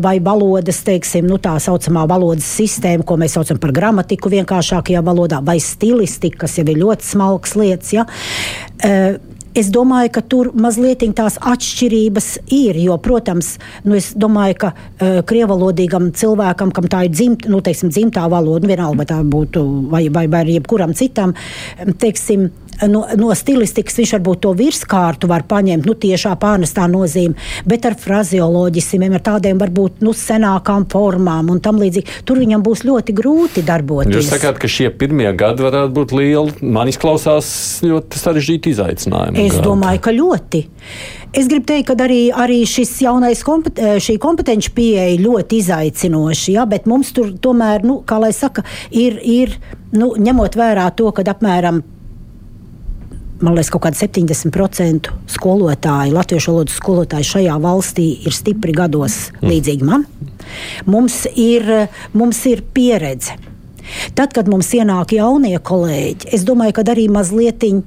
Vai 0.01 0.19
valodas, 0.19 0.83
teiksim, 0.83 1.25
nu, 1.27 1.37
tā 1.37 1.55
saucamā 1.59 2.07
valodas 2.07 2.45
sistēma, 2.45 3.05
ko 3.05 3.17
mēs 3.17 3.37
saucam 3.37 3.57
par 3.57 3.71
gramatiku 3.71 4.29
vienkāršākajā 4.29 5.01
valodā 5.03 5.26
valodā, 5.27 5.43
vai 5.45 5.59
stilistika, 5.59 6.45
kas 6.45 6.57
jau 6.57 6.67
ir 6.67 6.79
ļoti 6.83 7.11
smalks 7.13 7.55
lietas. 7.55 7.93
Ja? 7.93 8.07
Uh, 8.83 9.17
Es 9.57 9.71
domāju, 9.73 10.11
ka 10.13 10.21
tur 10.21 10.51
mazliet 10.53 11.01
tās 11.17 11.39
atšķirības 11.41 12.27
ir. 12.53 12.77
Jo, 12.77 12.99
protams, 13.01 13.55
nu 13.89 13.95
es 13.97 14.11
domāju, 14.13 14.53
ka 14.61 14.69
uh, 14.69 15.23
krievalodīgam 15.25 16.11
cilvēkam, 16.13 16.69
kam 16.69 16.85
tā 16.85 16.99
ir 17.07 17.15
dzimt, 17.15 17.47
nu, 17.49 17.57
teiksim, 17.65 17.89
dzimtā 17.89 18.27
valoda, 18.29 18.67
nu, 18.67 18.69
vienalga, 18.69 18.99
vai 18.99 19.07
tā 19.09 19.17
būtu 19.25 19.63
vai, 19.89 20.03
vai, 20.13 20.27
vai 20.29 20.43
jebkuram 20.51 20.93
citam, 20.93 21.33
teiksim, 21.97 22.51
no, 22.85 23.03
no 23.17 23.33
stilistikas 23.37 23.97
viņš 23.97 24.13
varbūt 24.17 24.43
to 24.45 24.53
virskārtu 24.57 25.29
var 25.29 25.45
paņemt, 25.49 25.87
nu, 25.87 25.95
tiešā 25.97 26.35
pārnestā 26.41 26.85
nozīme, 26.91 27.37
bet 27.67 27.87
ar 27.89 27.97
frazioloģismiem, 27.99 29.17
ar 29.17 29.23
tādiem 29.25 29.61
varbūt 29.61 30.03
nu, 30.05 30.13
senākām 30.17 30.87
formām 30.91 31.51
un 31.53 31.61
tam 31.63 31.81
līdzīgi. 31.81 32.21
Tur 32.27 32.41
viņam 32.43 32.65
būs 32.65 32.85
ļoti 32.87 33.15
grūti 33.17 33.65
darboties. 33.67 34.15
Jūs 34.15 34.31
sakāt, 34.33 34.59
ka 34.61 34.69
šie 34.71 34.91
pirmie 34.93 35.29
gadi 35.37 35.65
varētu 35.65 35.93
būt 35.97 36.15
lieli, 36.17 36.55
man 36.61 36.91
izklausās 36.91 37.49
ļoti 37.85 38.21
sarežģīti 38.21 38.75
izaicinājumi. 38.75 39.47
Es 39.47 39.57
gadu. 39.57 39.71
domāju, 39.71 40.03
ka 40.05 40.13
ļoti. 40.15 40.63
Es 41.37 41.49
gribu 41.49 41.67
teikt, 41.69 41.89
ka 41.89 41.97
arī, 42.05 42.21
arī 42.31 42.61
šis 42.69 42.93
jaunais 43.03 43.43
kompet, 43.45 43.81
šī 44.03 44.15
kompetenci 44.21 44.71
pieeja 44.73 45.19
ļoti 45.21 45.59
izaicinoši, 45.61 46.55
ja, 46.55 46.63
bet 46.69 46.87
mums 46.89 47.11
tur 47.15 47.33
tomēr, 47.43 47.83
nu, 47.85 47.99
kā 48.07 48.19
lai 48.21 48.31
saka, 48.35 48.63
ir, 48.95 49.19
ir 49.21 49.53
nu, 49.93 50.13
ņemot 50.15 50.57
vērā 50.57 50.87
to, 50.97 51.11
ka 51.15 51.25
apmēram 51.27 51.83
man 53.41 53.57
liekas, 53.57 53.71
kaut 53.73 53.85
kādi 53.85 53.99
70% 53.99 55.11
skolotāji, 55.31 56.13
latviešu 56.15 56.53
valodas 56.53 56.77
skolotāji 56.79 57.27
šajā 57.31 57.57
valstī 57.63 58.07
ir 58.25 58.35
stipri 58.35 58.75
gados 58.75 59.27
mm. 59.35 59.51
līdzīgi 59.51 59.87
man. 59.87 60.07
Mums 60.87 61.25
ir, 61.35 61.89
mums 62.17 62.41
ir 62.49 62.63
pieredze. 62.73 63.37
Tad, 64.17 64.33
kad 64.35 64.49
mums 64.51 64.69
ienāk 64.75 65.13
jaunie 65.15 65.55
kolēģi, 65.63 66.31
es 66.35 66.43
domāju, 66.47 66.75
ka 66.75 66.83
arī 66.91 67.05
mazliet 67.11 67.63
eh, 67.67 67.77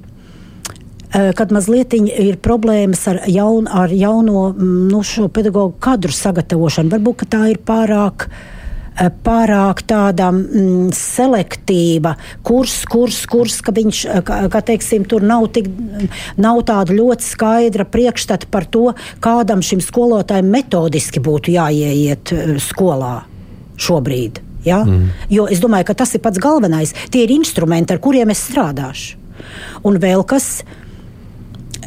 kad 1.36 1.52
mazliet 1.52 1.92
ir 1.98 2.38
problēmas 2.40 3.04
ar, 3.10 3.20
jaun, 3.28 3.68
ar 3.68 3.92
jauno 3.92 4.48
mm, 4.54 4.88
nu, 4.92 5.02
pedagoģu 5.28 5.76
kadru 5.82 6.16
sagatavošanu. 6.16 6.94
Varbūt 6.94 7.28
tā 7.28 7.50
ir 7.52 7.60
pārāk 7.68 8.28
uh, 8.28 8.40
pārāk 8.98 9.82
tāda 9.88 10.28
mm, 10.32 10.90
selektīva, 10.96 12.14
kurs, 12.46 12.82
kurs, 12.90 13.22
kurs, 13.30 13.60
ka 13.64 13.72
viņš, 13.76 14.02
eh, 14.06 14.22
ka, 14.26 14.42
ka 14.52 14.62
teiksim, 14.66 15.06
tur 15.08 15.24
nav, 15.26 15.48
tik, 15.54 15.70
nav 16.40 16.62
tāda 16.68 16.94
ļoti 16.96 17.24
skaidra 17.24 17.86
priekšstata 17.88 18.50
par 18.50 18.66
to, 18.68 18.90
kādam 19.24 19.64
šim 19.64 19.80
skolotājam 19.84 20.50
metodiski 20.52 21.22
būtu 21.22 21.54
jāieiet 21.56 22.34
eh, 22.36 22.54
skolā 22.60 23.22
šobrīd. 23.80 24.42
Ja? 24.66 24.82
Mm. 24.84 25.08
Jo 25.32 25.46
es 25.48 25.62
domāju, 25.62 25.88
ka 25.88 25.96
tas 26.02 26.12
ir 26.14 26.24
pats 26.24 26.40
galvenais. 26.42 26.92
Tie 27.10 27.24
ir 27.24 27.32
instrumenti, 27.32 27.94
ar 27.94 28.02
kuriem 28.02 28.32
es 28.34 28.42
strādāšu. 28.50 29.16
Un 29.88 29.96
vēl 29.96 30.20
kas, 30.28 30.60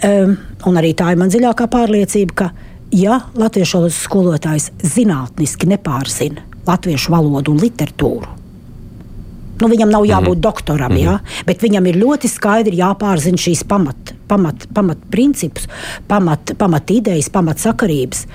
um, 0.01 0.33
un 0.65 0.79
arī 0.81 0.95
tā 0.97 1.11
ir 1.13 1.19
man 1.21 1.29
dziļākā 1.29 1.67
pārliecība, 1.69 2.33
ka, 2.33 2.47
ja 2.97 3.19
latviešu 3.37 3.83
skolotājs 3.93 4.71
zinātniski 4.81 5.69
nepārzina 5.69 6.47
latviešu 6.67 7.11
valodu 7.11 7.53
un 7.53 7.61
literatūru. 7.63 8.39
Nu, 9.61 9.69
viņam 9.71 9.91
nav 9.93 10.03
jābūt 10.03 10.27
mm 10.27 10.39
-hmm. 10.39 10.47
doktoram, 10.47 10.91
mm 10.91 10.97
-hmm. 10.97 11.05
jā, 11.05 11.19
bet 11.45 11.61
viņam 11.63 11.87
ir 11.87 11.95
ļoti 11.95 12.27
skaidri 12.27 12.77
jāpārzina 12.77 13.37
šīs 13.37 13.63
pamat, 13.63 14.13
pamat, 14.27 14.67
pamat 14.73 14.97
principus, 15.11 15.67
pamat, 16.07 16.51
pamat 16.57 16.91
idejas, 16.91 17.29
pamat 17.29 17.59
sakarības. 17.59 18.25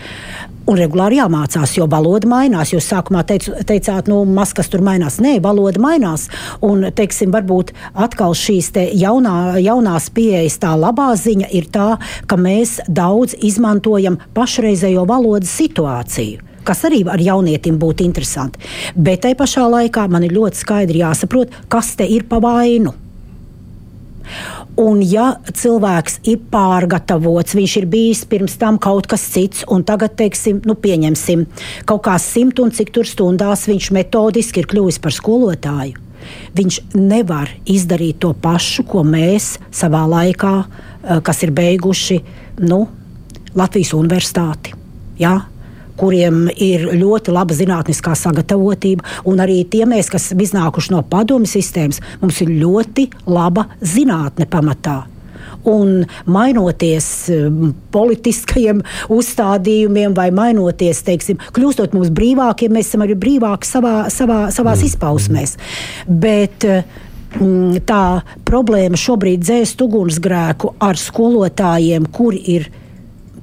Un 0.66 0.76
regulāri 0.76 1.16
jāmācās, 1.16 1.76
jo 1.78 1.86
valoda 1.86 2.28
mainās. 2.28 2.72
Jūs 2.72 2.88
sākumā 2.92 3.22
teicu, 3.24 3.52
teicāt, 3.64 4.08
nu, 4.08 4.24
maz 4.24 4.52
kas 4.52 4.68
tur 4.68 4.80
mainās. 4.80 5.16
Nē, 5.20 5.40
valoda 5.40 5.80
mainās. 5.80 6.28
Un, 6.60 6.84
teiksim, 6.94 7.32
varbūt 7.32 7.72
atkal 7.94 8.34
šīs 8.34 8.72
jaunā, 8.92 9.56
jaunās 9.58 10.10
pieejas 10.10 10.58
tā 10.58 10.74
labā 10.76 11.16
ziņa 11.16 11.46
ir 11.50 11.64
tā, 11.72 11.96
ka 12.26 12.36
mēs 12.36 12.80
daudz 12.88 13.34
izmantojam 13.40 14.18
pašreizējo 14.34 15.06
valodas 15.06 15.56
situāciju 15.56 16.47
kas 16.68 16.84
arī 16.88 17.02
ar 17.08 17.22
jaunietim 17.22 17.80
būtu 17.80 18.06
interesanti. 18.06 18.60
Bet 18.94 19.24
tai 19.24 19.34
pašā 19.38 19.66
laikā 19.72 20.06
man 20.12 20.26
ir 20.28 20.36
ļoti 20.36 20.64
skaidri 20.64 21.04
jāsaprot, 21.04 21.54
kas 21.72 21.94
te 21.98 22.06
ir 22.06 22.28
pa 22.28 22.40
vainu. 22.44 22.94
Un, 24.78 25.00
ja 25.02 25.32
cilvēks 25.42 26.20
ir 26.30 26.42
pārgatavots, 26.52 27.56
viņš 27.58 27.72
ir 27.80 27.86
bijis 27.90 28.20
pirms 28.30 28.54
tam 28.60 28.76
kaut 28.78 29.08
kas 29.10 29.24
cits, 29.32 29.64
un 29.66 29.82
tagad, 29.86 30.14
teiksim, 30.20 30.60
nu, 30.68 30.76
pieņemsim, 30.78 31.46
kaut 31.88 32.04
kā 32.06 32.14
simt 32.22 32.60
un 32.62 32.70
cik 32.74 32.92
tur 32.94 33.08
stundās 33.08 33.66
viņš 33.66 33.90
metodiski 33.96 34.62
ir 34.62 34.68
kļuvis 34.70 35.00
par 35.02 35.16
skolotāju, 35.16 35.98
viņš 36.54 36.78
nevar 36.94 37.50
izdarīt 37.66 38.20
to 38.22 38.30
pašu, 38.38 38.86
ko 38.86 39.02
mēs 39.02 39.56
savā 39.74 40.04
laikā, 40.06 40.54
eh, 40.62 41.20
kas 41.26 41.42
ir 41.42 41.54
beiguši 41.58 42.20
nu, 42.70 42.84
Latvijas 43.58 43.96
universitāti. 43.96 44.76
Ja? 45.18 45.40
Kuriem 45.98 46.46
ir 46.54 46.88
ļoti 46.98 47.34
laba 47.34 47.56
zinātniskā 47.56 48.14
sagatavotība, 48.18 49.04
un 49.28 49.42
arī 49.44 49.62
tie 49.70 49.84
mēs, 49.88 50.10
kas 50.12 50.30
iznākuši 50.32 50.94
no 50.94 51.04
padomju 51.10 51.50
sistēmas, 51.50 52.02
mums 52.22 52.40
ir 52.44 52.54
ļoti 52.60 53.08
laba 53.28 53.68
zinātne 53.82 54.48
pamatā. 54.50 55.02
Un 55.68 56.04
mainoties 56.30 57.06
politiskajiem 57.92 58.80
uzstādījumiem, 59.12 60.14
vai 60.16 60.28
mainoties, 60.34 61.02
teiksim, 61.06 61.40
kļūstot 61.56 61.96
mums 61.96 62.12
brīvākiem, 62.14 62.72
mēs 62.74 62.92
esam 62.92 63.04
arī 63.04 63.16
brīvāki 63.18 63.68
savā, 63.68 63.96
savā, 64.12 64.46
savās 64.54 64.82
mm. 64.82 64.90
izpausmēs. 64.90 65.56
Bet, 66.08 66.66
mm, 67.40 67.82
tā 67.88 68.02
problēma 68.48 68.98
šobrīd 69.00 69.42
dzēst 69.44 69.82
ugunsgrēku 69.84 70.76
ar 70.84 71.00
skolotājiem, 71.00 72.06
kuri 72.14 72.44
ir 72.54 72.70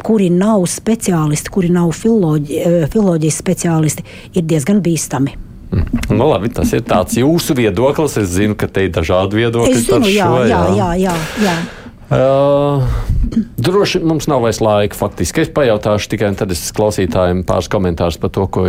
kuri 0.06 0.30
nav 0.30 0.68
speciālisti, 0.70 1.52
kuri 1.54 1.72
nav 1.74 1.90
filoloģi, 1.98 2.62
eh, 2.62 2.86
filoloģijas 2.94 3.42
speciālisti, 3.42 4.06
ir 4.36 4.46
diezgan 4.46 4.84
bīstami. 4.86 5.34
Mm. 5.72 6.16
Nu, 6.16 6.30
labi, 6.30 6.52
tas 6.54 6.72
ir 6.78 6.86
tāds 6.86 7.18
jūsu 7.18 7.56
viedoklis. 7.58 8.20
Es 8.22 8.30
zinu, 8.38 8.56
ka 8.56 8.70
te 8.72 8.86
ir 8.86 8.94
dažādi 8.96 9.42
viedokļi. 9.42 9.74
Es 9.74 9.88
zinu, 9.90 10.12
jā, 10.14 10.30
jā, 10.48 10.62
jā, 10.78 10.92
jā, 11.08 11.16
jā. 11.44 11.56
Uh, 12.06 12.86
droši 13.58 14.00
mums 14.04 14.28
nav 14.28 14.44
vairs 14.46 14.60
laika. 14.64 14.96
Faktiski 14.98 15.44
es 15.44 15.52
pajautāšu 15.54 16.10
tikai 16.12 16.32
tad 16.38 16.52
es 16.54 16.62
klausītājiem 16.76 17.44
pāris 17.48 17.70
komentārus 17.72 18.18
par 18.22 18.32
to, 18.36 18.46
ko 18.52 18.66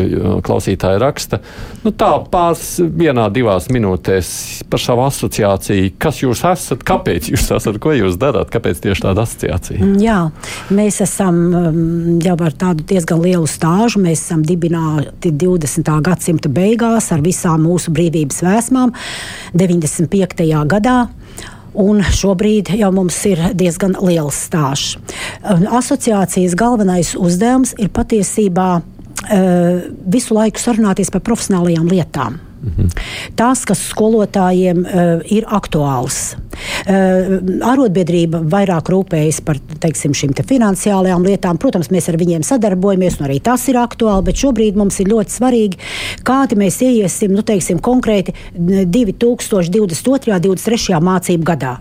klausītāji 0.47 1.01
raksta. 1.03 1.41
Nu, 1.85 1.93
tā 1.93 2.11
pāris 2.33 2.77
vienā, 2.81 3.29
divās 3.35 3.69
minūtēs 3.73 4.31
par 4.71 4.83
savu 4.83 5.07
asociāciju. 5.07 5.93
Kas 6.03 6.23
jūs 6.23 6.45
esat? 6.49 6.85
Kāpēc 6.87 7.31
jūs 7.33 7.49
esat? 7.57 7.81
Ko 7.83 7.95
jūs 7.97 8.19
darāt? 8.21 8.51
Kāpēc 8.55 8.83
tieši 8.85 9.07
tāda 9.07 9.27
asociācija? 9.27 9.81
Mm, 9.83 9.99
jā, 10.03 10.19
mēs 10.77 11.01
esam 11.05 11.43
um, 11.51 11.83
jau 12.25 12.39
ar 12.47 12.57
tādu 12.57 12.87
diezgan 12.95 13.23
lielu 13.25 13.51
stāžu. 13.51 14.03
Mēs 14.05 14.25
esam 14.25 14.45
dibināti 14.47 15.33
20. 15.33 15.93
gadsimta 16.07 16.53
beigās 16.53 17.13
ar 17.15 17.25
visām 17.25 17.67
mūsu 17.67 17.95
brīvības 17.97 18.43
vēsmām 18.47 18.95
95. 19.57 20.47
gadā 20.71 20.99
un 21.77 22.03
šobrīd 22.03 22.73
jau 22.79 22.91
mums 22.95 23.19
ir 23.29 23.43
diezgan 23.59 23.97
liels 24.01 24.39
stāsts. 24.49 24.97
Asociācijas 25.45 26.57
galvenais 26.59 27.15
uzdevums 27.19 27.75
ir 27.79 27.93
patiesībā 27.95 28.69
uh, 28.81 29.81
visu 30.17 30.37
laiku 30.37 30.63
sarunāties 30.63 31.13
par 31.13 31.25
profesionālajām 31.27 31.89
lietām. 31.93 32.41
Mhm. 32.67 32.89
Tās, 33.39 33.63
kas 33.69 33.81
skolotājiem 33.93 34.81
uh, 34.83 35.21
ir 35.31 35.47
aktuāls. 35.55 36.35
Uh, 36.87 37.37
arotbiedrība 37.67 38.41
vairāk 38.51 38.91
rūpējas 38.91 39.39
par 39.47 39.61
teiksim, 39.83 40.17
šīm 40.17 40.35
te 40.35 40.43
finansiālajām 40.47 41.27
lietām. 41.29 41.61
Protams, 41.63 41.93
mēs 41.95 42.11
ar 42.11 42.19
viņiem 42.19 42.43
sadarbojamies, 42.47 43.21
un 43.21 43.29
arī 43.29 43.39
tas 43.45 43.69
ir 43.71 43.79
aktuāli. 43.79 44.27
Bet 44.27 44.43
šobrīd 44.43 44.79
mums 44.81 44.99
ir 45.03 45.13
ļoti 45.13 45.37
svarīgi, 45.37 45.81
kādi 46.27 46.59
mēs 46.59 46.81
ieiesim 46.83 47.37
nu, 47.37 47.45
teiksim, 47.47 47.79
konkrēti 47.79 48.35
2022. 48.57 49.85
un 49.85 49.95
2023. 49.95 50.99
mācību 51.07 51.47
gadā. 51.47 51.77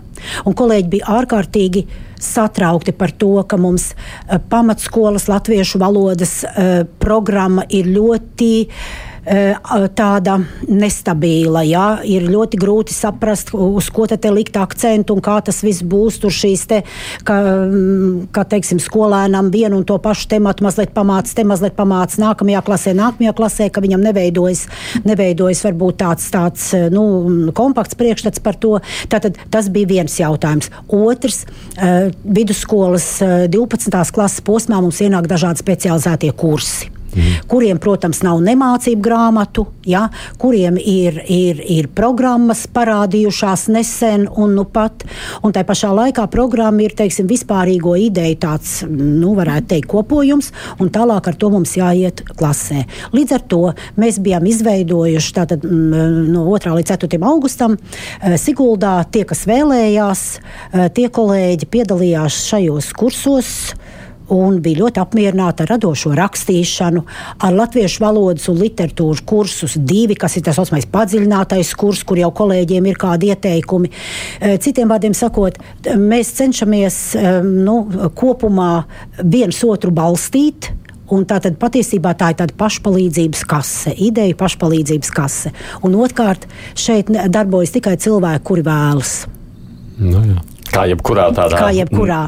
Un 0.46 0.54
kolēģi 0.56 0.92
bija 0.94 1.18
ārkārtīgi 1.18 1.82
satraukti 2.22 2.94
par 2.96 3.10
to, 3.18 3.34
ka 3.48 3.58
mums 3.60 3.90
uh, 3.90 4.38
pamatskolas 4.52 5.26
latviešu 5.32 5.82
valodas 5.82 6.38
uh, 6.46 6.86
programma 7.02 7.66
ir 7.74 7.90
ļoti 7.90 8.52
uh, 8.62 9.05
tāda 9.26 10.36
nestabila. 10.68 11.62
Jā, 11.66 11.86
ir 12.06 12.28
ļoti 12.30 12.58
grūti 12.60 12.94
saprast, 12.94 13.52
uz 13.54 13.88
ko 13.90 14.06
te 14.06 14.30
likt 14.30 14.56
akcentu 14.56 15.16
un 15.16 15.22
kā 15.24 15.40
tas 15.44 15.62
viss 15.66 15.82
būs. 15.82 16.20
Tur 16.22 16.30
šīs 16.30 16.66
te, 16.70 16.82
ka, 17.26 17.40
mm, 17.66 18.28
ka 18.34 18.46
teiksim, 18.46 18.78
skolēnam 18.82 19.50
vienu 19.50 19.80
un 19.80 19.84
to 19.84 19.98
pašu 19.98 20.28
tematu 20.30 20.64
mazliet 20.66 20.94
pamāca, 20.94 21.34
te 21.34 21.44
mazliet 21.44 21.76
pamāca 21.76 22.22
nākamajā 22.22 22.62
klasē, 22.66 22.94
nākamajā 22.94 23.34
klasē, 23.36 23.68
ka 23.70 23.82
viņam 23.84 24.04
neveidojas, 24.06 24.66
neveidojas 25.04 25.64
varbūt 25.66 26.00
tāds, 26.04 26.30
tāds 26.30 26.70
nu, 26.94 27.06
kompakts 27.56 27.98
priekšstats 27.98 28.42
par 28.42 28.58
to. 28.62 28.76
Tātad 29.10 29.40
tas 29.50 29.70
bija 29.72 29.90
viens 29.96 30.20
jautājums. 30.20 30.70
Otrs, 30.88 31.44
eh, 31.76 32.10
vidusskolas 32.24 33.18
12. 33.50 33.94
Eh, 33.94 34.12
klases 34.12 34.40
posmā 34.40 34.80
mums 34.80 35.00
ienāk 35.02 35.26
dažādi 35.26 35.62
specializētie 35.62 36.32
kursi. 36.32 36.95
Mm. 37.14 37.46
kuriem, 37.50 37.80
protams, 37.82 38.22
nav 38.26 38.40
nemācību 38.44 39.02
grāmatu, 39.04 39.66
ja, 39.86 40.06
kuriem 40.40 40.78
ir, 40.80 41.20
ir, 41.30 41.60
ir 41.60 41.88
programmas 41.94 42.66
parādījušās 42.72 43.66
nesen 43.74 44.26
un 44.36 44.56
nu 44.56 44.66
pat. 44.68 45.04
Un 45.46 45.54
tā 45.54 45.64
pašā 45.66 45.92
laikā 45.94 46.26
programma 46.32 46.84
ir 46.84 46.96
teiksim, 46.96 47.28
vispārīgo 47.30 47.96
ideju 48.06 48.40
tāds, 48.42 48.78
nu, 48.88 49.34
varētu 49.38 49.72
teikt, 49.74 49.88
kopojums, 49.90 50.52
un 50.82 50.90
tālāk 50.92 51.30
ar 51.30 51.38
to 51.38 51.50
mums 51.52 51.76
jāiet 51.78 52.24
klasē. 52.36 52.84
Līdz 53.14 53.36
ar 53.38 53.46
to 53.50 53.62
mēs 54.00 54.20
bijām 54.22 54.46
izveidojuši 54.48 55.34
tātad, 55.36 55.66
no 55.66 56.46
2. 56.48 56.74
līdz 56.80 56.94
4. 56.96 57.20
augustam 57.26 57.76
eh, 57.76 58.36
Siguldā 58.40 58.98
tie, 59.12 59.24
kas 59.28 59.44
vēlējās, 59.48 60.24
eh, 60.36 60.88
tie 60.96 61.08
kolēģi 61.12 61.70
piedalījās 61.72 62.42
šajos 62.50 62.92
kursos 62.96 63.52
un 64.32 64.60
bija 64.62 64.82
ļoti 64.82 65.00
apmierināta 65.02 65.64
ar 65.64 65.74
radošo 65.74 66.12
rakstīšanu, 66.16 67.02
ar 67.46 67.56
latviešu 67.56 68.02
valodas 68.02 68.48
un 68.50 68.58
literatūras 68.60 69.22
kursus, 69.26 69.76
divi, 69.78 70.16
kas 70.18 70.38
ir 70.38 70.46
tas 70.46 70.58
saucamais 70.58 70.88
padziļinātais 70.90 71.74
kurs, 71.78 72.02
kur 72.06 72.20
jau 72.20 72.32
kolēģiem 72.34 72.88
ir 72.90 72.98
kādi 73.00 73.30
ieteikumi. 73.32 73.92
Eh, 74.40 74.56
citiem 74.62 74.90
vārdiem 74.90 75.14
sakot, 75.16 75.60
mēs 76.00 76.34
cenšamies 76.38 76.98
eh, 77.14 77.38
nu, 77.44 77.78
kopumā 78.16 78.72
viens 79.22 79.62
otru 79.64 79.94
balstīt. 79.94 80.72
Un 81.06 81.22
tā 81.22 81.36
tad 81.38 81.54
patiesībā 81.62 82.16
tā 82.18 82.32
ir 82.32 82.38
tāda 82.40 82.56
pašpalīdzības 82.58 83.44
kase, 83.46 83.92
ideja 84.08 84.34
pašpalīdzības 84.40 85.12
kase. 85.14 85.52
Un 85.86 85.94
otrkārt, 86.02 86.48
šeit 86.74 87.12
darbojas 87.30 87.76
tikai 87.76 87.94
cilvēki, 88.02 88.42
kuri 88.48 88.66
vēlas. 88.66 89.14
Nu, 90.02 90.24
jā. 90.26 90.42
Kā 90.76 90.86
jebkurā 90.90 91.28
tādā 91.36 91.60
kā 91.60 91.70
jebkurā. 91.76 92.20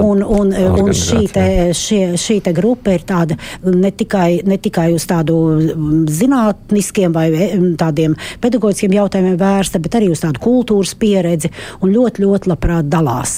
Un, 0.00 0.22
un, 0.22 0.50
un 0.52 0.90
šī, 0.96 1.20
te, 1.32 1.46
šie, 1.76 2.14
šī 2.20 2.40
te 2.44 2.54
grupa 2.56 2.94
ir 2.94 3.04
tāda 3.06 3.38
ne 3.64 3.92
tikai, 3.94 4.42
ne 4.46 4.58
tikai 4.60 4.88
uz 4.96 5.06
tādu 5.10 5.36
zinātniskiem 6.10 7.14
vai 7.14 7.28
tādiem 7.80 8.16
pedagoģiskiem 8.42 8.96
jautājumiem 8.98 9.38
vērsta, 9.40 9.82
bet 9.82 9.98
arī 10.00 10.10
uz 10.12 10.24
tādu 10.24 10.42
kultūras 10.44 10.96
pieredzi 10.98 11.52
un 11.80 11.94
ļoti, 11.94 12.24
ļoti 12.24 12.50
labprāt 12.50 12.90
dalās. 12.90 13.36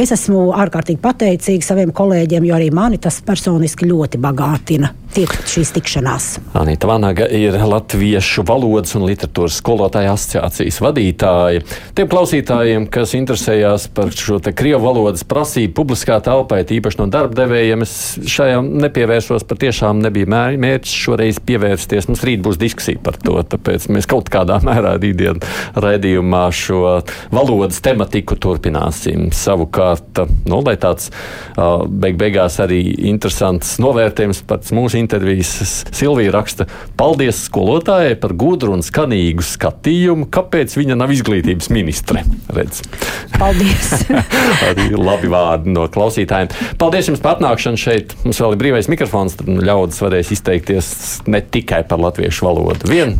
Es 0.00 0.14
esmu 0.16 0.50
ārkārtīgi 0.56 1.02
pateicīga 1.02 1.70
saviem 1.72 1.94
kolēģiem, 1.96 2.48
jo 2.48 2.56
arī 2.56 2.72
mani 2.74 3.00
tas 3.02 3.20
personiski 3.26 3.88
ļoti 3.90 4.20
bagātina 4.22 4.94
tiek 5.14 5.32
šīs 5.50 5.72
tikšanās. 5.74 6.26
Anita 6.58 6.88
Vanaga 6.90 7.26
ir 7.34 7.56
Latviešu 7.58 8.44
valodas 8.46 8.94
un 8.98 9.06
literatūras 9.08 9.58
skolotāja 9.58 10.14
asociācijas 10.14 10.78
vadītāja. 10.84 11.64
Tiem 11.98 12.10
klausītājiem, 12.10 12.86
kas 12.92 13.14
interesējās 13.18 13.88
par 13.94 14.10
šo 14.14 14.38
krievu 14.40 14.82
valodas 14.84 15.24
prasību 15.28 15.74
publiskā 15.76 16.20
telpā, 16.24 16.60
īpaši 16.62 17.00
no 17.00 17.06
darba 17.12 17.36
devējiem, 17.42 17.84
es 17.84 17.94
šajā 18.30 18.60
nepievērsos, 18.64 19.46
patiešām 19.48 20.00
nebija 20.04 20.28
mērķis 20.30 20.96
šoreiz 21.04 21.40
pievērsties. 21.46 22.08
Mums 22.10 22.24
rīt 22.26 22.44
būs 22.44 22.60
diskusija 22.60 23.00
par 23.04 23.18
to, 23.22 23.36
tāpēc 23.54 23.88
mēs 23.92 24.08
kaut 24.10 24.30
kādā 24.32 24.60
mērā 24.68 24.96
rītdien 25.00 25.40
raidījumā 25.80 26.44
šo 26.54 27.00
valodas 27.34 27.80
tematiku 27.84 28.38
turpināsim. 28.40 29.30
Savukārt, 29.34 30.22
nu, 30.50 30.60
lai 30.66 30.76
tāds 30.80 31.10
beig 31.56 32.18
beigās 32.20 32.60
arī 32.62 32.82
interesants 33.10 33.76
novērtējums 33.82 34.44
par 34.48 34.62
mūsu 34.76 35.00
intervijas 35.00 35.84
Silvija 35.96 36.34
raksta, 36.34 36.66
paldies 37.00 37.44
skolotājai 37.46 38.16
par 38.20 38.34
gudru 38.38 38.74
un 38.76 38.84
skanīgu 38.84 39.44
skatījumu, 39.46 40.28
kāpēc 40.32 40.76
viņa 40.78 40.98
nav 41.00 41.14
izglītības 41.14 41.70
ministre. 41.74 42.24
Redz. 42.54 42.84
Paldies! 43.38 43.69
Arī 44.70 44.88
labi 44.96 45.30
vārdi 45.32 45.74
no 45.74 45.86
klausītājiem. 45.92 46.50
Paldies 46.80 47.10
jums 47.10 47.22
par 47.24 47.38
atnākšanu 47.38 47.80
šeit. 47.80 48.16
Mums 48.24 48.40
vēl 48.42 48.56
ir 48.56 48.62
brīvais 48.64 48.90
mikrofons, 48.92 49.38
tad 49.40 49.50
ļaudis 49.50 50.02
varēs 50.04 50.32
izteikties 50.36 50.90
ne 51.30 51.42
tikai 51.42 51.82
par 51.88 52.02
latviešu 52.02 52.48
valodu. 52.48 52.90
Vien. 52.90 53.16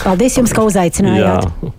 Paldies 0.00 0.38
jums, 0.40 0.54
ka 0.56 0.64
uzaicinājāt! 0.68 1.50
Jā. 1.50 1.76